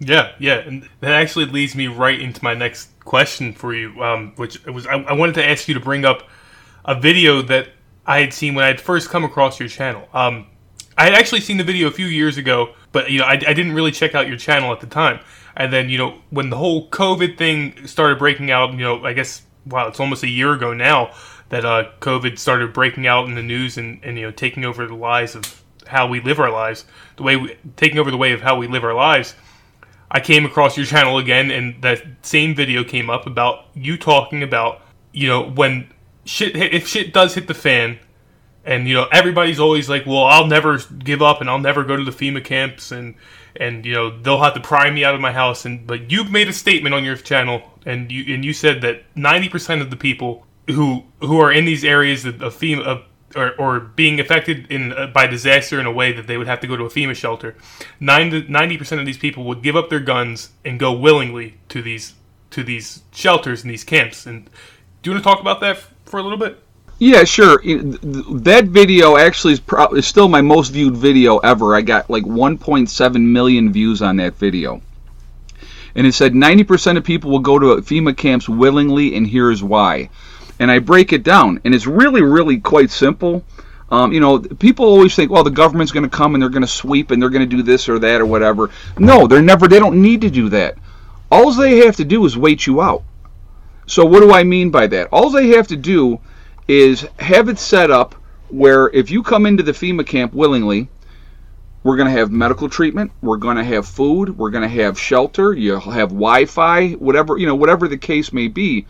Yeah, 0.00 0.32
yeah, 0.38 0.58
and 0.58 0.88
that 1.00 1.12
actually 1.12 1.46
leads 1.46 1.74
me 1.74 1.88
right 1.88 2.20
into 2.20 2.42
my 2.44 2.54
next 2.54 2.90
question 3.00 3.52
for 3.52 3.74
you, 3.74 4.00
um, 4.02 4.32
which 4.36 4.64
was 4.66 4.86
I, 4.86 4.94
I, 4.94 5.12
wanted 5.12 5.34
to 5.36 5.44
ask 5.44 5.66
you 5.66 5.74
to 5.74 5.80
bring 5.80 6.04
up 6.04 6.28
a 6.84 6.94
video 6.94 7.42
that 7.42 7.70
I 8.06 8.20
had 8.20 8.32
seen 8.32 8.54
when 8.54 8.64
I 8.64 8.68
had 8.68 8.80
first 8.80 9.10
come 9.10 9.24
across 9.24 9.58
your 9.58 9.68
channel. 9.68 10.08
Um, 10.14 10.46
I 10.96 11.04
had 11.04 11.14
actually 11.14 11.40
seen 11.40 11.56
the 11.56 11.64
video 11.64 11.88
a 11.88 11.90
few 11.90 12.06
years 12.06 12.38
ago, 12.38 12.74
but 12.92 13.10
you 13.10 13.18
know 13.18 13.24
I, 13.24 13.32
I 13.32 13.54
didn't 13.54 13.72
really 13.72 13.90
check 13.90 14.14
out 14.14 14.28
your 14.28 14.36
channel 14.36 14.72
at 14.72 14.80
the 14.80 14.86
time. 14.86 15.18
And 15.58 15.72
then 15.72 15.90
you 15.90 15.98
know 15.98 16.18
when 16.30 16.48
the 16.48 16.56
whole 16.56 16.88
COVID 16.88 17.36
thing 17.36 17.86
started 17.86 18.18
breaking 18.18 18.50
out, 18.50 18.72
you 18.72 18.78
know 18.78 19.04
I 19.04 19.12
guess 19.12 19.42
wow 19.66 19.88
it's 19.88 20.00
almost 20.00 20.22
a 20.22 20.28
year 20.28 20.54
ago 20.54 20.72
now 20.72 21.12
that 21.50 21.64
uh, 21.64 21.90
COVID 22.00 22.38
started 22.38 22.72
breaking 22.72 23.06
out 23.06 23.26
in 23.26 23.34
the 23.34 23.42
news 23.42 23.76
and, 23.76 24.00
and 24.02 24.16
you 24.16 24.24
know 24.24 24.30
taking 24.30 24.64
over 24.64 24.86
the 24.86 24.94
lives 24.94 25.34
of 25.34 25.62
how 25.88 26.06
we 26.06 26.20
live 26.20 26.38
our 26.38 26.50
lives, 26.50 26.84
the 27.16 27.22
way 27.22 27.36
we, 27.36 27.56
taking 27.76 27.98
over 27.98 28.10
the 28.10 28.16
way 28.16 28.32
of 28.32 28.40
how 28.40 28.56
we 28.56 28.68
live 28.68 28.84
our 28.84 28.94
lives. 28.94 29.34
I 30.10 30.20
came 30.20 30.46
across 30.46 30.76
your 30.76 30.86
channel 30.86 31.18
again, 31.18 31.50
and 31.50 31.82
that 31.82 32.02
same 32.22 32.54
video 32.54 32.84
came 32.84 33.10
up 33.10 33.26
about 33.26 33.66
you 33.74 33.98
talking 33.98 34.42
about, 34.42 34.80
you 35.12 35.28
know, 35.28 35.50
when 35.50 35.90
shit 36.24 36.56
if 36.56 36.86
shit 36.86 37.12
does 37.12 37.34
hit 37.34 37.46
the 37.48 37.54
fan, 37.54 37.98
and 38.64 38.86
you 38.86 38.94
know 38.94 39.08
everybody's 39.10 39.58
always 39.58 39.88
like, 39.88 40.06
well, 40.06 40.24
I'll 40.24 40.46
never 40.46 40.78
give 40.78 41.20
up, 41.20 41.40
and 41.40 41.50
I'll 41.50 41.58
never 41.58 41.82
go 41.84 41.96
to 41.96 42.04
the 42.04 42.12
FEMA 42.12 42.44
camps, 42.44 42.92
and 42.92 43.16
and 43.58 43.84
you 43.84 43.92
know 43.92 44.16
they'll 44.18 44.42
have 44.42 44.54
to 44.54 44.60
pry 44.60 44.90
me 44.90 45.04
out 45.04 45.14
of 45.14 45.20
my 45.20 45.32
house, 45.32 45.64
and 45.64 45.86
but 45.86 46.10
you've 46.10 46.30
made 46.30 46.48
a 46.48 46.52
statement 46.52 46.94
on 46.94 47.04
your 47.04 47.16
channel, 47.16 47.62
and 47.84 48.10
you 48.10 48.34
and 48.34 48.44
you 48.44 48.52
said 48.52 48.80
that 48.82 49.04
ninety 49.14 49.48
percent 49.48 49.82
of 49.82 49.90
the 49.90 49.96
people 49.96 50.46
who 50.68 51.04
who 51.20 51.38
are 51.40 51.52
in 51.52 51.64
these 51.64 51.84
areas 51.84 52.24
of, 52.24 52.36
FEMA 52.36 52.82
of 52.82 53.02
or, 53.36 53.54
or 53.58 53.80
being 53.80 54.20
affected 54.20 54.70
in 54.70 54.92
uh, 54.92 55.06
by 55.08 55.26
disaster 55.26 55.78
in 55.78 55.86
a 55.86 55.92
way 55.92 56.12
that 56.12 56.26
they 56.26 56.38
would 56.38 56.46
have 56.46 56.60
to 56.60 56.66
go 56.66 56.76
to 56.76 56.84
a 56.84 56.88
FEMA 56.88 57.14
shelter, 57.14 57.56
90 58.00 58.78
percent 58.78 59.00
of 59.00 59.06
these 59.06 59.18
people 59.18 59.44
would 59.44 59.62
give 59.62 59.76
up 59.76 59.90
their 59.90 60.00
guns 60.00 60.50
and 60.64 60.78
go 60.78 60.92
willingly 60.92 61.58
to 61.68 61.82
these 61.82 62.14
to 62.50 62.62
these 62.62 63.02
shelters 63.12 63.62
and 63.62 63.70
these 63.70 63.84
camps. 63.84 64.26
And 64.26 64.46
do 65.02 65.10
you 65.10 65.14
want 65.14 65.24
to 65.24 65.28
talk 65.28 65.40
about 65.40 65.60
that 65.60 65.78
for 66.06 66.18
a 66.18 66.22
little 66.22 66.38
bit? 66.38 66.62
Yeah, 66.98 67.24
sure. 67.24 67.60
That 67.62 68.66
video 68.66 69.16
actually 69.16 69.52
is, 69.52 69.60
pro- 69.60 69.94
is 69.94 70.06
still 70.06 70.28
my 70.28 70.40
most 70.40 70.70
viewed 70.70 70.96
video 70.96 71.38
ever. 71.38 71.76
I 71.76 71.82
got 71.82 72.10
like 72.10 72.24
1.7 72.24 73.20
million 73.20 73.72
views 73.72 74.02
on 74.02 74.16
that 74.16 74.34
video. 74.34 74.82
And 75.94 76.06
it 76.06 76.12
said 76.12 76.32
90% 76.32 76.96
of 76.96 77.04
people 77.04 77.30
will 77.30 77.38
go 77.38 77.58
to 77.58 77.66
FEMA 77.82 78.16
camps 78.16 78.48
willingly, 78.48 79.16
and 79.16 79.26
here's 79.26 79.62
why 79.62 80.10
and 80.58 80.70
I 80.70 80.78
break 80.78 81.12
it 81.12 81.22
down, 81.22 81.60
and 81.64 81.74
it's 81.74 81.86
really, 81.86 82.22
really 82.22 82.58
quite 82.58 82.90
simple. 82.90 83.44
Um, 83.90 84.12
you 84.12 84.20
know, 84.20 84.38
people 84.38 84.84
always 84.84 85.14
think, 85.14 85.30
well, 85.30 85.44
the 85.44 85.50
government's 85.50 85.92
going 85.92 86.08
to 86.08 86.14
come 86.14 86.34
and 86.34 86.42
they're 86.42 86.50
going 86.50 86.62
to 86.62 86.68
sweep 86.68 87.10
and 87.10 87.22
they're 87.22 87.30
going 87.30 87.48
to 87.48 87.56
do 87.56 87.62
this 87.62 87.88
or 87.88 87.98
that 88.00 88.20
or 88.20 88.26
whatever. 88.26 88.70
No, 88.98 89.26
they're 89.26 89.40
never. 89.40 89.66
They 89.66 89.78
don't 89.78 90.02
need 90.02 90.20
to 90.22 90.30
do 90.30 90.50
that. 90.50 90.76
All 91.30 91.52
they 91.52 91.78
have 91.78 91.96
to 91.96 92.04
do 92.04 92.26
is 92.26 92.36
wait 92.36 92.66
you 92.66 92.82
out. 92.82 93.02
So 93.86 94.04
what 94.04 94.20
do 94.20 94.32
I 94.32 94.44
mean 94.44 94.70
by 94.70 94.88
that? 94.88 95.08
All 95.10 95.30
they 95.30 95.48
have 95.48 95.68
to 95.68 95.76
do 95.76 96.20
is 96.68 97.08
have 97.18 97.48
it 97.48 97.58
set 97.58 97.90
up 97.90 98.14
where 98.50 98.88
if 98.90 99.10
you 99.10 99.22
come 99.22 99.46
into 99.46 99.62
the 99.62 99.72
FEMA 99.72 100.06
camp 100.06 100.34
willingly, 100.34 100.88
we're 101.82 101.96
going 101.96 102.12
to 102.12 102.18
have 102.18 102.30
medical 102.30 102.68
treatment, 102.68 103.10
we're 103.22 103.36
going 103.36 103.56
to 103.56 103.64
have 103.64 103.86
food, 103.86 104.36
we're 104.36 104.50
going 104.50 104.62
to 104.62 104.82
have 104.82 104.98
shelter, 104.98 105.52
you'll 105.54 105.80
have 105.80 106.10
Wi-Fi, 106.10 106.92
whatever 106.92 107.38
you 107.38 107.46
know, 107.46 107.54
whatever 107.54 107.88
the 107.88 107.96
case 107.96 108.32
may 108.32 108.48
be. 108.48 108.86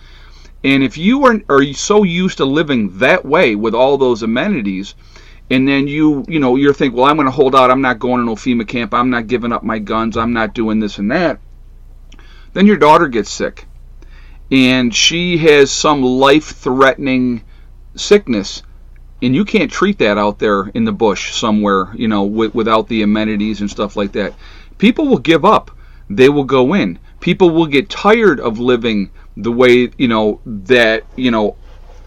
And 0.65 0.83
if 0.83 0.99
you 0.99 1.25
are, 1.27 1.41
are 1.49 1.65
so 1.73 2.03
used 2.03 2.39
to 2.39 2.45
living 2.45 2.99
that 2.99 3.25
way 3.25 3.55
with 3.55 3.75
all 3.75 3.97
those 3.97 4.25
amenities, 4.25 4.97
and 5.51 5.67
then 5.69 5.87
you, 5.87 6.25
you 6.29 6.41
know, 6.41 6.57
you're 6.57 6.75
thinking, 6.75 6.99
well, 6.99 7.07
I'm 7.07 7.17
going 7.17 7.27
to 7.27 7.33
hold 7.33 7.55
out. 7.55 7.71
I'm 7.71 7.81
not 7.81 8.01
going 8.01 8.21
to 8.21 8.27
no 8.27 8.35
FEMA 8.35 8.67
camp. 8.67 8.93
I'm 8.93 9.11
not 9.11 9.29
giving 9.29 9.53
up 9.53 9.63
my 9.63 9.79
guns. 9.79 10.17
I'm 10.17 10.33
not 10.33 10.55
doing 10.55 10.81
this 10.81 10.99
and 10.99 11.11
that. 11.11 11.41
Then 12.53 12.67
your 12.67 12.77
daughter 12.77 13.07
gets 13.07 13.31
sick, 13.31 13.67
and 14.51 14.95
she 14.95 15.39
has 15.39 15.71
some 15.71 16.03
life-threatening 16.03 17.45
sickness, 18.01 18.63
and 19.23 19.35
you 19.35 19.45
can't 19.45 19.71
treat 19.71 19.99
that 19.99 20.19
out 20.19 20.39
there 20.39 20.69
in 20.69 20.85
the 20.85 20.93
bush 20.93 21.35
somewhere, 21.35 21.89
you 21.95 22.09
know, 22.09 22.29
w- 22.29 22.51
without 22.55 22.89
the 22.89 23.03
amenities 23.03 23.61
and 23.61 23.71
stuff 23.71 23.97
like 23.97 24.13
that. 24.13 24.35
People 24.79 25.09
will 25.09 25.19
give 25.19 25.45
up. 25.45 25.71
They 26.09 26.29
will 26.29 26.45
go 26.45 26.75
in. 26.75 26.99
People 27.21 27.51
will 27.51 27.67
get 27.67 27.91
tired 27.91 28.41
of 28.41 28.59
living 28.59 29.11
the 29.37 29.53
way 29.53 29.91
you 29.99 30.09
know 30.09 30.41
that 30.47 31.05
you 31.17 31.31
know 31.31 31.57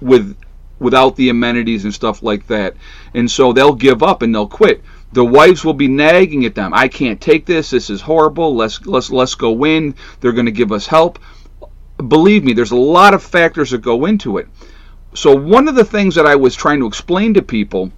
with 0.02 0.36
without 0.80 1.16
the 1.16 1.30
amenities 1.30 1.84
and 1.84 1.94
stuff 1.94 2.24
like 2.24 2.48
that. 2.48 2.76
And 3.14 3.30
so 3.30 3.54
they'll 3.54 3.76
give 3.76 4.02
up 4.02 4.22
and 4.22 4.34
they'll 4.34 4.48
quit. 4.48 4.84
The 5.14 5.24
wives 5.24 5.64
will 5.64 5.74
be 5.74 5.88
nagging 5.88 6.46
at 6.46 6.56
them. 6.56 6.74
I 6.74 6.88
can't 6.88 7.22
take 7.22 7.46
this. 7.46 7.70
This 7.70 7.90
is 7.90 8.02
horrible. 8.02 8.56
Let's 8.56 8.86
let's 8.86 9.12
let's 9.12 9.36
go 9.36 9.66
in. 9.66 9.96
They're 10.20 10.32
going 10.32 10.46
to 10.46 10.52
give 10.52 10.72
us 10.72 10.88
help. 10.88 11.20
Believe 12.08 12.44
me 12.44 12.54
there's 12.54 12.72
a 12.72 12.76
lot 12.76 13.14
of 13.14 13.22
factors 13.22 13.72
that 13.72 13.82
go 13.82 14.06
into 14.06 14.38
it 14.38 14.48
so 15.14 15.36
one 15.36 15.68
of 15.68 15.76
the 15.76 15.86
things 15.86 16.16
that 16.16 16.26
i 16.26 16.36
was 16.36 16.56
trying 16.56 16.80
to 16.80 16.88
explain 16.88 17.34
to 17.34 17.42
people 17.42 17.92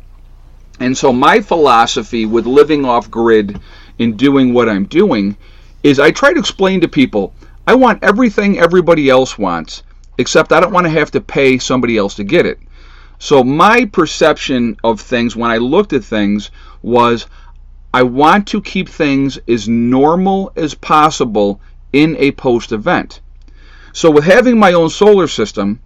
and 0.80 0.98
so 0.98 1.14
my 1.14 1.40
philosophy 1.40 2.26
with 2.26 2.46
living 2.46 2.86
off 2.86 3.10
grid 3.10 3.60
and 4.00 4.18
doing 4.18 4.54
what 4.54 4.70
i'm 4.70 4.86
doing 4.86 5.36
is 5.84 6.00
i 6.00 6.12
try 6.12 6.34
to 6.34 6.40
explain 6.40 6.82
to 6.82 6.88
people 6.88 7.34
I 7.66 7.76
want 7.76 8.04
everything 8.04 8.60
everybody 8.60 9.10
else 9.10 9.38
wants, 9.38 9.84
except 10.18 10.52
I 10.52 10.60
don't 10.60 10.74
want 10.74 10.86
to 10.86 11.00
have 11.00 11.12
to 11.12 11.22
pay 11.22 11.58
somebody 11.58 11.98
else 11.98 12.16
to 12.16 12.26
get 12.26 12.46
it. 12.46 12.60
So 13.20 13.42
my 13.42 13.86
perception 13.86 14.76
of 14.84 15.00
things 15.00 15.34
when 15.34 15.50
I 15.50 15.60
looked 15.60 15.94
at 15.94 16.04
things 16.04 16.52
was 16.82 17.26
I 17.94 18.04
want 18.04 18.48
to 18.48 18.62
keep 18.62 18.90
things 18.90 19.40
as 19.48 19.70
normal 19.70 20.52
as 20.58 20.74
possible 20.74 21.62
in 21.94 22.18
a 22.20 22.32
post 22.32 22.74
event. 22.74 23.22
So 23.94 24.12
with 24.12 24.26
having 24.26 24.60
my 24.60 24.74
own 24.74 24.90
solar 24.90 25.28
system, 25.28 25.80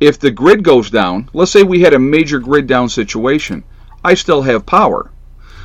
if 0.00 0.18
the 0.18 0.30
grid 0.30 0.62
goes 0.62 0.90
down, 0.90 1.28
let's 1.34 1.50
say 1.50 1.62
we 1.62 1.82
had 1.82 1.92
a 1.92 1.98
major 1.98 2.38
grid 2.38 2.66
down 2.66 2.88
situation, 2.88 3.62
I 4.02 4.14
still 4.14 4.42
have 4.42 4.64
power. 4.64 5.10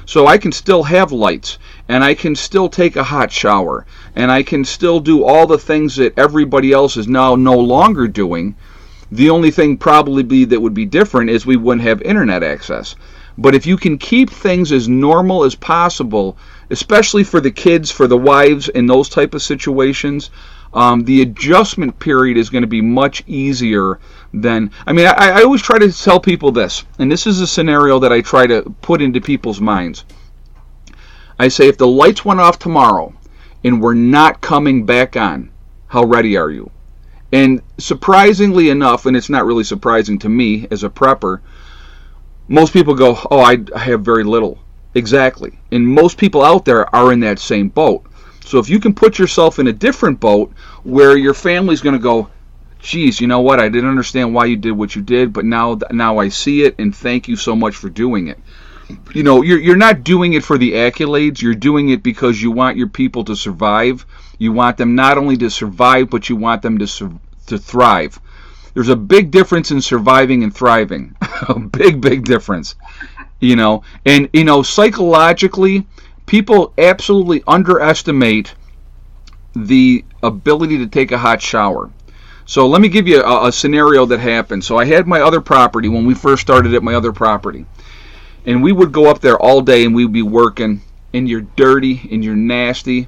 So 0.06 0.28
I 0.28 0.38
can 0.38 0.52
still 0.52 0.84
have 0.84 1.12
lights 1.12 1.58
and 1.88 2.04
I 2.04 2.13
can 2.13 2.36
still 2.36 2.69
take 2.69 2.95
a 2.95 3.04
hot 3.04 3.32
shower 3.32 3.86
and 4.13 4.30
I 4.30 4.43
can 4.43 4.65
still 4.65 5.00
do 5.00 5.24
all 5.24 5.48
the 5.48 5.58
things 5.58 5.95
that 5.95 6.19
everybody 6.19 6.74
else 6.74 6.98
is 6.98 7.08
now 7.08 7.36
no 7.36 7.58
longer 7.58 8.08
doing. 8.08 8.56
The 9.12 9.30
only 9.30 9.52
thing 9.52 9.78
probably 9.78 10.21
be 10.21 10.45
that 10.45 10.62
would 10.62 10.74
be 10.74 10.86
different 10.86 11.30
is 11.30 11.45
we 11.45 11.56
wouldn't 11.56 11.88
have 11.88 12.02
internet 12.02 12.43
access. 12.43 12.95
But 13.38 13.56
if 13.56 13.65
you 13.65 13.78
can 13.78 13.98
keep 13.98 14.30
things 14.30 14.71
as 14.71 14.88
normal 14.88 15.43
as 15.43 15.56
possible, 15.56 16.38
especially 16.69 17.24
for 17.24 17.41
the 17.41 17.52
kids, 17.52 17.89
for 17.89 18.08
the 18.08 18.17
wives, 18.17 18.69
in 18.69 18.86
those 18.88 19.10
type 19.10 19.34
of 19.34 19.41
situations, 19.41 20.30
um, 20.75 21.05
the 21.05 21.21
adjustment 21.21 21.97
period 21.99 22.38
is 22.38 22.49
going 22.49 22.61
to 22.61 22.67
be 22.67 22.81
much 22.81 23.23
easier 23.25 23.99
than. 24.34 24.69
I 24.86 24.91
mean, 24.93 25.07
I, 25.07 25.39
I 25.39 25.43
always 25.43 25.61
try 25.61 25.80
to 25.80 25.91
tell 25.91 26.19
people 26.19 26.51
this, 26.51 26.84
and 26.99 27.09
this 27.09 27.26
is 27.26 27.39
a 27.39 27.47
scenario 27.47 27.97
that 27.99 28.11
I 28.11 28.19
try 28.21 28.45
to 28.45 28.61
put 28.82 29.01
into 29.01 29.21
people's 29.21 29.61
minds. 29.61 30.03
I 31.39 31.47
say, 31.47 31.67
if 31.67 31.78
the 31.78 31.88
lights 31.88 32.23
went 32.23 32.41
off 32.41 32.59
tomorrow 32.59 33.13
and 33.63 33.82
we're 33.82 33.93
not 33.93 34.41
coming 34.41 34.86
back 34.86 35.15
on, 35.15 35.49
how 35.88 36.03
ready 36.03 36.38
are 36.38 36.51
you? 36.51 36.69
And 37.32 37.61
surprisingly 37.78 38.69
enough, 38.69 39.05
and 39.05 39.17
it's 39.17 39.30
not 39.30 39.45
really 39.45 39.63
surprising 39.63 40.19
to 40.19 40.30
me 40.30 40.67
as 40.71 40.84
a 40.84 40.89
prepper, 40.89 41.39
most 42.47 42.73
people 42.73 42.93
go, 42.93 43.17
Oh, 43.32 43.39
I 43.39 43.57
have 43.78 44.01
very 44.01 44.23
little. 44.23 44.59
Exactly. 44.93 45.59
And 45.71 45.88
most 45.88 46.17
people 46.17 46.43
out 46.43 46.63
there 46.63 46.93
are 46.95 47.11
in 47.11 47.19
that 47.21 47.39
same 47.39 47.69
boat. 47.69 48.05
So 48.46 48.60
if 48.60 48.70
you 48.70 48.80
can 48.80 48.93
put 48.93 49.20
yourself 49.20 49.60
in 49.60 49.68
a 49.68 49.74
different 49.74 50.20
boat 50.20 50.54
where 50.84 51.18
your 51.18 51.34
family's 51.34 51.82
going 51.82 51.96
to 51.96 52.02
go, 52.02 52.30
geez, 52.80 53.20
you 53.20 53.28
know 53.28 53.41
what? 53.41 53.60
I 53.60 53.70
didn't 53.70 53.89
understand 53.89 54.34
why 54.34 54.46
you 54.46 54.56
did 54.56 54.72
what 54.72 54.96
you 54.96 55.02
did, 55.02 55.34
but 55.34 55.46
now 55.46 55.80
now 55.91 56.20
I 56.20 56.30
see 56.30 56.64
it, 56.64 56.76
and 56.80 56.96
thank 56.96 57.28
you 57.28 57.36
so 57.36 57.56
much 57.56 57.76
for 57.76 57.89
doing 57.89 58.28
it 58.28 58.39
you 59.16 59.24
know 59.24 59.41
you're 59.41 59.58
you're 59.60 59.76
not 59.76 60.04
doing 60.04 60.34
it 60.34 60.43
for 60.43 60.60
the 60.60 60.74
accolades 60.74 61.41
you're 61.41 61.56
doing 61.56 61.89
it 61.89 62.04
because 62.04 62.39
you 62.39 62.52
want 62.52 62.78
your 62.78 62.88
people 62.88 63.24
to 63.24 63.36
survive 63.36 64.06
you 64.38 64.52
want 64.52 64.78
them 64.78 64.93
not 64.93 65.18
only 65.18 65.36
to 65.36 65.50
survive 65.50 66.08
but 66.08 66.30
you 66.30 66.36
want 66.36 66.62
them 66.62 66.78
to 66.78 66.86
sur- 66.86 67.20
to 67.48 67.58
thrive. 67.58 68.20
There's 68.74 68.89
a 68.89 68.96
big 68.96 69.32
difference 69.32 69.72
in 69.72 69.82
surviving 69.82 70.43
and 70.43 70.54
thriving. 70.54 71.16
a 71.50 71.60
big, 71.60 72.02
big 72.02 72.26
difference. 72.26 72.76
You 73.39 73.56
know, 73.56 73.84
and 74.06 74.30
you 74.34 74.43
know, 74.43 74.64
psychologically, 74.64 75.86
people 76.26 76.73
absolutely 76.78 77.43
underestimate 77.47 78.55
the 79.55 80.03
ability 80.21 80.78
to 80.80 80.88
take 80.88 81.11
a 81.11 81.17
hot 81.17 81.41
shower. 81.41 81.89
So 82.45 82.67
let 82.67 82.82
me 82.82 82.89
give 82.89 83.07
you 83.07 83.23
a, 83.23 83.47
a, 83.47 83.51
scenario 83.51 84.05
that 84.05 84.19
happened. 84.19 84.63
So 84.63 84.78
I 84.78 84.86
had 84.86 85.07
my 85.07 85.21
other 85.21 85.41
property 85.41 85.88
when 85.88 86.05
we 86.05 86.13
first 86.13 86.41
started 86.41 86.73
at 86.73 86.84
my 86.84 86.93
other 86.93 87.11
property. 87.11 87.65
And 88.45 88.61
we 88.61 88.71
would 88.71 88.91
go 88.91 89.07
up 89.09 89.19
there 89.21 89.39
all 89.39 89.61
day 89.61 89.86
and 89.86 89.95
we'd 89.95 90.13
be 90.13 90.21
working 90.21 90.82
and 91.13 91.28
you're 91.28 91.41
dirty 91.41 92.07
and 92.11 92.23
you're 92.23 92.36
nasty. 92.36 93.07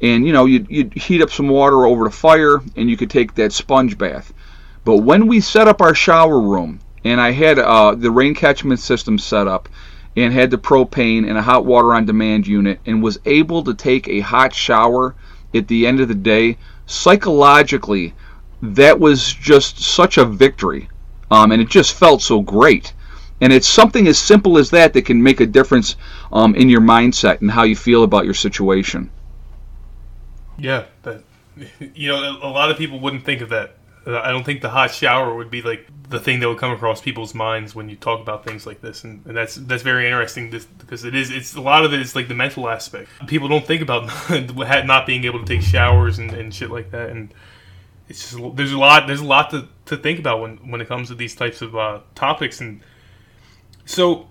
And 0.00 0.26
you 0.26 0.32
know, 0.32 0.46
you'd, 0.46 0.68
you'd 0.68 0.94
heat 0.94 1.22
up 1.22 1.30
some 1.30 1.48
water 1.48 1.86
over 1.86 2.04
the 2.04 2.10
fire 2.10 2.60
and 2.76 2.90
you 2.90 2.96
could 2.96 3.10
take 3.10 3.34
that 3.34 3.52
sponge 3.52 3.96
bath. 3.96 4.32
But 4.84 4.98
when 4.98 5.28
we 5.28 5.40
set 5.40 5.68
up 5.68 5.80
our 5.80 5.94
shower 5.94 6.40
room 6.40 6.80
and 7.04 7.20
I 7.20 7.30
had 7.30 7.60
uh, 7.60 7.94
the 7.94 8.10
rain 8.10 8.34
catchment 8.34 8.80
system 8.80 9.18
set 9.18 9.46
up 9.46 9.68
and 10.16 10.32
had 10.32 10.50
the 10.50 10.58
propane 10.58 11.28
and 11.28 11.38
a 11.38 11.42
hot 11.42 11.64
water 11.64 11.94
on 11.94 12.04
demand 12.04 12.46
unit 12.46 12.80
and 12.86 13.02
was 13.02 13.18
able 13.24 13.64
to 13.64 13.74
take 13.74 14.08
a 14.08 14.20
hot 14.20 14.54
shower 14.54 15.14
at 15.54 15.68
the 15.68 15.86
end 15.86 16.00
of 16.00 16.08
the 16.08 16.14
day, 16.14 16.56
psychologically, 16.86 18.14
that 18.62 18.98
was 18.98 19.32
just 19.32 19.80
such 19.80 20.18
a 20.18 20.24
victory. 20.24 20.88
Um, 21.30 21.52
and 21.52 21.62
it 21.62 21.68
just 21.68 21.94
felt 21.94 22.22
so 22.22 22.40
great. 22.40 22.92
And 23.40 23.52
it's 23.52 23.68
something 23.68 24.06
as 24.06 24.18
simple 24.18 24.58
as 24.58 24.70
that 24.70 24.92
that 24.92 25.04
can 25.04 25.22
make 25.22 25.40
a 25.40 25.46
difference 25.46 25.96
um, 26.32 26.54
in 26.54 26.68
your 26.68 26.80
mindset 26.80 27.40
and 27.40 27.50
how 27.50 27.64
you 27.64 27.74
feel 27.74 28.04
about 28.04 28.24
your 28.24 28.34
situation. 28.34 29.10
Yeah, 30.58 30.84
that 31.02 31.24
you 31.94 32.08
know, 32.08 32.38
a 32.42 32.48
lot 32.48 32.70
of 32.70 32.76
people 32.76 33.00
wouldn't 33.00 33.24
think 33.24 33.40
of 33.40 33.48
that. 33.50 33.76
I 34.06 34.30
don't 34.30 34.44
think 34.44 34.62
the 34.62 34.70
hot 34.70 34.92
shower 34.92 35.34
would 35.34 35.50
be 35.50 35.62
like 35.62 35.86
the 36.08 36.18
thing 36.18 36.40
that 36.40 36.48
would 36.48 36.58
come 36.58 36.72
across 36.72 37.00
people's 37.00 37.34
minds 37.34 37.74
when 37.74 37.88
you 37.88 37.96
talk 37.96 38.20
about 38.20 38.44
things 38.44 38.66
like 38.66 38.80
this, 38.80 39.04
and, 39.04 39.24
and 39.26 39.36
that's 39.36 39.54
that's 39.54 39.82
very 39.82 40.06
interesting 40.06 40.50
because 40.50 41.04
it 41.04 41.14
is 41.14 41.30
it's 41.30 41.54
a 41.54 41.60
lot 41.60 41.84
of 41.84 41.92
it 41.92 42.00
is 42.00 42.16
like 42.16 42.28
the 42.28 42.34
mental 42.34 42.68
aspect. 42.68 43.08
People 43.26 43.48
don't 43.48 43.66
think 43.66 43.82
about 43.82 44.10
not 44.86 45.06
being 45.06 45.24
able 45.24 45.38
to 45.38 45.46
take 45.46 45.62
showers 45.62 46.18
and, 46.18 46.32
and 46.32 46.54
shit 46.54 46.70
like 46.70 46.90
that, 46.90 47.10
and 47.10 47.32
it's 48.08 48.32
just 48.32 48.56
there's 48.56 48.72
a 48.72 48.78
lot 48.78 49.06
there's 49.06 49.20
a 49.20 49.24
lot 49.24 49.50
to, 49.50 49.68
to 49.86 49.96
think 49.96 50.18
about 50.18 50.40
when 50.40 50.56
when 50.70 50.80
it 50.80 50.88
comes 50.88 51.08
to 51.08 51.14
these 51.14 51.34
types 51.34 51.62
of 51.62 51.76
uh, 51.76 52.00
topics, 52.14 52.60
and 52.60 52.80
so 53.84 54.28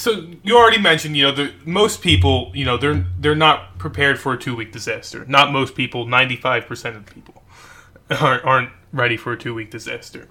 so 0.00 0.26
you 0.42 0.56
already 0.56 0.80
mentioned, 0.80 1.14
you 1.14 1.24
know, 1.24 1.32
the, 1.32 1.52
most 1.66 2.00
people, 2.00 2.50
you 2.54 2.64
know, 2.64 2.78
they're 2.78 3.04
they're 3.18 3.34
not 3.34 3.76
prepared 3.78 4.18
for 4.18 4.32
a 4.32 4.38
two 4.38 4.56
week 4.56 4.72
disaster. 4.72 5.26
Not 5.26 5.52
most 5.52 5.74
people. 5.74 6.06
Ninety 6.06 6.36
five 6.36 6.66
percent 6.66 6.96
of 6.96 7.04
people 7.04 7.42
aren't, 8.20 8.44
aren't 8.44 8.70
ready 8.94 9.18
for 9.18 9.32
a 9.32 9.38
two 9.38 9.52
week 9.52 9.70
disaster. 9.70 10.26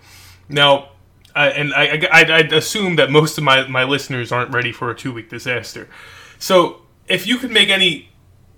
Now, 0.49 0.89
I, 1.35 1.49
and 1.49 1.71
I, 1.75 2.07
I 2.11 2.21
I 2.21 2.39
assume 2.39 2.95
that 2.95 3.11
most 3.11 3.37
of 3.37 3.43
my 3.43 3.67
my 3.67 3.83
listeners 3.83 4.31
aren't 4.31 4.51
ready 4.51 4.71
for 4.71 4.89
a 4.89 4.95
two 4.95 5.13
week 5.13 5.29
disaster. 5.29 5.87
So, 6.39 6.81
if 7.07 7.27
you 7.27 7.37
could 7.37 7.51
make 7.51 7.69
any 7.69 8.09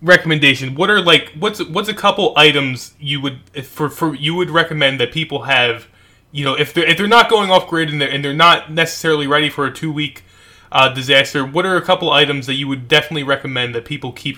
recommendation, 0.02 0.76
what 0.76 0.90
are 0.90 1.02
like 1.02 1.34
what's 1.38 1.62
what's 1.66 1.90
a 1.90 1.94
couple 1.94 2.34
items 2.38 2.94
you 3.02 3.20
would 3.20 3.42
for 3.66 3.90
for 3.90 4.16
you 4.16 4.34
would 4.36 4.50
recommend 4.50 5.02
that 5.02 5.12
people 5.12 5.44
have, 5.44 5.90
you 6.32 6.46
know, 6.46 6.54
if 6.54 6.74
they're 6.74 6.86
if 6.86 6.98
they're 6.98 7.08
not 7.08 7.30
going 7.30 7.52
off 7.52 7.68
grid 7.68 7.90
and 7.90 8.00
they're 8.00 8.10
and 8.10 8.24
they're 8.24 8.34
not 8.34 8.72
necessarily 8.72 9.28
ready 9.28 9.50
for 9.50 9.66
a 9.66 9.74
two 9.74 9.92
week 9.92 10.24
uh, 10.72 10.90
disaster, 10.90 11.46
what 11.46 11.66
are 11.66 11.76
a 11.76 11.82
couple 11.82 12.12
items 12.12 12.48
that 12.48 12.56
you 12.56 12.68
would 12.68 12.88
definitely 12.88 13.24
recommend 13.24 13.76
that 13.76 13.86
people 13.86 14.12
keep 14.12 14.38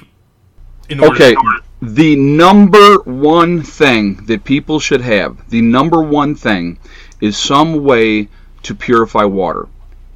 in 0.90 1.00
order 1.00 1.16
okay. 1.16 1.36
The 1.82 2.16
number 2.16 3.00
one 3.04 3.62
thing 3.62 4.26
that 4.26 4.44
people 4.44 4.80
should 4.80 5.02
have, 5.02 5.50
the 5.50 5.62
number 5.62 6.02
one 6.02 6.36
thing, 6.36 6.80
is 7.22 7.38
some 7.38 7.84
way 7.84 8.30
to 8.64 8.76
purify 8.76 9.26
water. 9.26 9.68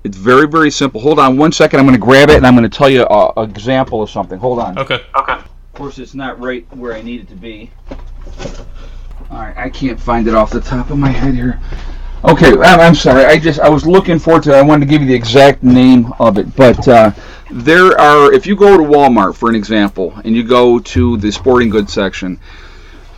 It's 0.04 0.18
very, 0.18 0.48
very 0.48 0.72
simple. 0.72 1.02
Hold 1.02 1.20
on 1.20 1.38
one 1.38 1.52
second. 1.52 1.80
I'm 1.80 1.86
going 1.86 2.00
to 2.00 2.06
grab 2.06 2.30
it 2.30 2.38
and 2.38 2.48
I'm 2.48 2.56
going 2.56 2.70
to 2.70 2.78
tell 2.78 2.90
you 2.90 3.06
an 3.06 3.50
example 3.50 4.02
of 4.02 4.10
something. 4.10 4.40
Hold 4.40 4.60
on. 4.60 4.78
Okay. 4.80 5.02
Okay. 5.16 5.34
Of 5.34 5.74
course, 5.74 6.00
it's 6.00 6.16
not 6.16 6.40
right 6.40 6.66
where 6.76 6.94
I 6.94 7.02
need 7.02 7.22
it 7.22 7.28
to 7.30 7.36
be. 7.36 7.70
All 9.30 9.40
right, 9.40 9.58
I 9.58 9.70
can't 9.70 10.00
find 10.00 10.28
it 10.28 10.34
off 10.34 10.52
the 10.52 10.62
top 10.62 10.90
of 10.90 10.98
my 10.98 11.10
head 11.10 11.34
here. 11.34 11.60
Okay, 12.26 12.58
I'm, 12.58 12.96
sorry. 12.96 13.26
I 13.26 13.38
just 13.38 13.60
I 13.60 13.70
was 13.70 13.86
looking 13.86 14.18
forward 14.18 14.44
to. 14.44 14.56
I 14.56 14.64
wanted 14.64 14.86
to 14.88 14.92
give 14.92 15.02
you 15.02 15.08
the 15.08 15.14
exact 15.14 15.62
name 15.62 16.12
of 16.20 16.40
it, 16.40 16.56
but 16.56 16.88
uh, 16.88 17.12
there 17.52 18.00
are. 18.00 18.34
If 18.34 18.48
you 18.48 18.56
go 18.56 18.76
to 18.76 18.84
Walmart, 18.84 19.36
for 19.36 19.50
an 19.50 19.56
example, 19.56 20.20
and 20.26 20.36
you 20.36 20.44
go 20.44 20.80
to 20.80 21.18
the 21.18 21.32
sporting 21.32 21.70
goods 21.70 21.94
section, 21.94 22.40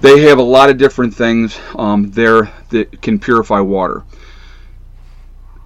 they 0.02 0.22
have 0.24 0.38
a 0.38 0.44
lot 0.44 0.70
of 0.70 0.78
different 0.78 1.16
things 1.16 1.58
um, 1.78 2.12
there 2.12 2.52
that 2.72 3.02
can 3.02 3.20
purify 3.20 3.62
water. 3.62 4.04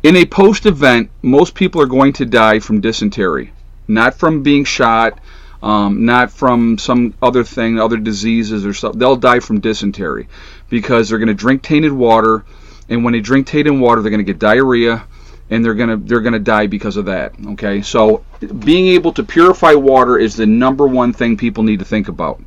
In 0.03 0.15
a 0.15 0.25
post-event, 0.25 1.09
most 1.23 1.55
people 1.55 1.81
are 1.81 1.88
going 1.88 2.13
to 2.13 2.25
die 2.25 2.59
from 2.59 2.81
dysentery, 2.81 3.51
not 3.88 4.13
from 4.13 4.43
being 4.43 4.63
shot, 4.63 5.17
um, 5.63 6.05
not 6.05 6.31
from 6.31 6.77
some 6.77 7.15
other 7.19 7.43
thing, 7.43 7.79
other 7.79 7.97
diseases 7.97 8.63
or 8.63 8.75
something. 8.75 8.99
They'll 8.99 9.15
die 9.15 9.39
from 9.39 9.59
dysentery 9.59 10.27
because 10.69 11.09
they're 11.09 11.17
going 11.17 11.29
to 11.29 11.34
drink 11.34 11.63
tainted 11.63 11.93
water 11.93 12.45
and 12.89 13.03
when 13.03 13.13
they 13.13 13.21
drink 13.21 13.47
tainted 13.47 13.79
water, 13.79 14.01
they're 14.01 14.11
going 14.11 14.25
to 14.25 14.31
get 14.31 14.39
diarrhea, 14.39 15.05
and 15.49 15.63
they're 15.63 15.73
going 15.73 15.89
to 15.89 15.97
they're 15.97 16.21
going 16.21 16.34
to 16.34 16.39
die 16.39 16.67
because 16.67 16.97
of 16.97 17.05
that. 17.05 17.34
Okay, 17.45 17.81
so 17.81 18.23
being 18.59 18.88
able 18.88 19.13
to 19.13 19.23
purify 19.23 19.73
water 19.73 20.17
is 20.17 20.36
the 20.36 20.45
number 20.45 20.88
one 20.88 21.13
thing 21.13 21.38
people 21.38 21.63
need 21.63 21.79
to 21.79 21.86
think 21.86 22.07
about. 22.07 22.41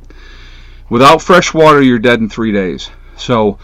Without 0.89 1.21
fresh 1.21 1.53
water, 1.53 1.81
you're 1.81 1.99
dead 1.99 2.19
in 2.19 2.29
three 2.29 2.51
days. 2.51 2.89
So 3.17 3.57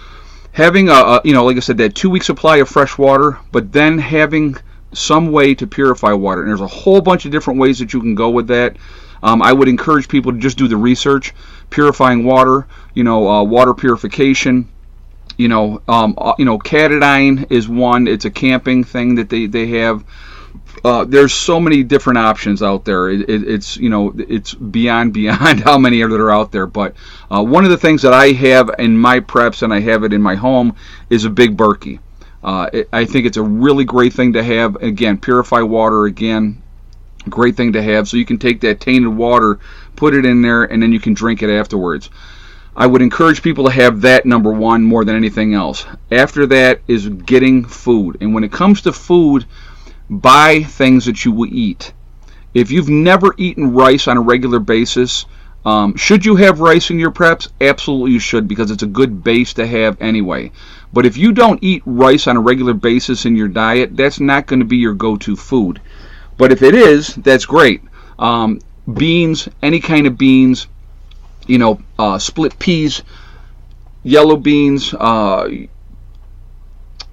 having 0.51 0.89
a, 0.89 0.93
a 0.93 1.21
you 1.23 1.33
know 1.33 1.45
like 1.45 1.57
I 1.57 1.61
said 1.61 1.77
that 1.77 1.95
two 1.95 2.09
week 2.09 2.23
supply 2.23 2.57
of 2.57 2.69
fresh 2.69 2.97
water, 2.97 3.37
but 3.51 3.71
then 3.71 3.97
having 3.97 4.55
some 4.93 5.31
way 5.31 5.55
to 5.55 5.67
purify 5.67 6.13
water, 6.13 6.41
and 6.41 6.49
there's 6.49 6.61
a 6.61 6.67
whole 6.67 7.01
bunch 7.01 7.25
of 7.25 7.31
different 7.31 7.59
ways 7.59 7.79
that 7.79 7.93
you 7.93 7.99
can 7.99 8.15
go 8.15 8.29
with 8.29 8.47
that. 8.47 8.77
Um, 9.23 9.41
I 9.41 9.53
would 9.53 9.69
encourage 9.69 10.09
people 10.09 10.33
to 10.33 10.37
just 10.37 10.57
do 10.57 10.67
the 10.67 10.75
research, 10.75 11.33
purifying 11.69 12.25
water, 12.25 12.67
you 12.93 13.05
know, 13.05 13.27
uh, 13.29 13.43
water 13.43 13.73
purification, 13.73 14.67
you 15.37 15.47
know, 15.47 15.81
um, 15.87 16.15
uh, 16.17 16.33
you 16.37 16.45
know, 16.45 16.59
Katadyn 16.59 17.51
is 17.51 17.67
one. 17.67 18.07
It's 18.07 18.25
a 18.25 18.31
camping 18.31 18.83
thing 18.83 19.15
that 19.15 19.29
they 19.29 19.45
they 19.45 19.67
have. 19.67 20.03
Uh, 20.83 21.05
there's 21.05 21.33
so 21.33 21.59
many 21.59 21.83
different 21.83 22.17
options 22.17 22.61
out 22.61 22.83
there. 22.83 23.09
It, 23.09 23.29
it, 23.29 23.47
it's 23.47 23.77
you 23.77 23.89
know 23.89 24.13
it's 24.17 24.53
beyond 24.53 25.13
beyond 25.19 25.61
how 25.61 25.77
many 25.77 26.01
that 26.01 26.11
are 26.11 26.31
out 26.31 26.51
there. 26.51 26.67
But 26.67 26.95
uh, 27.31 27.43
one 27.43 27.63
of 27.63 27.71
the 27.71 27.77
things 27.77 28.01
that 28.01 28.13
I 28.13 28.31
have 28.31 28.71
in 28.79 28.97
my 28.97 29.19
preps 29.19 29.63
and 29.63 29.73
I 29.73 29.79
have 29.79 30.03
it 30.03 30.13
in 30.13 30.21
my 30.21 30.35
home 30.35 30.75
is 31.09 31.25
a 31.25 31.29
big 31.29 31.57
Berkey. 31.57 31.99
Uh, 32.43 32.69
it, 32.73 32.89
I 32.91 33.05
think 33.05 33.25
it's 33.25 33.37
a 33.37 33.43
really 33.43 33.85
great 33.85 34.13
thing 34.13 34.33
to 34.33 34.43
have. 34.43 34.75
Again, 34.77 35.17
purify 35.17 35.61
water. 35.61 36.05
Again, 36.05 36.61
great 37.29 37.55
thing 37.55 37.73
to 37.73 37.81
have. 37.81 38.07
So 38.07 38.17
you 38.17 38.25
can 38.25 38.37
take 38.37 38.61
that 38.61 38.79
tainted 38.79 39.15
water, 39.15 39.59
put 39.95 40.13
it 40.13 40.25
in 40.25 40.41
there, 40.41 40.65
and 40.65 40.83
then 40.83 40.91
you 40.91 40.99
can 40.99 41.13
drink 41.13 41.41
it 41.41 41.49
afterwards. 41.49 42.09
I 42.75 42.87
would 42.87 43.01
encourage 43.01 43.43
people 43.43 43.65
to 43.65 43.71
have 43.71 44.01
that 44.01 44.25
number 44.25 44.51
one 44.51 44.83
more 44.83 45.05
than 45.05 45.15
anything 45.15 45.53
else. 45.53 45.85
After 46.11 46.45
that 46.47 46.81
is 46.87 47.07
getting 47.07 47.65
food. 47.65 48.17
And 48.19 48.33
when 48.33 48.43
it 48.43 48.51
comes 48.51 48.81
to 48.81 48.93
food, 48.93 49.45
buy 50.09 50.63
things 50.63 51.05
that 51.05 51.23
you 51.23 51.31
will 51.31 51.53
eat. 51.53 51.93
If 52.53 52.71
you've 52.71 52.89
never 52.89 53.33
eaten 53.37 53.73
rice 53.73 54.07
on 54.07 54.17
a 54.17 54.21
regular 54.21 54.59
basis, 54.59 55.25
um, 55.65 55.95
should 55.95 56.25
you 56.25 56.35
have 56.35 56.59
rice 56.59 56.89
in 56.89 56.99
your 56.99 57.11
preps? 57.11 57.47
Absolutely, 57.61 58.11
you 58.11 58.19
should 58.19 58.47
because 58.47 58.69
it's 58.69 58.83
a 58.83 58.87
good 58.87 59.23
base 59.23 59.53
to 59.53 59.65
have 59.65 60.01
anyway. 60.01 60.51
But 60.91 61.05
if 61.05 61.15
you 61.15 61.31
don't 61.31 61.63
eat 61.63 61.83
rice 61.85 62.27
on 62.27 62.37
a 62.37 62.41
regular 62.41 62.73
basis 62.73 63.25
in 63.25 63.35
your 63.35 63.47
diet, 63.47 63.95
that's 63.95 64.19
not 64.19 64.45
going 64.45 64.59
to 64.59 64.65
be 64.65 64.77
your 64.77 64.93
go 64.93 65.15
to 65.17 65.35
food. 65.35 65.79
But 66.37 66.51
if 66.51 66.61
it 66.61 66.75
is, 66.75 67.15
that's 67.15 67.45
great. 67.45 67.81
Um, 68.19 68.59
beans, 68.91 69.47
any 69.61 69.79
kind 69.79 70.05
of 70.05 70.17
beans, 70.17 70.67
you 71.47 71.57
know, 71.57 71.79
uh, 71.99 72.17
split 72.17 72.57
peas, 72.59 73.03
yellow 74.03 74.37
beans. 74.37 74.93
Uh, 74.93 75.49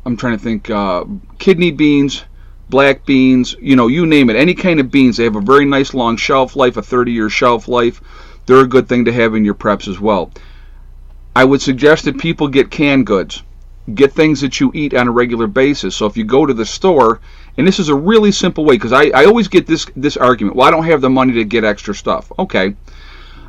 I'm 0.04 0.16
trying 0.16 0.36
to 0.36 0.42
think, 0.42 0.70
uh, 0.70 1.04
kidney 1.38 1.70
beans, 1.70 2.24
black 2.68 3.04
beans. 3.04 3.56
You 3.60 3.76
know, 3.76 3.88
you 3.88 4.06
name 4.06 4.30
it. 4.30 4.36
Any 4.36 4.54
kind 4.54 4.80
of 4.80 4.90
beans. 4.90 5.16
They 5.16 5.24
have 5.24 5.36
a 5.36 5.40
very 5.40 5.64
nice 5.64 5.94
long 5.94 6.16
shelf 6.16 6.56
life, 6.56 6.76
a 6.76 6.82
30-year 6.82 7.28
shelf 7.28 7.68
life. 7.68 8.00
They're 8.46 8.60
a 8.60 8.66
good 8.66 8.88
thing 8.88 9.04
to 9.04 9.12
have 9.12 9.34
in 9.34 9.44
your 9.44 9.54
preps 9.54 9.88
as 9.88 10.00
well. 10.00 10.30
I 11.36 11.44
would 11.44 11.62
suggest 11.62 12.04
that 12.04 12.18
people 12.18 12.48
get 12.48 12.70
canned 12.70 13.06
goods. 13.06 13.42
Get 13.94 14.12
things 14.12 14.40
that 14.40 14.60
you 14.60 14.70
eat 14.74 14.94
on 14.94 15.08
a 15.08 15.10
regular 15.10 15.46
basis. 15.46 15.96
So 15.96 16.06
if 16.06 16.16
you 16.16 16.24
go 16.24 16.46
to 16.46 16.54
the 16.54 16.66
store, 16.66 17.20
and 17.56 17.66
this 17.66 17.78
is 17.78 17.88
a 17.88 17.94
really 17.94 18.30
simple 18.30 18.64
way, 18.64 18.76
because 18.76 18.92
I, 18.92 19.06
I 19.08 19.24
always 19.24 19.48
get 19.48 19.66
this 19.66 19.86
this 19.96 20.16
argument. 20.16 20.56
Well, 20.56 20.68
I 20.68 20.70
don't 20.70 20.84
have 20.84 21.00
the 21.00 21.10
money 21.10 21.32
to 21.34 21.44
get 21.44 21.64
extra 21.64 21.94
stuff. 21.94 22.30
Okay 22.38 22.76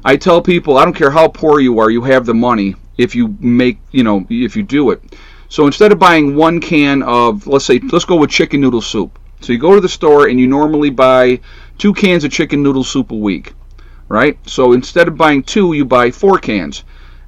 I 0.04 0.18
tell 0.18 0.41
people, 0.41 0.78
I 0.78 0.84
don't 0.84 0.95
care 0.95 1.12
how 1.12 1.28
poor 1.28 1.60
you 1.60 1.80
are, 1.80 1.89
you 1.89 2.02
have 2.02 2.26
the 2.26 2.34
money 2.34 2.76
if 2.97 3.16
you 3.16 3.36
make, 3.39 3.78
you 3.91 4.04
know, 4.04 4.26
if 4.30 4.56
you 4.56 4.64
do 4.64 4.91
it. 4.91 5.02
So 5.49 5.66
instead 5.68 5.91
of 5.91 5.99
buying 5.99 6.36
one 6.36 6.60
can 6.62 7.04
of, 7.04 7.45
let's 7.45 7.66
say, 7.66 7.80
let's 7.91 8.06
go 8.06 8.16
with 8.16 8.30
chicken 8.30 8.62
noodle 8.62 8.82
soup. 8.82 9.20
So 9.41 9.54
you 9.54 9.60
go 9.60 9.76
to 9.76 9.82
the 9.82 9.89
store 9.89 10.28
and 10.28 10.39
you 10.39 10.47
normally 10.47 10.89
buy 10.89 11.39
two 11.78 11.93
cans 11.93 12.24
of 12.24 12.32
chicken 12.32 12.64
noodle 12.64 12.84
soup 12.84 13.12
a 13.12 13.16
week, 13.16 13.54
right? 14.08 14.38
So 14.47 14.74
instead 14.74 15.08
of 15.08 15.18
buying 15.18 15.43
two, 15.43 15.74
you 15.74 15.86
buy 15.86 16.12
four 16.12 16.38
cans. 16.39 16.84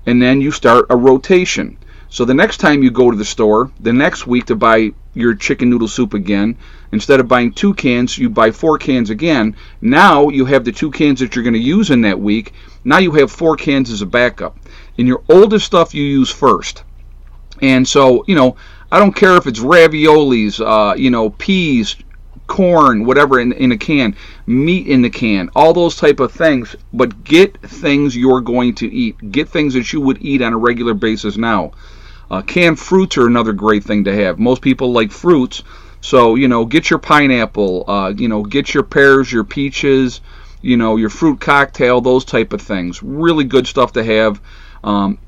and 0.05 0.21
then 0.21 0.41
you 0.41 0.51
start 0.51 0.85
a 0.89 0.95
rotation. 0.95 1.77
So 2.13 2.25
the 2.25 2.33
next 2.35 2.57
time 2.57 2.83
you 2.83 2.91
go 2.91 3.09
to 3.09 3.17
the 3.17 3.25
store, 3.25 3.71
the 3.79 3.91
next 3.91 4.27
week 4.27 4.45
to 4.45 4.55
buy 4.55 4.91
your 5.15 5.33
chicken 5.33 5.71
noodle 5.71 5.87
soup 5.87 6.13
again, 6.13 6.55
instead 6.91 7.19
of 7.19 7.27
buying 7.27 7.51
two 7.51 7.73
cans, 7.73 8.19
you 8.19 8.29
buy 8.29 8.51
four 8.51 8.77
cans 8.77 9.09
again. 9.09 9.55
Now 9.81 10.29
you 10.29 10.45
have 10.45 10.63
the 10.63 10.71
two 10.71 10.91
cans 10.91 11.21
that 11.21 11.35
you're 11.35 11.43
going 11.43 11.55
to 11.55 11.59
use 11.59 11.89
in 11.89 12.01
that 12.01 12.19
week. 12.19 12.53
Now 12.83 12.99
you 12.99 13.13
have 13.13 13.31
four 13.31 13.55
cans 13.55 13.89
as 13.89 14.03
a 14.03 14.05
backup. 14.05 14.59
And 14.99 15.07
your 15.07 15.23
oldest 15.27 15.65
stuff 15.65 15.95
you 15.95 16.03
use 16.03 16.29
first. 16.29 16.83
And 17.63 17.87
so, 17.87 18.23
you 18.27 18.35
know, 18.35 18.57
I 18.91 18.99
don't 18.99 19.15
care 19.15 19.35
if 19.35 19.47
it's 19.47 19.59
raviolis, 19.59 20.63
uh, 20.63 20.93
you 20.93 21.09
know, 21.09 21.31
peas, 21.31 21.95
corn, 22.45 23.05
whatever 23.05 23.39
in, 23.39 23.53
in 23.53 23.71
a 23.71 23.77
can, 23.77 24.15
meat 24.45 24.85
in 24.85 25.01
the 25.01 25.09
can, 25.09 25.49
all 25.55 25.73
those 25.73 25.95
type 25.95 26.19
of 26.19 26.31
things. 26.31 26.75
But 26.93 27.23
get 27.23 27.59
things 27.61 28.15
you're 28.15 28.41
going 28.41 28.75
to 28.75 28.93
eat. 28.93 29.31
Get 29.31 29.49
things 29.49 29.73
that 29.73 29.91
you 29.91 30.01
would 30.01 30.21
eat 30.21 30.43
on 30.43 30.53
a 30.53 30.57
regular 30.57 30.93
basis 30.93 31.37
now. 31.37 31.71
Uh, 32.33 32.41
canned 32.41 32.79
fruits 32.79 33.15
are 33.15 33.27
another 33.27 33.53
great 33.53 33.83
thing 33.83 34.05
to 34.05 34.11
have. 34.11 34.39
Most 34.39 34.63
people 34.63 34.91
like 34.91 35.11
fruits, 35.11 35.61
so 36.01 36.33
you 36.33 36.47
know, 36.47 36.65
get 36.65 36.89
your 36.89 36.97
pineapple, 36.97 37.87
uh, 37.87 38.09
you 38.09 38.27
know, 38.27 38.41
get 38.41 38.73
your 38.73 38.81
pears, 38.81 39.31
your 39.31 39.43
peaches, 39.43 40.19
you 40.59 40.75
know, 40.75 40.95
your 40.95 41.11
fruit 41.11 41.39
cocktail, 41.39 42.01
those 42.01 42.25
type 42.25 42.51
of 42.51 42.59
things. 42.59 43.03
Really 43.03 43.43
good 43.43 43.67
stuff 43.67 43.93
to 43.93 44.03
have. 44.03 44.41
Um, 44.83 45.19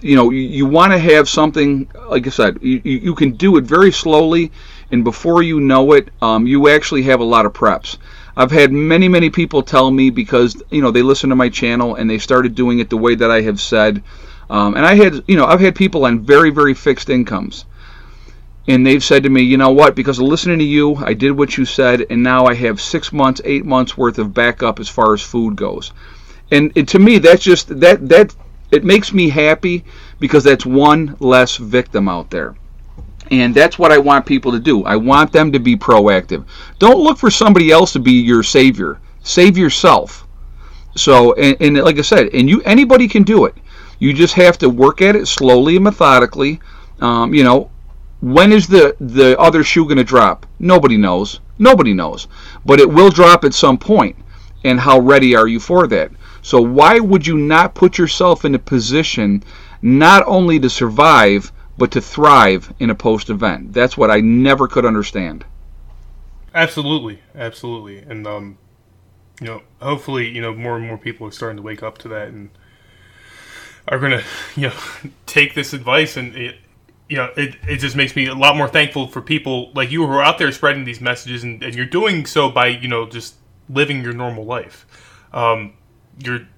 you 0.00 0.14
know, 0.14 0.30
you, 0.30 0.42
you 0.42 0.64
want 0.64 0.92
to 0.92 0.98
have 0.98 1.28
something, 1.28 1.90
like 2.08 2.24
I 2.24 2.30
said, 2.30 2.58
you, 2.62 2.80
you 2.84 3.14
can 3.16 3.32
do 3.32 3.56
it 3.56 3.64
very 3.64 3.90
slowly, 3.90 4.52
and 4.92 5.02
before 5.02 5.42
you 5.42 5.58
know 5.58 5.90
it, 5.94 6.10
um, 6.22 6.46
you 6.46 6.68
actually 6.68 7.02
have 7.02 7.18
a 7.18 7.24
lot 7.24 7.46
of 7.46 7.52
preps. 7.52 7.98
I've 8.36 8.52
had 8.52 8.70
many, 8.70 9.08
many 9.08 9.28
people 9.28 9.64
tell 9.64 9.90
me 9.90 10.10
because, 10.10 10.62
you 10.70 10.82
know, 10.82 10.92
they 10.92 11.02
listen 11.02 11.30
to 11.30 11.36
my 11.36 11.48
channel 11.48 11.96
and 11.96 12.08
they 12.08 12.18
started 12.18 12.54
doing 12.54 12.78
it 12.78 12.90
the 12.90 12.96
way 12.96 13.16
that 13.16 13.30
I 13.32 13.40
have 13.40 13.60
said. 13.60 14.04
Um, 14.50 14.74
and 14.74 14.84
I 14.84 14.94
had, 14.94 15.22
you 15.28 15.36
know, 15.36 15.46
I've 15.46 15.60
had 15.60 15.76
people 15.76 16.04
on 16.04 16.20
very, 16.20 16.50
very 16.50 16.74
fixed 16.74 17.08
incomes. 17.08 17.64
And 18.66 18.84
they've 18.84 19.02
said 19.02 19.22
to 19.22 19.30
me, 19.30 19.42
you 19.42 19.56
know 19.56 19.70
what, 19.70 19.94
because 19.94 20.18
of 20.18 20.26
listening 20.26 20.58
to 20.58 20.64
you, 20.64 20.96
I 20.96 21.14
did 21.14 21.30
what 21.30 21.56
you 21.56 21.64
said, 21.64 22.04
and 22.10 22.22
now 22.22 22.46
I 22.46 22.54
have 22.54 22.80
six 22.80 23.12
months, 23.12 23.40
eight 23.44 23.64
months 23.64 23.96
worth 23.96 24.18
of 24.18 24.34
backup 24.34 24.80
as 24.80 24.88
far 24.88 25.14
as 25.14 25.22
food 25.22 25.56
goes. 25.56 25.92
And, 26.50 26.74
to 26.88 26.98
me, 26.98 27.18
that's 27.18 27.44
just, 27.44 27.80
that, 27.80 28.08
that, 28.08 28.34
it 28.72 28.84
makes 28.84 29.12
me 29.12 29.28
happy 29.28 29.84
because 30.18 30.44
that's 30.44 30.66
one 30.66 31.16
less 31.20 31.56
victim 31.56 32.08
out 32.08 32.30
there. 32.30 32.56
And 33.30 33.54
that's 33.54 33.78
what 33.78 33.92
I 33.92 33.98
want 33.98 34.26
people 34.26 34.50
to 34.50 34.58
do. 34.58 34.84
I 34.84 34.96
want 34.96 35.32
them 35.32 35.52
to 35.52 35.60
be 35.60 35.76
proactive. 35.76 36.44
Don't 36.80 36.98
look 36.98 37.18
for 37.18 37.30
somebody 37.30 37.70
else 37.70 37.92
to 37.92 38.00
be 38.00 38.12
your 38.12 38.42
savior. 38.42 39.00
Save 39.22 39.56
yourself. 39.56 40.26
So, 40.96 41.34
and, 41.34 41.56
and 41.60 41.84
like 41.84 41.98
I 41.98 42.02
said, 42.02 42.30
and 42.34 42.48
you 42.48 42.60
anybody 42.62 43.06
can 43.06 43.22
do 43.22 43.44
it. 43.44 43.54
You 44.00 44.12
just 44.12 44.34
have 44.34 44.58
to 44.58 44.68
work 44.68 45.00
at 45.00 45.14
it 45.14 45.28
slowly 45.28 45.76
and 45.76 45.84
methodically. 45.84 46.60
Um, 47.00 47.32
you 47.32 47.44
know, 47.44 47.70
when 48.20 48.50
is 48.50 48.66
the 48.66 48.96
the 48.98 49.38
other 49.38 49.62
shoe 49.62 49.84
going 49.84 49.98
to 49.98 50.04
drop? 50.04 50.46
Nobody 50.58 50.96
knows. 50.96 51.38
Nobody 51.58 51.94
knows. 51.94 52.26
But 52.64 52.80
it 52.80 52.90
will 52.90 53.10
drop 53.10 53.44
at 53.44 53.54
some 53.54 53.78
point. 53.78 54.16
And 54.64 54.80
how 54.80 54.98
ready 54.98 55.36
are 55.36 55.46
you 55.46 55.60
for 55.60 55.86
that? 55.86 56.10
So 56.42 56.60
why 56.60 56.98
would 56.98 57.26
you 57.26 57.36
not 57.36 57.74
put 57.74 57.98
yourself 57.98 58.44
in 58.44 58.54
a 58.54 58.58
position 58.58 59.42
not 59.82 60.22
only 60.26 60.58
to 60.60 60.68
survive 60.68 61.52
but 61.78 61.90
to 61.92 62.00
thrive 62.00 62.72
in 62.78 62.90
a 62.90 62.94
post 62.94 63.30
event? 63.30 63.72
That's 63.72 63.96
what 63.96 64.10
I 64.10 64.20
never 64.20 64.68
could 64.68 64.84
understand. 64.84 65.44
Absolutely, 66.54 67.20
absolutely, 67.34 67.98
and 67.98 68.26
um, 68.26 68.58
you 69.40 69.46
know, 69.46 69.62
hopefully, 69.80 70.28
you 70.28 70.42
know, 70.42 70.54
more 70.54 70.76
and 70.76 70.86
more 70.86 70.98
people 70.98 71.26
are 71.26 71.32
starting 71.32 71.56
to 71.56 71.62
wake 71.62 71.82
up 71.82 71.96
to 71.98 72.08
that 72.08 72.28
and 72.28 72.50
are 73.90 73.98
going 73.98 74.12
to 74.12 74.24
you 74.56 74.68
know 74.68 74.74
take 75.26 75.54
this 75.54 75.74
advice 75.74 76.16
and 76.16 76.34
it, 76.34 76.56
you 77.08 77.16
know 77.16 77.30
it, 77.36 77.56
it 77.68 77.76
just 77.76 77.96
makes 77.96 78.16
me 78.16 78.26
a 78.26 78.34
lot 78.34 78.56
more 78.56 78.68
thankful 78.68 79.06
for 79.08 79.20
people 79.20 79.70
like 79.74 79.90
you 79.90 80.06
who 80.06 80.12
are 80.12 80.22
out 80.22 80.38
there 80.38 80.50
spreading 80.52 80.84
these 80.84 81.00
messages 81.00 81.42
and, 81.42 81.62
and 81.62 81.74
you're 81.74 81.84
doing 81.84 82.24
so 82.24 82.48
by 82.50 82.68
you 82.68 82.88
know 82.88 83.06
just 83.06 83.34
living 83.68 84.02
your 84.02 84.12
normal 84.12 84.44
life. 84.44 84.86
Um, 85.32 85.74
you're 86.24 86.48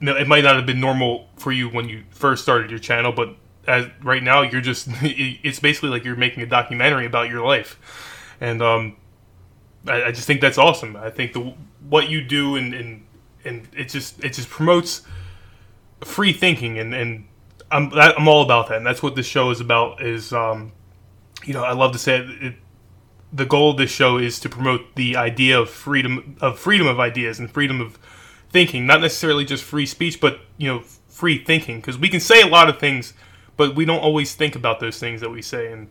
no 0.00 0.16
it 0.16 0.26
might 0.26 0.42
not 0.42 0.56
have 0.56 0.66
been 0.66 0.80
normal 0.80 1.28
for 1.36 1.52
you 1.52 1.68
when 1.68 1.88
you 1.88 2.04
first 2.10 2.42
started 2.42 2.70
your 2.70 2.80
channel 2.80 3.12
but 3.12 3.36
as 3.66 3.86
right 4.02 4.22
now 4.22 4.42
you're 4.42 4.60
just 4.60 4.88
it's 5.02 5.60
basically 5.60 5.90
like 5.90 6.04
you're 6.04 6.16
making 6.16 6.42
a 6.42 6.46
documentary 6.46 7.06
about 7.06 7.28
your 7.28 7.44
life. 7.44 7.78
And 8.40 8.62
um, 8.62 8.96
I, 9.86 10.04
I, 10.04 10.12
just 10.12 10.26
think 10.26 10.40
that's 10.40 10.58
awesome. 10.58 10.96
I 10.96 11.10
think 11.10 11.32
the 11.32 11.54
what 11.88 12.08
you 12.08 12.22
do 12.22 12.56
and 12.56 12.74
and, 12.74 13.06
and 13.44 13.68
it 13.76 13.88
just 13.88 14.22
it 14.24 14.32
just 14.32 14.48
promotes 14.48 15.02
free 16.02 16.32
thinking, 16.32 16.78
and 16.78 16.94
and 16.94 17.26
I'm 17.70 17.92
I'm 17.92 18.28
all 18.28 18.42
about 18.42 18.68
that, 18.68 18.78
and 18.78 18.86
that's 18.86 19.02
what 19.02 19.14
this 19.14 19.26
show 19.26 19.50
is 19.50 19.60
about. 19.60 20.02
Is 20.02 20.32
um, 20.32 20.72
you 21.44 21.52
know, 21.52 21.64
I 21.64 21.72
love 21.72 21.92
to 21.92 21.98
say 21.98 22.18
it, 22.18 22.42
it, 22.42 22.54
the 23.32 23.46
goal 23.46 23.70
of 23.70 23.76
this 23.76 23.90
show 23.90 24.18
is 24.18 24.38
to 24.40 24.48
promote 24.48 24.94
the 24.94 25.16
idea 25.16 25.58
of 25.58 25.70
freedom 25.70 26.36
of 26.40 26.58
freedom 26.58 26.86
of 26.86 27.00
ideas 27.00 27.38
and 27.38 27.50
freedom 27.50 27.80
of 27.80 27.98
thinking, 28.50 28.86
not 28.86 29.00
necessarily 29.00 29.44
just 29.44 29.64
free 29.64 29.86
speech, 29.86 30.20
but 30.20 30.40
you 30.56 30.68
know, 30.68 30.80
free 31.08 31.42
thinking, 31.42 31.76
because 31.76 31.98
we 31.98 32.08
can 32.08 32.20
say 32.20 32.40
a 32.42 32.46
lot 32.46 32.68
of 32.68 32.78
things, 32.78 33.14
but 33.56 33.74
we 33.74 33.84
don't 33.84 34.00
always 34.00 34.34
think 34.34 34.54
about 34.54 34.80
those 34.80 34.98
things 34.98 35.20
that 35.20 35.30
we 35.30 35.42
say, 35.42 35.72
and 35.72 35.88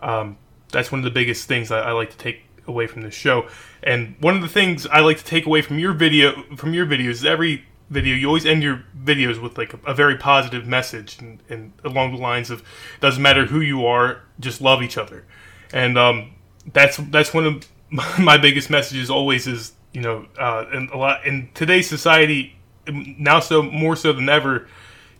um, 0.00 0.36
that's 0.72 0.90
one 0.90 0.98
of 0.98 1.04
the 1.04 1.10
biggest 1.10 1.46
things 1.46 1.70
I, 1.70 1.80
I 1.80 1.92
like 1.92 2.10
to 2.10 2.16
take 2.16 2.42
away 2.66 2.86
from 2.86 3.02
this 3.02 3.14
show. 3.14 3.46
And 3.82 4.16
one 4.20 4.34
of 4.34 4.42
the 4.42 4.48
things 4.48 4.86
I 4.86 5.00
like 5.00 5.18
to 5.18 5.24
take 5.24 5.46
away 5.46 5.62
from 5.62 5.78
your 5.78 5.92
video 5.92 6.42
from 6.56 6.74
your 6.74 6.86
videos 6.86 7.10
is 7.10 7.24
every 7.24 7.64
video, 7.94 8.14
you 8.14 8.26
always 8.26 8.44
end 8.44 8.62
your 8.62 8.84
videos 9.02 9.40
with 9.40 9.56
like 9.56 9.72
a, 9.72 9.78
a 9.86 9.94
very 9.94 10.16
positive 10.16 10.66
message 10.66 11.18
and, 11.20 11.42
and, 11.48 11.72
along 11.84 12.12
the 12.12 12.18
lines 12.18 12.50
of 12.50 12.62
doesn't 13.00 13.22
matter 13.22 13.46
who 13.46 13.60
you 13.60 13.86
are, 13.86 14.20
just 14.38 14.60
love 14.60 14.82
each 14.82 14.98
other. 14.98 15.24
And 15.72 15.96
um, 15.96 16.34
that's 16.72 16.96
that's 16.96 17.32
one 17.32 17.46
of 17.46 17.68
my 18.18 18.36
biggest 18.36 18.70
messages 18.70 19.10
always 19.10 19.46
is 19.46 19.72
you 19.92 20.00
know 20.00 20.26
uh, 20.38 20.66
and 20.72 20.90
a 20.90 20.96
lot 20.96 21.24
in 21.26 21.48
today's 21.54 21.88
society 21.88 22.56
now 22.86 23.40
so 23.40 23.62
more 23.62 23.96
so 23.96 24.12
than 24.12 24.28
ever 24.28 24.68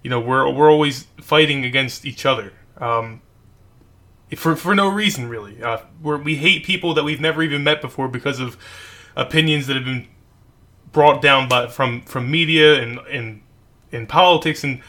you 0.03 0.11
know 0.11 0.21
we're 0.21 0.51
we're 0.53 0.71
always 0.71 1.07
fighting 1.21 1.65
against 1.65 2.05
each 2.05 2.27
other 2.27 2.53
um, 2.79 3.23
for 4.37 4.57
for 4.57 4.75
no 4.75 4.89
reason 4.89 5.29
really 5.29 5.63
uh, 5.63 5.79
we 6.03 6.37
hate 6.37 6.65
people 6.65 6.93
that 6.95 7.05
we've 7.05 7.21
never 7.21 7.43
even 7.43 7.63
met 7.63 7.81
before 7.81 8.09
because 8.09 8.41
of 8.41 8.59
opinions 9.17 9.67
that 9.67 9.77
have 9.77 9.85
been 9.85 10.09
brought 10.95 11.21
down 11.21 11.49
by 11.49 11.67
from 11.67 12.01
from 12.03 12.31
media 12.31 12.81
and 12.81 12.99
and 13.11 13.43
in 13.93 14.07
politics 14.07 14.65
and 14.65 14.81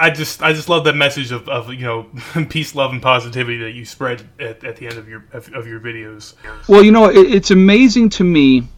I 0.00 0.10
just 0.10 0.42
I 0.42 0.52
just 0.52 0.68
love 0.68 0.84
that 0.84 0.94
message 0.94 1.32
of, 1.32 1.48
of 1.48 1.72
you 1.72 1.84
know 1.84 2.06
peace, 2.48 2.74
love, 2.74 2.92
and 2.92 3.02
positivity 3.02 3.58
that 3.58 3.72
you 3.72 3.84
spread 3.84 4.28
at, 4.38 4.62
at 4.62 4.76
the 4.76 4.86
end 4.86 4.96
of 4.96 5.08
your 5.08 5.24
of, 5.32 5.52
of 5.52 5.66
your 5.66 5.80
videos. 5.80 6.34
Well, 6.68 6.84
you 6.84 6.92
know, 6.92 7.10
it, 7.10 7.34
it's 7.34 7.50
amazing 7.50 8.10
to 8.10 8.24
me. 8.24 8.68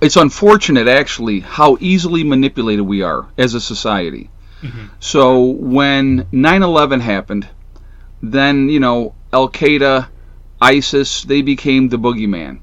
It's 0.00 0.16
unfortunate, 0.16 0.88
actually, 0.88 1.40
how 1.40 1.76
easily 1.78 2.24
manipulated 2.24 2.86
we 2.86 3.02
are 3.02 3.28
as 3.36 3.52
a 3.52 3.60
society. 3.60 4.30
Mm-hmm. 4.62 4.86
So 4.98 5.42
when 5.42 6.24
9/11 6.32 7.02
happened, 7.02 7.46
then 8.22 8.70
you 8.70 8.80
know 8.80 9.14
Al 9.34 9.50
Qaeda, 9.50 10.08
ISIS, 10.60 11.22
they 11.24 11.42
became 11.42 11.90
the 11.90 11.98
boogeyman. 11.98 12.60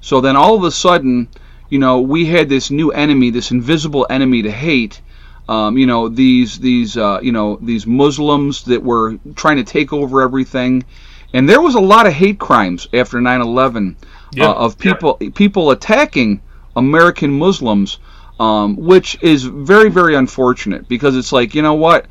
So 0.00 0.20
then 0.20 0.36
all 0.36 0.54
of 0.54 0.64
a 0.64 0.70
sudden, 0.70 1.28
you 1.68 1.78
know, 1.78 2.00
we 2.00 2.26
had 2.26 2.48
this 2.48 2.70
new 2.70 2.90
enemy, 2.92 3.30
this 3.30 3.50
invisible 3.50 4.06
enemy 4.08 4.42
to 4.42 4.50
hate. 4.50 5.00
Um, 5.48 5.78
you 5.78 5.86
know, 5.86 6.08
these 6.08 6.58
these 6.58 6.96
uh, 6.96 7.20
you 7.22 7.32
know 7.32 7.58
these 7.62 7.86
Muslims 7.86 8.64
that 8.64 8.82
were 8.82 9.18
trying 9.34 9.56
to 9.56 9.64
take 9.64 9.92
over 9.92 10.20
everything, 10.20 10.84
and 11.32 11.48
there 11.48 11.60
was 11.60 11.74
a 11.74 11.80
lot 11.80 12.06
of 12.06 12.12
hate 12.12 12.38
crimes 12.38 12.86
after 12.92 13.18
9/11 13.18 13.96
uh, 14.38 14.52
of 14.52 14.78
people 14.78 15.16
yeah. 15.20 15.30
people 15.34 15.70
attacking 15.70 16.42
American 16.76 17.38
Muslims, 17.38 17.98
um, 18.38 18.76
which 18.76 19.18
is 19.22 19.44
very 19.44 19.88
very 19.88 20.14
unfortunate 20.14 20.86
because 20.86 21.16
it's 21.16 21.32
like 21.32 21.54
you 21.54 21.62
know 21.62 21.74
what 21.74 22.06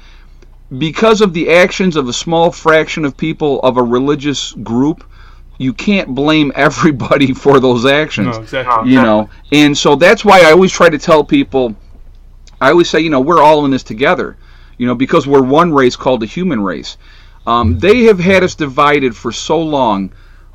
because 0.78 1.22
of 1.22 1.34
the 1.34 1.52
actions 1.52 1.96
of 1.96 2.10
a 2.10 2.14
small 2.14 2.52
fraction 2.52 3.06
of 3.06 3.16
people 3.16 3.60
of 3.62 3.78
a 3.78 3.84
religious 3.84 4.52
group 4.52 5.04
you 5.58 5.74
can't 5.74 6.14
blame 6.14 6.52
everybody 6.56 7.34
for 7.34 7.60
those 7.60 7.86
actions. 7.86 8.38
No, 8.38 8.44
exactly. 8.44 8.92
You 8.92 9.02
know, 9.02 9.30
and 9.52 9.78
so 9.78 9.96
that's 9.96 10.24
why 10.24 10.42
I 10.42 10.52
always 10.52 10.72
try 10.72 10.90
to 10.90 10.98
tell 10.98 11.24
people. 11.24 11.76
I 12.60 12.72
always 12.72 12.90
say, 12.90 13.00
you 13.00 13.10
know, 13.10 13.22
we're 13.22 13.42
all 13.42 13.66
in 13.66 13.72
this 13.72 13.84
together. 13.84 14.38
You 14.78 14.86
know, 14.86 14.96
because 14.96 15.26
we're 15.26 15.42
one 15.42 15.74
race 15.74 15.96
called 15.96 16.20
the 16.20 16.28
human 16.28 16.62
race. 16.62 16.98
Um, 17.48 17.80
they 17.80 18.04
have 18.04 18.20
had 18.20 18.44
us 18.44 18.54
divided 18.54 19.16
for 19.16 19.32
so 19.32 19.60
long, 19.60 20.12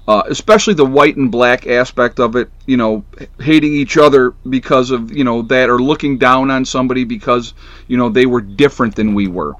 uh, 0.06 0.22
especially 0.26 0.74
the 0.74 0.84
white 0.84 1.16
and 1.16 1.32
black 1.32 1.66
aspect 1.66 2.20
of 2.20 2.36
it. 2.36 2.50
You 2.66 2.76
know, 2.76 3.04
hating 3.40 3.72
each 3.72 3.96
other 3.96 4.32
because 4.48 4.90
of 4.90 5.10
you 5.10 5.24
know 5.24 5.42
that, 5.42 5.70
or 5.70 5.80
looking 5.80 6.18
down 6.18 6.50
on 6.50 6.64
somebody 6.64 7.04
because 7.04 7.54
you 7.88 7.96
know 7.96 8.08
they 8.08 8.26
were 8.26 8.40
different 8.40 8.94
than 8.94 9.14
we 9.14 9.26
were, 9.26 9.54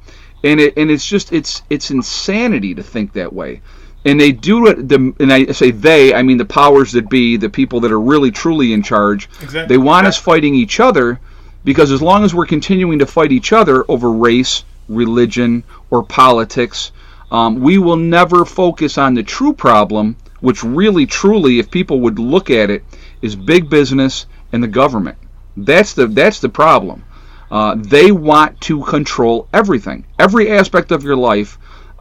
and 0.45 0.61
it 0.61 0.75
and 0.77 0.91
it's 0.91 1.07
just 1.07 1.33
it's 1.33 1.63
it's 1.71 1.91
insanity 1.91 2.75
to 2.75 2.83
think 2.83 3.15
that 3.15 3.33
way 3.33 3.63
and 4.05 4.21
they 4.21 4.33
do 4.33 4.67
it. 4.67 4.89
The, 4.89 5.15
and 5.21 5.33
I 5.33 5.47
say 5.53 5.71
they, 5.71 6.15
I 6.15 6.23
mean 6.23 6.39
the 6.39 6.45
powers 6.45 6.93
that 6.93 7.09
be, 7.09 7.37
the 7.37 7.51
people 7.51 7.81
that 7.81 7.93
are 7.93 8.01
really 8.01 8.31
truly 8.31 8.73
in 8.73 8.83
charge. 8.83 9.29
Exactly. 9.43 9.67
They 9.75 9.79
want 9.79 10.07
us 10.07 10.17
fighting 10.19 10.55
each 10.55 10.81
other 10.81 11.21
Because 11.65 11.93
as 11.93 12.03
long 12.03 12.25
as 12.25 12.35
we're 12.35 12.47
continuing 12.47 12.99
to 12.99 13.07
fight 13.07 13.33
each 13.33 13.53
other 13.53 13.85
over 13.89 14.11
race, 14.13 14.65
religion, 14.89 15.65
or 15.91 16.03
politics, 16.03 16.93
um, 17.31 17.61
we 17.61 17.79
will 17.79 17.97
never 17.97 18.45
focus 18.45 18.99
on 18.99 19.15
the 19.15 19.23
true 19.23 19.53
problem, 19.53 20.17
which 20.41 20.65
really, 20.65 21.07
truly, 21.07 21.59
if 21.61 21.71
people 21.71 22.01
would 22.01 22.19
look 22.19 22.51
at 22.51 22.71
it, 22.71 22.85
is 23.23 23.37
big 23.37 23.71
business 23.71 24.27
and 24.53 24.63
the 24.63 24.69
government. 24.69 25.19
That's 25.57 25.93
the 25.95 26.07
that's 26.09 26.41
the 26.41 26.49
problem. 26.49 27.05
Uh, 27.51 27.77
they 27.79 28.11
want 28.13 28.61
to 28.63 28.83
control 28.85 29.49
everything, 29.53 30.05
every 30.19 30.51
aspect 30.51 30.91
of 30.91 31.05
your 31.05 31.17
life. 31.17 31.59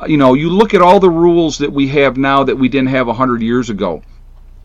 You 0.08 0.18
know, 0.18 0.34
you 0.34 0.50
look 0.50 0.74
at 0.74 0.82
all 0.82 1.00
the 1.00 1.10
rules 1.10 1.60
that 1.60 1.72
we 1.72 1.88
have 1.90 2.18
now 2.18 2.44
that 2.44 2.58
we 2.58 2.70
didn't 2.70 2.90
have 2.90 3.08
a 3.08 3.14
hundred 3.14 3.42
years 3.42 3.70
ago. 3.70 4.02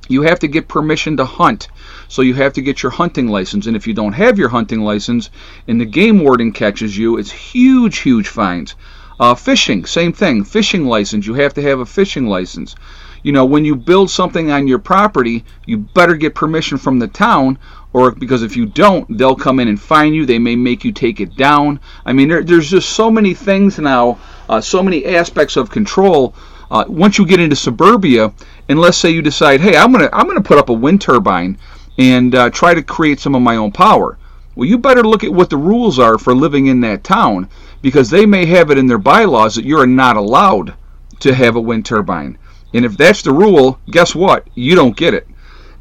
You 0.09 0.22
have 0.22 0.39
to 0.41 0.49
get 0.49 0.68
permission 0.68 1.16
to 1.16 1.24
hunt, 1.24 1.68
so 2.09 2.22
you 2.22 2.34
have 2.34 2.53
to 2.55 2.62
get 2.62 2.82
your 2.82 2.93
hunting 2.93 3.28
license. 3.28 3.66
And 3.66 3.76
if 3.76 3.87
you 3.87 3.93
don't 3.93 4.12
have 4.12 4.39
your 4.39 4.49
hunting 4.51 4.82
license, 4.82 5.30
and 5.66 5.80
the 5.80 5.84
game 5.84 6.20
warden 6.20 6.53
catches 6.53 6.97
you, 6.97 7.18
it's 7.18 7.32
huge, 7.32 7.99
huge 7.99 8.28
fines. 8.28 8.76
Uh, 9.18 9.34
fishing, 9.34 9.84
same 9.84 10.12
thing. 10.12 10.45
Fishing 10.45 10.87
license, 10.87 11.26
you 11.26 11.34
have 11.34 11.55
to 11.55 11.62
have 11.62 11.80
a 11.80 11.87
fishing 11.87 12.26
license 12.26 12.74
you 13.26 13.32
know, 13.32 13.45
when 13.45 13.64
you 13.64 13.74
build 13.74 14.09
something 14.09 14.53
on 14.53 14.68
your 14.68 14.78
property, 14.78 15.45
you 15.66 15.78
better 15.78 16.14
get 16.14 16.37
permission 16.37 16.78
from 16.78 17.01
the 17.01 17.09
town, 17.09 17.59
or 17.93 18.12
because 18.12 18.45
if 18.45 18.57
you 18.57 18.66
don't, 18.66 19.18
they'll 19.18 19.34
come 19.34 19.59
in 19.59 19.66
and 19.66 19.80
fine 19.80 20.14
you. 20.14 20.24
They 20.24 20.39
may 20.39 20.55
make 20.55 20.84
you 20.84 20.93
take 20.93 21.20
it 21.20 21.34
down. 21.34 21.80
I 22.05 22.12
mean, 22.12 22.28
there, 22.28 22.45
there's 22.45 22.70
just 22.70 22.91
so 22.91 23.11
many 23.11 23.34
things 23.34 23.80
now, 23.80 24.18
uh, 24.49 24.61
so 24.61 24.82
many 24.82 25.05
aspects 25.07 25.57
of 25.57 25.70
control. 25.70 26.34
Uh, 26.70 26.84
once 26.88 27.16
you 27.18 27.26
get 27.26 27.40
into 27.40 27.55
suburbia, 27.55 28.32
and 28.68 28.78
let's 28.78 28.97
say 28.97 29.11
you 29.11 29.22
decide, 29.22 29.61
hey, 29.61 29.76
I'm 29.76 29.92
gonna 29.92 30.09
I'm 30.12 30.26
gonna 30.26 30.40
put 30.40 30.59
up 30.59 30.68
a 30.68 30.72
wind 30.72 31.01
turbine 31.01 31.59
and 31.99 32.34
uh, 32.34 32.51
try 32.51 32.74
to 32.74 32.82
create 32.82 33.20
some 33.20 33.34
of 33.34 33.42
my 33.42 33.57
own 33.57 33.72
power. 33.72 34.18
Well, 34.55 34.68
you 34.68 34.78
better 34.78 35.03
look 35.03 35.22
at 35.22 35.32
what 35.32 35.51
the 35.51 35.57
rules 35.57 35.99
are 35.99 36.18
for 36.18 36.34
living 36.34 36.66
in 36.66 36.80
that 36.80 37.05
town 37.05 37.49
because 37.82 38.11
they 38.11 38.26
may 38.26 38.47
have 38.47 38.70
it 38.70 38.78
in 38.78 38.86
their 38.86 38.99
bylaws 38.99 39.55
that 39.55 39.64
you 39.64 39.78
are 39.78 39.86
not 39.86 40.16
allowed 40.16 40.74
to 41.20 41.34
have 41.34 41.57
a 41.57 41.61
wind 41.61 41.84
turbine. 41.84 42.38
And 42.74 42.84
if 42.84 42.97
that's 42.97 43.22
the 43.22 43.32
rule, 43.32 43.78
guess 43.90 44.14
what? 44.14 44.49
You 44.55 44.74
don't 44.74 44.97
get 44.97 45.14
it. 45.14 45.28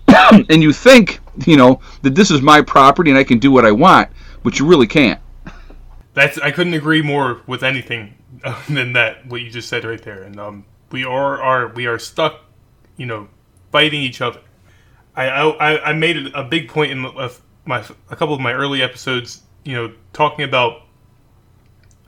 and 0.49 0.61
you 0.61 0.71
think, 0.71 1.19
you 1.45 1.57
know, 1.57 1.79
that 2.01 2.15
this 2.15 2.31
is 2.31 2.41
my 2.41 2.61
property 2.61 3.09
and 3.09 3.17
I 3.17 3.23
can 3.23 3.39
do 3.39 3.51
what 3.51 3.65
I 3.65 3.71
want, 3.71 4.09
but 4.43 4.59
you 4.59 4.65
really 4.65 4.87
can't. 4.87 5.19
That's 6.13 6.37
I 6.37 6.51
couldn't 6.51 6.73
agree 6.73 7.01
more 7.01 7.41
with 7.45 7.63
anything 7.63 8.13
than 8.69 8.93
that 8.93 9.25
what 9.27 9.41
you 9.41 9.49
just 9.49 9.69
said 9.69 9.83
right 9.83 10.01
there. 10.01 10.23
And 10.23 10.39
um, 10.39 10.65
we 10.91 11.03
are 11.03 11.41
are 11.41 11.67
we 11.69 11.85
are 11.85 11.99
stuck, 11.99 12.41
you 12.97 13.05
know, 13.05 13.27
fighting 13.71 14.01
each 14.01 14.21
other. 14.21 14.41
I 15.15 15.27
I, 15.27 15.89
I 15.89 15.93
made 15.93 16.31
a 16.33 16.43
big 16.43 16.69
point 16.69 16.91
in 16.91 16.99
my 17.65 17.83
a 18.09 18.15
couple 18.15 18.33
of 18.33 18.41
my 18.41 18.53
early 18.53 18.81
episodes, 18.81 19.41
you 19.63 19.73
know, 19.73 19.93
talking 20.13 20.45
about 20.45 20.83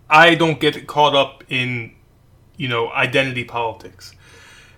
I 0.10 0.36
don't 0.36 0.60
get 0.60 0.88
caught 0.88 1.16
up 1.16 1.44
in, 1.50 1.94
you 2.56 2.68
know, 2.68 2.90
identity 2.92 3.44
politics 3.44 4.14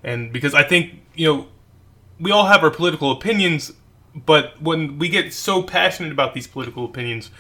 and 0.04 0.32
because 0.32 0.54
I 0.54 0.64
think 0.64 1.02
you 1.16 1.28
know 1.28 1.48
we 2.20 2.32
all 2.32 2.46
have 2.46 2.64
our 2.64 2.72
political 2.72 3.12
opinions, 3.12 3.72
but 4.14 4.62
when 4.62 4.98
we 4.98 5.10
get 5.10 5.34
so 5.34 5.64
passionate 5.64 6.12
about 6.12 6.34
these 6.34 6.48
political 6.48 6.86
opinions, 6.86 7.32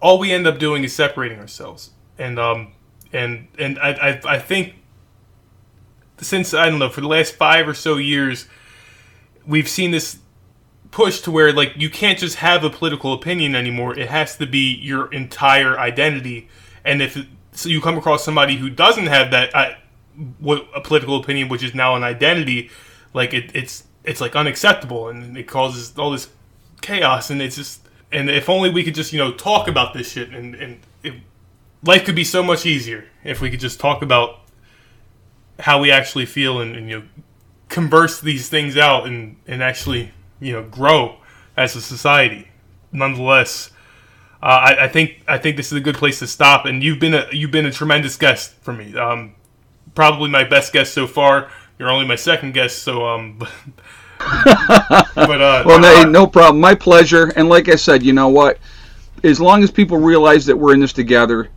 all 0.00 0.18
we 0.18 0.32
end 0.32 0.46
up 0.46 0.58
doing 0.58 0.84
is 0.84 0.94
separating 0.94 1.38
ourselves. 1.38 1.90
And 2.18 2.38
um 2.38 2.72
and 3.12 3.48
and 3.58 3.78
I 3.78 3.90
I, 3.90 4.20
I 4.34 4.38
think 4.38 4.74
since 6.18 6.54
I 6.54 6.68
don't 6.68 6.78
know 6.78 6.88
for 6.88 7.00
the 7.00 7.08
last 7.08 7.34
five 7.34 7.68
or 7.68 7.74
so 7.74 7.96
years, 7.96 8.46
we've 9.46 9.68
seen 9.68 9.90
this 9.90 10.18
push 10.90 11.20
to 11.20 11.30
where 11.30 11.52
like 11.52 11.74
you 11.76 11.90
can't 11.90 12.18
just 12.18 12.36
have 12.36 12.64
a 12.64 12.70
political 12.70 13.12
opinion 13.12 13.54
anymore. 13.54 13.98
It 13.98 14.08
has 14.08 14.36
to 14.38 14.46
be 14.46 14.74
your 14.74 15.12
entire 15.12 15.78
identity. 15.78 16.48
And 16.84 17.02
if 17.02 17.18
so 17.52 17.68
you 17.68 17.80
come 17.80 17.98
across 17.98 18.24
somebody 18.24 18.56
who 18.56 18.70
doesn't 18.70 19.06
have 19.06 19.30
that 19.30 19.54
uh, 19.54 19.74
what 20.38 20.68
a 20.74 20.80
political 20.80 21.16
opinion, 21.16 21.48
which 21.48 21.62
is 21.62 21.74
now 21.74 21.94
an 21.94 22.02
identity, 22.02 22.70
like 23.14 23.34
it, 23.34 23.50
it's 23.54 23.84
it's 24.04 24.20
like 24.20 24.34
unacceptable, 24.34 25.08
and 25.08 25.36
it 25.36 25.46
causes 25.46 25.96
all 25.98 26.10
this 26.10 26.28
chaos, 26.80 27.30
and 27.30 27.42
it's 27.42 27.56
just 27.56 27.86
and 28.10 28.30
if 28.30 28.48
only 28.48 28.70
we 28.70 28.82
could 28.82 28.94
just 28.94 29.12
you 29.12 29.18
know 29.18 29.32
talk 29.32 29.68
about 29.68 29.94
this 29.94 30.12
shit, 30.12 30.30
and 30.30 30.54
and 30.54 30.80
it, 31.02 31.14
life 31.82 32.04
could 32.04 32.16
be 32.16 32.24
so 32.24 32.42
much 32.42 32.66
easier 32.66 33.06
if 33.24 33.40
we 33.40 33.50
could 33.50 33.60
just 33.60 33.80
talk 33.80 34.02
about 34.02 34.40
how 35.60 35.80
we 35.80 35.90
actually 35.90 36.26
feel 36.26 36.60
and, 36.60 36.76
and 36.76 36.88
you 36.88 37.00
know 37.00 37.06
converse 37.68 38.20
these 38.20 38.48
things 38.48 38.76
out 38.76 39.06
and 39.06 39.36
and 39.46 39.62
actually 39.62 40.12
you 40.40 40.52
know 40.52 40.62
grow 40.62 41.16
as 41.56 41.76
a 41.76 41.80
society. 41.80 42.48
Nonetheless. 42.92 43.70
Uh, 44.40 44.46
I, 44.46 44.84
I, 44.84 44.88
think 44.88 45.24
I 45.26 45.36
think 45.36 45.56
this 45.56 45.72
is 45.72 45.72
a 45.72 45.80
good 45.80 45.96
place 45.96 46.20
to 46.20 46.26
stop, 46.28 46.64
and 46.64 46.80
you've 46.80 47.00
been 47.00 47.12
a 47.12 47.26
you've 47.32 47.50
been 47.50 47.66
a 47.66 47.72
tremendous 47.72 48.16
guest 48.16 48.54
for 48.62 48.72
me. 48.72 48.96
Um, 48.96 49.34
probably 49.96 50.30
my 50.30 50.44
best 50.44 50.72
guest 50.72 50.94
so 50.94 51.08
far. 51.08 51.50
You're 51.76 51.90
only 51.90 52.06
my 52.06 52.14
second 52.14 52.54
guest, 52.54 52.84
so 52.84 53.04
um. 53.04 53.38
but 54.18 55.40
uh, 55.40 55.64
well, 55.66 55.80
no, 55.80 56.04
no 56.04 56.26
problem. 56.26 56.60
My 56.60 56.76
pleasure. 56.76 57.32
And 57.34 57.48
like 57.48 57.68
I 57.68 57.74
said, 57.74 58.04
you 58.04 58.12
know 58.12 58.28
what? 58.28 58.58
As 59.24 59.40
long 59.40 59.64
as 59.64 59.72
people 59.72 59.98
realize 59.98 60.46
that 60.46 60.56
we're 60.56 60.72
in 60.72 60.80
this 60.80 60.92
together, 60.92 61.50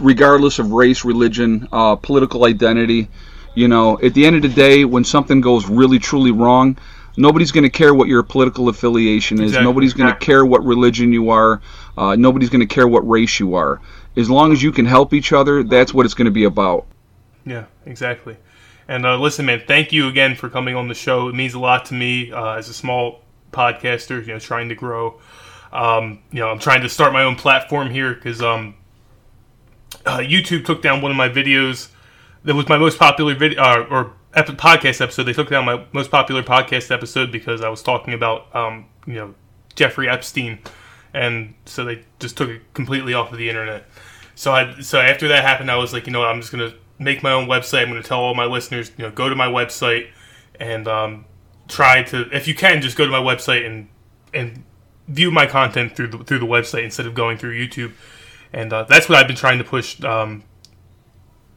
regardless 0.00 0.58
of 0.58 0.72
race, 0.72 1.04
religion, 1.04 1.68
uh, 1.72 1.96
political 1.96 2.44
identity, 2.44 3.08
you 3.54 3.68
know, 3.68 3.98
at 4.00 4.14
the 4.14 4.26
end 4.26 4.36
of 4.36 4.42
the 4.42 4.48
day, 4.48 4.84
when 4.84 5.04
something 5.04 5.40
goes 5.40 5.68
really 5.68 5.98
truly 5.98 6.32
wrong, 6.32 6.76
nobody's 7.16 7.52
going 7.52 7.64
to 7.64 7.70
care 7.70 7.94
what 7.94 8.08
your 8.08 8.22
political 8.22 8.68
affiliation 8.68 9.38
is. 9.38 9.50
Exactly. 9.50 9.64
Nobody's 9.64 9.94
going 9.94 10.12
to 10.12 10.18
care 10.18 10.44
what 10.44 10.64
religion 10.64 11.12
you 11.12 11.30
are. 11.30 11.60
Uh, 11.96 12.16
nobody's 12.16 12.50
going 12.50 12.66
to 12.66 12.74
care 12.74 12.88
what 12.88 13.08
race 13.08 13.38
you 13.38 13.54
are. 13.54 13.80
As 14.16 14.28
long 14.28 14.52
as 14.52 14.62
you 14.62 14.72
can 14.72 14.86
help 14.86 15.12
each 15.12 15.32
other, 15.32 15.62
that's 15.62 15.94
what 15.94 16.06
it's 16.06 16.14
going 16.14 16.26
to 16.26 16.32
be 16.32 16.44
about. 16.44 16.86
Yeah, 17.46 17.64
exactly. 17.86 18.36
And 18.88 19.06
uh, 19.06 19.18
listen, 19.18 19.46
man, 19.46 19.62
thank 19.66 19.92
you 19.92 20.08
again 20.08 20.34
for 20.36 20.48
coming 20.48 20.76
on 20.76 20.88
the 20.88 20.94
show. 20.94 21.28
It 21.28 21.34
means 21.34 21.54
a 21.54 21.58
lot 21.58 21.86
to 21.86 21.94
me 21.94 22.32
uh, 22.32 22.54
as 22.54 22.68
a 22.68 22.74
small 22.74 23.22
podcaster, 23.52 24.20
you 24.20 24.32
know, 24.32 24.38
trying 24.38 24.68
to 24.68 24.74
grow. 24.74 25.20
Um, 25.72 26.20
you 26.30 26.40
know, 26.40 26.50
I'm 26.50 26.58
trying 26.58 26.82
to 26.82 26.88
start 26.88 27.12
my 27.12 27.24
own 27.24 27.36
platform 27.36 27.90
here 27.90 28.14
because 28.14 28.42
um, 28.42 28.74
uh, 30.06 30.18
YouTube 30.18 30.64
took 30.64 30.82
down 30.82 31.00
one 31.00 31.10
of 31.10 31.16
my 31.16 31.28
videos 31.28 31.88
that 32.44 32.54
was 32.54 32.68
my 32.68 32.78
most 32.78 32.98
popular 32.98 33.34
video 33.34 33.62
uh, 33.62 33.86
or 33.90 34.12
podcast 34.34 35.00
episode. 35.00 35.24
They 35.24 35.32
took 35.32 35.50
down 35.50 35.64
my 35.64 35.84
most 35.92 36.10
popular 36.10 36.42
podcast 36.42 36.90
episode 36.90 37.32
because 37.32 37.62
I 37.62 37.68
was 37.68 37.82
talking 37.82 38.14
about 38.14 38.54
um, 38.54 38.86
you 39.06 39.14
know 39.14 39.34
Jeffrey 39.74 40.08
Epstein, 40.08 40.58
and 41.12 41.54
so 41.64 41.84
they 41.84 42.04
just 42.18 42.36
took 42.36 42.50
it 42.50 42.62
completely 42.74 43.14
off 43.14 43.32
of 43.32 43.38
the 43.38 43.48
internet. 43.48 43.86
So 44.34 44.52
I 44.52 44.80
so 44.80 45.00
after 45.00 45.28
that 45.28 45.42
happened, 45.44 45.70
I 45.70 45.76
was 45.76 45.92
like, 45.92 46.06
you 46.06 46.12
know, 46.12 46.20
what, 46.20 46.28
I'm 46.28 46.40
just 46.40 46.52
gonna 46.52 46.74
make 46.98 47.22
my 47.22 47.32
own 47.32 47.46
website. 47.46 47.86
I'm 47.86 47.94
to 47.94 48.02
tell 48.02 48.20
all 48.20 48.34
my 48.34 48.46
listeners, 48.46 48.90
you 48.96 49.04
know, 49.04 49.10
go 49.10 49.28
to 49.28 49.34
my 49.34 49.46
website 49.46 50.08
and 50.60 50.86
um, 50.86 51.24
try 51.68 52.02
to, 52.04 52.28
if 52.34 52.46
you 52.46 52.54
can, 52.54 52.80
just 52.80 52.96
go 52.96 53.04
to 53.04 53.10
my 53.10 53.20
website 53.20 53.66
and 53.66 53.88
and 54.32 54.64
view 55.08 55.30
my 55.30 55.46
content 55.46 55.94
through 55.96 56.08
the 56.08 56.18
through 56.18 56.40
the 56.40 56.46
website 56.46 56.84
instead 56.84 57.06
of 57.06 57.14
going 57.14 57.38
through 57.38 57.54
YouTube. 57.54 57.92
And 58.54 58.72
uh, 58.72 58.84
that's 58.84 59.08
what 59.08 59.18
I've 59.18 59.26
been 59.26 59.36
trying 59.36 59.58
to 59.58 59.64
push 59.64 60.02
um, 60.04 60.44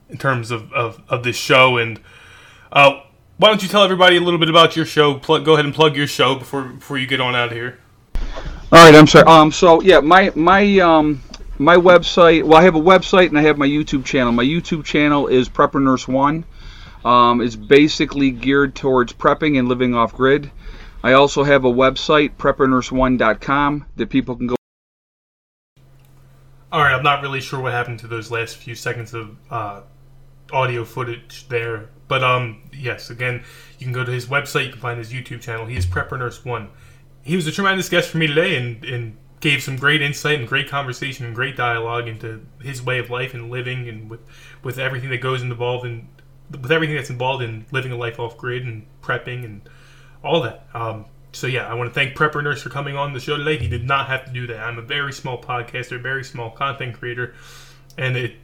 in 0.09 0.17
terms 0.17 0.49
of, 0.49 0.73
of, 0.73 1.01
of 1.07 1.23
this 1.23 1.35
show. 1.35 1.77
And 1.77 1.99
uh, 2.71 3.01
why 3.37 3.49
don't 3.49 3.61
you 3.61 3.69
tell 3.69 3.83
everybody 3.83 4.17
a 4.17 4.19
little 4.19 4.39
bit 4.39 4.49
about 4.49 4.75
your 4.75 4.85
show? 4.85 5.13
Plug, 5.13 5.45
go 5.45 5.53
ahead 5.53 5.65
and 5.65 5.73
plug 5.73 5.95
your 5.95 6.07
show 6.07 6.35
before 6.35 6.63
before 6.63 6.97
you 6.97 7.05
get 7.05 7.21
on 7.21 7.35
out 7.35 7.49
of 7.49 7.53
here. 7.53 7.77
All 8.15 8.83
right, 8.83 8.95
I'm 8.95 9.05
sorry. 9.05 9.27
Um, 9.27 9.51
so 9.51 9.79
yeah, 9.81 9.99
my 9.99 10.31
my 10.35 10.79
um, 10.79 11.21
my 11.59 11.75
website. 11.75 12.43
Well, 12.43 12.59
I 12.59 12.63
have 12.63 12.75
a 12.75 12.81
website 12.81 13.27
and 13.27 13.37
I 13.37 13.43
have 13.43 13.59
my 13.59 13.67
YouTube 13.67 14.03
channel. 14.03 14.31
My 14.31 14.43
YouTube 14.43 14.83
channel 14.83 15.27
is 15.27 15.47
Prepper 15.47 15.81
Nurse 15.81 16.07
One. 16.07 16.45
Um, 17.05 17.41
it's 17.41 17.55
basically 17.55 18.31
geared 18.31 18.75
towards 18.75 19.13
prepping 19.13 19.59
and 19.59 19.67
living 19.67 19.93
off 19.93 20.13
grid. 20.13 20.51
I 21.03 21.13
also 21.13 21.43
have 21.43 21.63
a 21.63 21.71
website, 21.71 22.35
preppernurse1.com, 22.37 23.85
that 23.95 24.09
people 24.09 24.35
can 24.35 24.47
go. 24.47 24.56
All 26.77 26.83
right, 26.83 26.93
I'm 26.93 27.01
not 27.01 27.23
really 27.23 27.41
sure 27.41 27.59
what 27.59 27.71
happened 27.71 27.97
to 28.01 28.07
those 28.07 28.29
last 28.29 28.57
few 28.57 28.75
seconds 28.75 29.15
of 29.15 29.35
uh, 29.49 29.81
audio 30.53 30.85
footage 30.85 31.47
there, 31.47 31.89
but 32.07 32.23
um, 32.23 32.61
yes, 32.71 33.09
again, 33.09 33.43
you 33.79 33.85
can 33.87 33.93
go 33.93 34.03
to 34.03 34.11
his 34.11 34.27
website. 34.27 34.65
You 34.65 34.71
can 34.73 34.79
find 34.79 34.99
his 34.99 35.11
YouTube 35.11 35.41
channel. 35.41 35.65
He 35.65 35.75
is 35.75 35.87
Prepper 35.87 36.19
Nurse 36.19 36.45
One. 36.45 36.69
He 37.23 37.35
was 37.35 37.47
a 37.47 37.51
tremendous 37.51 37.89
guest 37.89 38.11
for 38.11 38.19
me 38.19 38.27
today, 38.27 38.57
and 38.57 38.85
and 38.85 39.17
gave 39.39 39.63
some 39.63 39.75
great 39.75 40.03
insight 40.03 40.37
and 40.37 40.47
great 40.47 40.69
conversation 40.69 41.25
and 41.25 41.33
great 41.33 41.57
dialogue 41.57 42.07
into 42.07 42.45
his 42.61 42.79
way 42.83 42.99
of 42.99 43.09
life 43.09 43.33
and 43.33 43.49
living 43.49 43.89
and 43.89 44.07
with 44.07 44.19
with 44.61 44.77
everything 44.77 45.09
that 45.09 45.17
goes 45.17 45.41
involved 45.41 45.83
in 45.83 46.07
with 46.51 46.71
everything 46.71 46.95
that's 46.95 47.09
involved 47.09 47.41
in 47.41 47.65
living 47.71 47.91
a 47.91 47.97
life 47.97 48.19
off 48.19 48.37
grid 48.37 48.63
and 48.63 48.85
prepping 49.01 49.43
and 49.43 49.61
all 50.23 50.41
that. 50.41 50.67
Um, 50.75 51.05
so 51.37 51.47
yeah, 51.47 51.67
I 51.67 51.73
want 51.75 51.89
to 51.89 51.93
thank 51.93 52.15
Prepper 52.15 52.43
Nurse 52.43 52.61
for 52.61 52.69
coming 52.69 52.97
on 52.97 53.13
the 53.13 53.19
show 53.19 53.37
today. 53.37 53.57
He 53.57 53.67
did 53.67 53.85
not 53.85 54.07
have 54.07 54.25
to 54.25 54.31
do 54.31 54.47
that. 54.47 54.59
I'm 54.59 54.79
a 54.79 54.81
very 54.81 55.13
small 55.13 55.41
podcaster, 55.41 56.01
very 56.01 56.23
small 56.23 56.49
content 56.49 56.97
creator, 56.97 57.35
and 57.97 58.17
it 58.17 58.35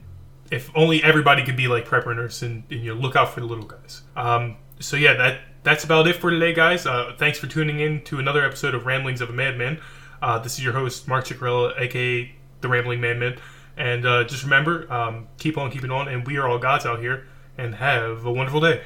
if 0.52 0.70
only 0.76 1.02
everybody 1.04 1.44
could 1.44 1.58
be 1.58 1.68
like 1.68 1.88
Prepper 1.88 2.16
Nurse 2.16 2.44
and, 2.44 2.64
and 2.70 2.82
you 2.84 2.94
know, 2.94 3.02
look 3.02 3.16
out 3.16 3.34
for 3.34 3.40
the 3.40 3.48
little 3.48 3.66
guys. 3.66 4.04
Um, 4.16 4.58
so 4.80 4.96
yeah, 4.96 5.14
that 5.16 5.42
that's 5.64 5.84
about 5.84 6.08
it 6.08 6.18
for 6.18 6.30
today, 6.30 6.54
guys. 6.54 6.86
Uh, 6.86 7.16
thanks 7.18 7.40
for 7.40 7.48
tuning 7.48 7.80
in 7.80 8.04
to 8.04 8.20
another 8.20 8.46
episode 8.46 8.76
of 8.76 8.86
Ramblings 8.86 9.22
of 9.22 9.30
a 9.30 9.34
Madman. 9.34 9.80
Uh, 10.22 10.38
this 10.40 10.54
is 10.54 10.64
your 10.64 10.74
host, 10.74 11.08
Mark 11.08 11.26
Ciccarella, 11.26 11.80
aka 11.80 12.32
the 12.62 12.68
Rambling 12.68 13.02
Madman. 13.02 13.38
And 13.76 14.06
uh, 14.06 14.24
just 14.26 14.44
remember, 14.44 14.92
um, 14.94 15.28
keep 15.40 15.58
on 15.58 15.72
keeping 15.72 15.90
on, 15.90 16.08
and 16.08 16.28
we 16.28 16.38
are 16.38 16.48
all 16.48 16.60
gods 16.60 16.86
out 16.86 17.00
here. 17.00 17.28
And 17.58 17.76
have 17.76 18.26
a 18.26 18.32
wonderful 18.32 18.62
day. 18.62 18.82